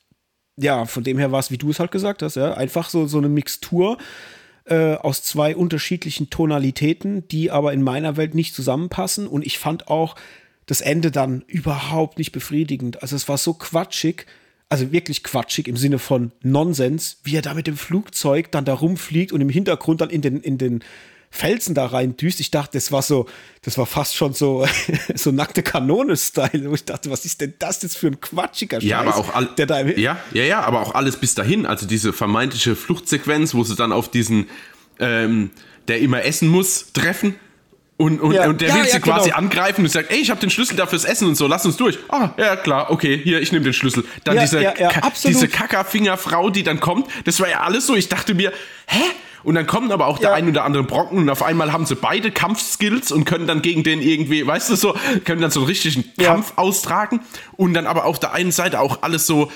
[0.57, 3.07] ja, von dem her war es, wie du es halt gesagt hast, ja, einfach so,
[3.07, 3.97] so eine Mixtur
[4.65, 9.27] äh, aus zwei unterschiedlichen Tonalitäten, die aber in meiner Welt nicht zusammenpassen.
[9.27, 10.15] Und ich fand auch
[10.65, 13.01] das Ende dann überhaupt nicht befriedigend.
[13.01, 14.25] Also es war so quatschig,
[14.69, 18.73] also wirklich quatschig im Sinne von Nonsens, wie er da mit dem Flugzeug dann da
[18.73, 20.83] rumfliegt und im Hintergrund dann in den, in den
[21.35, 22.39] Felsen da rein düst.
[22.39, 23.27] Ich dachte, das war so,
[23.61, 24.65] das war fast schon so,
[25.15, 26.69] so nackte Kanone-Style.
[26.69, 28.89] Wo ich dachte, was ist denn das jetzt für ein quatschiger Scheiß?
[28.89, 31.65] Ja, aber auch all, der da ja, ja, ja, aber auch alles bis dahin.
[31.65, 34.47] Also diese vermeintliche Fluchtsequenz, wo sie dann auf diesen,
[34.99, 35.51] ähm,
[35.89, 37.35] der immer essen muss, treffen.
[37.97, 38.49] Und, und, ja.
[38.49, 39.37] und der ja, will sie ja, quasi genau.
[39.37, 41.77] angreifen und sagt, ey, ich habe den Schlüssel dafür fürs Essen und so, lass uns
[41.77, 41.97] durch.
[42.09, 44.03] Ah, ja klar, okay, hier, ich nehme den Schlüssel.
[44.25, 44.73] Dann diese,
[45.23, 47.95] diese Kackerfingerfrau, die dann kommt, das war ja alles so.
[47.95, 48.51] Ich dachte mir,
[48.87, 49.01] hä?
[49.45, 51.95] Und dann kommen aber auch der ein oder andere Brocken und auf einmal haben sie
[51.95, 55.67] beide Kampfskills und können dann gegen den irgendwie, weißt du so, können dann so einen
[55.67, 57.21] richtigen Kampf austragen.
[57.55, 59.51] Und dann aber auf der einen Seite auch alles so,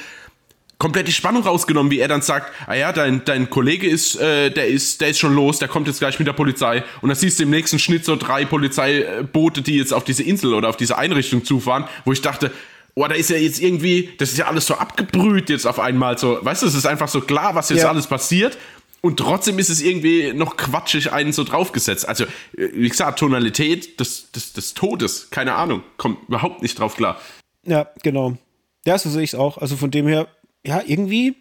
[0.79, 4.49] komplett die Spannung rausgenommen, wie er dann sagt, ah ja, dein, dein Kollege ist, äh,
[4.49, 6.83] der ist, der ist schon los, der kommt jetzt gleich mit der Polizei.
[7.01, 10.53] Und dann siehst du im nächsten Schnitt so drei Polizeiboote, die jetzt auf diese Insel
[10.53, 12.51] oder auf diese Einrichtung zufahren, wo ich dachte,
[12.95, 16.17] oh, da ist ja jetzt irgendwie, das ist ja alles so abgebrüht jetzt auf einmal
[16.17, 17.89] so, weißt du, es ist einfach so klar, was jetzt ja.
[17.89, 18.57] alles passiert.
[19.01, 22.07] Und trotzdem ist es irgendwie noch quatschig einen so draufgesetzt.
[22.07, 26.95] Also, äh, wie gesagt, Tonalität des, des, des Todes, keine Ahnung, kommt überhaupt nicht drauf
[26.95, 27.19] klar.
[27.65, 28.37] Ja, genau.
[28.85, 29.57] Ja, so sehe ich es auch.
[29.57, 30.27] Also von dem her,
[30.65, 31.35] ja, irgendwie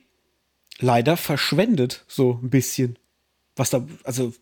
[0.78, 2.98] leider verschwendet so ein bisschen.
[3.56, 4.32] Was da, also,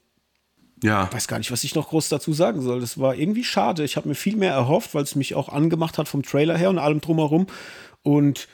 [0.82, 1.10] ja.
[1.12, 2.80] weiß gar nicht, was ich noch groß dazu sagen soll.
[2.80, 3.84] Das war irgendwie schade.
[3.84, 6.70] Ich habe mir viel mehr erhofft, weil es mich auch angemacht hat vom Trailer her
[6.70, 7.46] und allem drumherum.
[8.02, 8.48] Und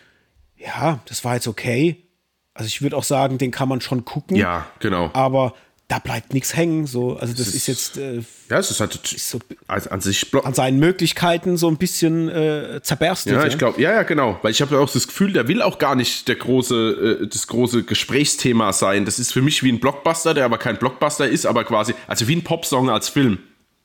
[0.57, 2.07] ja, das war jetzt okay.
[2.55, 4.37] Also ich würde auch sagen, den kann man schon gucken.
[4.37, 5.11] Ja, genau.
[5.15, 5.55] Aber
[5.89, 6.87] da bleibt nichts hängen.
[6.87, 7.17] So.
[7.17, 10.55] Also das ist, ist, jetzt äh, ja, es ist halt ist so an sich an
[10.55, 13.35] seinen Möglichkeiten so ein bisschen äh, zerberstet.
[13.35, 14.39] Ja, ich glaube, ja, ja, genau.
[14.43, 17.47] Weil ich habe auch das Gefühl, der will auch gar nicht der große, äh, das
[17.47, 19.05] große Gesprächsthema sein.
[19.05, 22.27] Das ist für mich wie ein Blockbuster, der aber kein Blockbuster ist, aber quasi, also
[22.27, 23.39] wie ein Popsong als Film.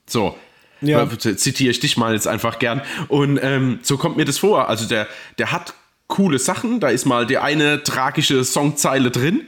[0.05, 0.35] So.
[0.79, 1.07] Ja.
[1.09, 2.81] Zitiere ich dich mal jetzt einfach gern.
[3.07, 4.69] Und ähm, so kommt mir das vor.
[4.69, 5.07] Also der,
[5.39, 5.73] der hat
[6.07, 6.79] coole Sachen.
[6.79, 9.41] Da ist mal die eine tragische Songzeile drin.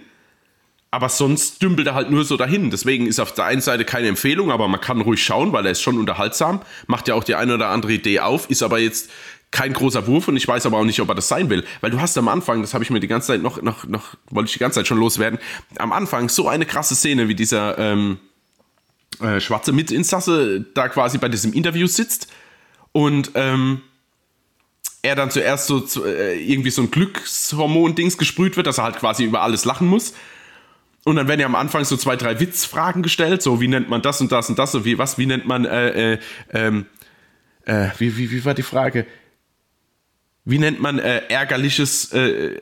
[0.91, 2.71] Aber sonst dümpelt er halt nur so dahin.
[2.71, 5.73] Deswegen ist auf der einen Seite keine Empfehlung, aber man kann ruhig schauen, weil er
[5.73, 6.61] ist schon unterhaltsam.
[6.87, 9.11] Macht ja auch die eine oder andere Idee auf, ist aber jetzt
[9.51, 11.63] kein großer Wurf und ich weiß aber auch nicht, ob er das sein will.
[11.81, 14.15] Weil du hast am Anfang, das habe ich mir die ganze Zeit noch, noch, noch,
[14.29, 15.39] wollte ich die ganze Zeit schon loswerden,
[15.77, 18.17] am Anfang so eine krasse Szene, wie dieser ähm,
[19.21, 22.27] äh, schwarze Mitinsasse da quasi bei diesem Interview sitzt
[22.91, 23.81] und ähm,
[25.01, 29.23] er dann zuerst so äh, irgendwie so ein Glückshormon-Dings gesprüht wird, dass er halt quasi
[29.23, 30.13] über alles lachen muss.
[31.05, 34.01] Und dann werden ja am Anfang so zwei, drei Witzfragen gestellt, so wie nennt man
[34.01, 36.19] das und das und das und wie was, wie nennt man, äh, äh,
[36.53, 36.85] ähm,
[37.65, 39.05] äh, wie, wie, wie war die Frage?
[40.45, 42.59] Wie nennt man äh, ärgerliches, äh,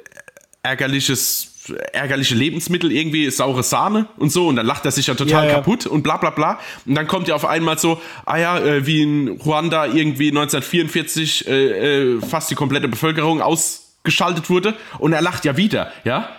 [0.61, 1.57] ärgerliches
[1.93, 4.47] ärgerliche Lebensmittel, irgendwie saure Sahne und so.
[4.47, 5.55] Und dann lacht er sich ja total ja, ja.
[5.55, 6.59] kaputt und bla bla bla.
[6.85, 11.47] Und dann kommt ja auf einmal so, ah ja, äh, wie in Ruanda irgendwie 1944
[11.47, 14.75] äh, äh, fast die komplette Bevölkerung ausgeschaltet wurde.
[14.99, 16.29] Und er lacht ja wieder, ja.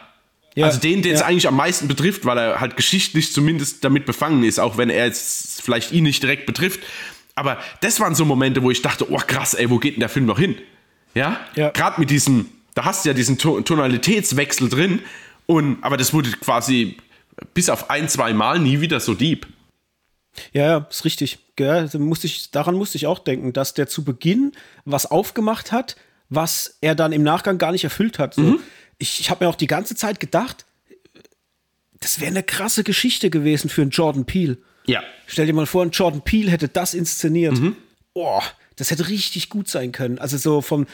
[0.58, 4.06] Ja, also den, den es eigentlich am meisten betrifft, weil er halt geschichtlich zumindest damit
[4.06, 6.80] befangen ist, auch wenn er jetzt vielleicht ihn nicht direkt betrifft.
[7.34, 10.08] Aber das waren so Momente, wo ich dachte, oh krass, ey, wo geht denn der
[10.08, 10.56] Film noch hin?
[11.14, 11.70] Ja, ja.
[11.70, 12.46] gerade mit diesem
[12.78, 15.00] da hast du ja diesen Tonalitätswechsel drin.
[15.46, 16.96] Und, aber das wurde quasi
[17.52, 19.48] bis auf ein, zwei Mal nie wieder so deep.
[20.52, 21.40] Ja, ja, ist richtig.
[21.58, 24.52] Ja, musste ich, daran musste ich auch denken, dass der zu Beginn
[24.84, 25.96] was aufgemacht hat,
[26.28, 28.34] was er dann im Nachgang gar nicht erfüllt hat.
[28.34, 28.42] So.
[28.42, 28.60] Mhm.
[28.98, 30.64] Ich, ich habe mir auch die ganze Zeit gedacht,
[32.00, 34.58] das wäre eine krasse Geschichte gewesen für einen Jordan Peele.
[34.86, 35.02] Ja.
[35.26, 37.58] Stell dir mal vor, ein Jordan Peele hätte das inszeniert.
[37.58, 37.76] Mhm.
[38.14, 38.42] Boah,
[38.76, 40.18] das hätte richtig gut sein können.
[40.18, 40.86] Also so vom,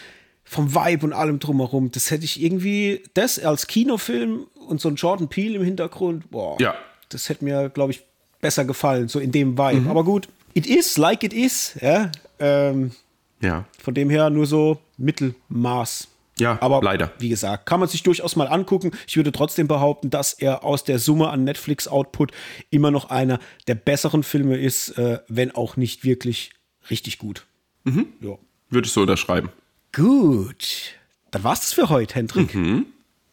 [0.45, 4.97] vom Vibe und allem drumherum, das hätte ich irgendwie, das als Kinofilm und so ein
[4.97, 6.75] Jordan Peele im Hintergrund, boah, Ja.
[7.11, 8.03] das hätte mir, glaube ich,
[8.41, 9.89] besser gefallen, so in dem Vibe.
[9.89, 12.11] Aber gut, it is like it is, ja.
[12.39, 12.93] Ähm,
[13.41, 13.65] Ja.
[13.83, 16.09] von dem her nur so Mittelmaß.
[16.39, 17.13] Ja, aber leider.
[17.19, 18.91] wie gesagt, kann man sich durchaus mal angucken.
[19.07, 22.33] Ich würde trotzdem behaupten, dass er aus der Summe an Netflix-Output
[22.71, 23.39] immer noch einer
[23.69, 26.51] der besseren Filme ist, äh, wenn auch nicht wirklich
[26.91, 27.47] richtig gut.
[27.85, 28.37] Ja.
[28.71, 29.51] Würde ich so unterschreiben.
[29.93, 30.95] Gut,
[31.31, 32.51] dann war's das für heute, Hendrik.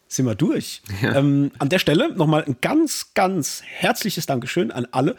[0.07, 0.81] Sind wir durch.
[1.01, 5.15] Ähm, an der Stelle nochmal ein ganz, ganz herzliches Dankeschön an alle,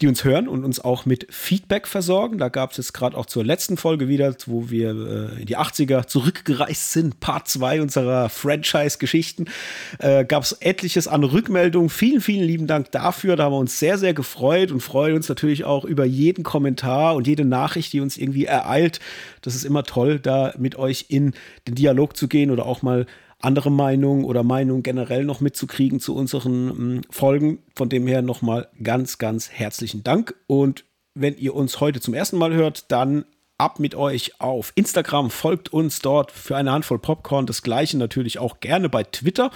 [0.00, 2.38] die uns hören und uns auch mit Feedback versorgen.
[2.38, 5.58] Da gab es jetzt gerade auch zur letzten Folge wieder, wo wir äh, in die
[5.58, 9.46] 80er zurückgereist sind, Part 2 unserer Franchise-Geschichten,
[9.98, 11.90] äh, gab es etliches an Rückmeldungen.
[11.90, 13.36] Vielen, vielen lieben Dank dafür.
[13.36, 17.14] Da haben wir uns sehr, sehr gefreut und freuen uns natürlich auch über jeden Kommentar
[17.14, 19.00] und jede Nachricht, die uns irgendwie ereilt.
[19.42, 21.34] Das ist immer toll, da mit euch in
[21.68, 23.06] den Dialog zu gehen oder auch mal
[23.40, 27.58] andere Meinungen oder Meinungen generell noch mitzukriegen zu unseren ähm, Folgen.
[27.74, 30.34] Von dem her nochmal ganz, ganz herzlichen Dank.
[30.46, 30.84] Und
[31.14, 33.24] wenn ihr uns heute zum ersten Mal hört, dann
[33.58, 37.46] ab mit euch auf Instagram, folgt uns dort für eine Handvoll Popcorn.
[37.46, 39.50] Das gleiche natürlich auch gerne bei Twitter.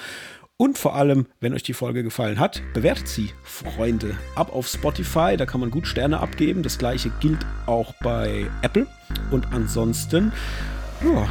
[0.56, 4.16] Und vor allem, wenn euch die Folge gefallen hat, bewertet sie, Freunde.
[4.36, 6.62] Ab auf Spotify, da kann man gut Sterne abgeben.
[6.62, 8.86] Das gleiche gilt auch bei Apple.
[9.32, 10.32] Und ansonsten,
[11.02, 11.27] ja,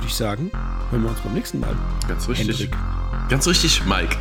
[0.00, 0.50] würde ich sagen,
[0.90, 1.76] hören wir uns beim nächsten Mal.
[2.08, 2.48] Ganz richtig.
[2.48, 2.76] Hendrik.
[3.28, 4.16] Ganz richtig, Mike.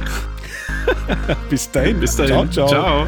[1.50, 2.00] Bis dahin.
[2.02, 2.52] Bis dahin.
[2.52, 3.08] Ciao, ciao.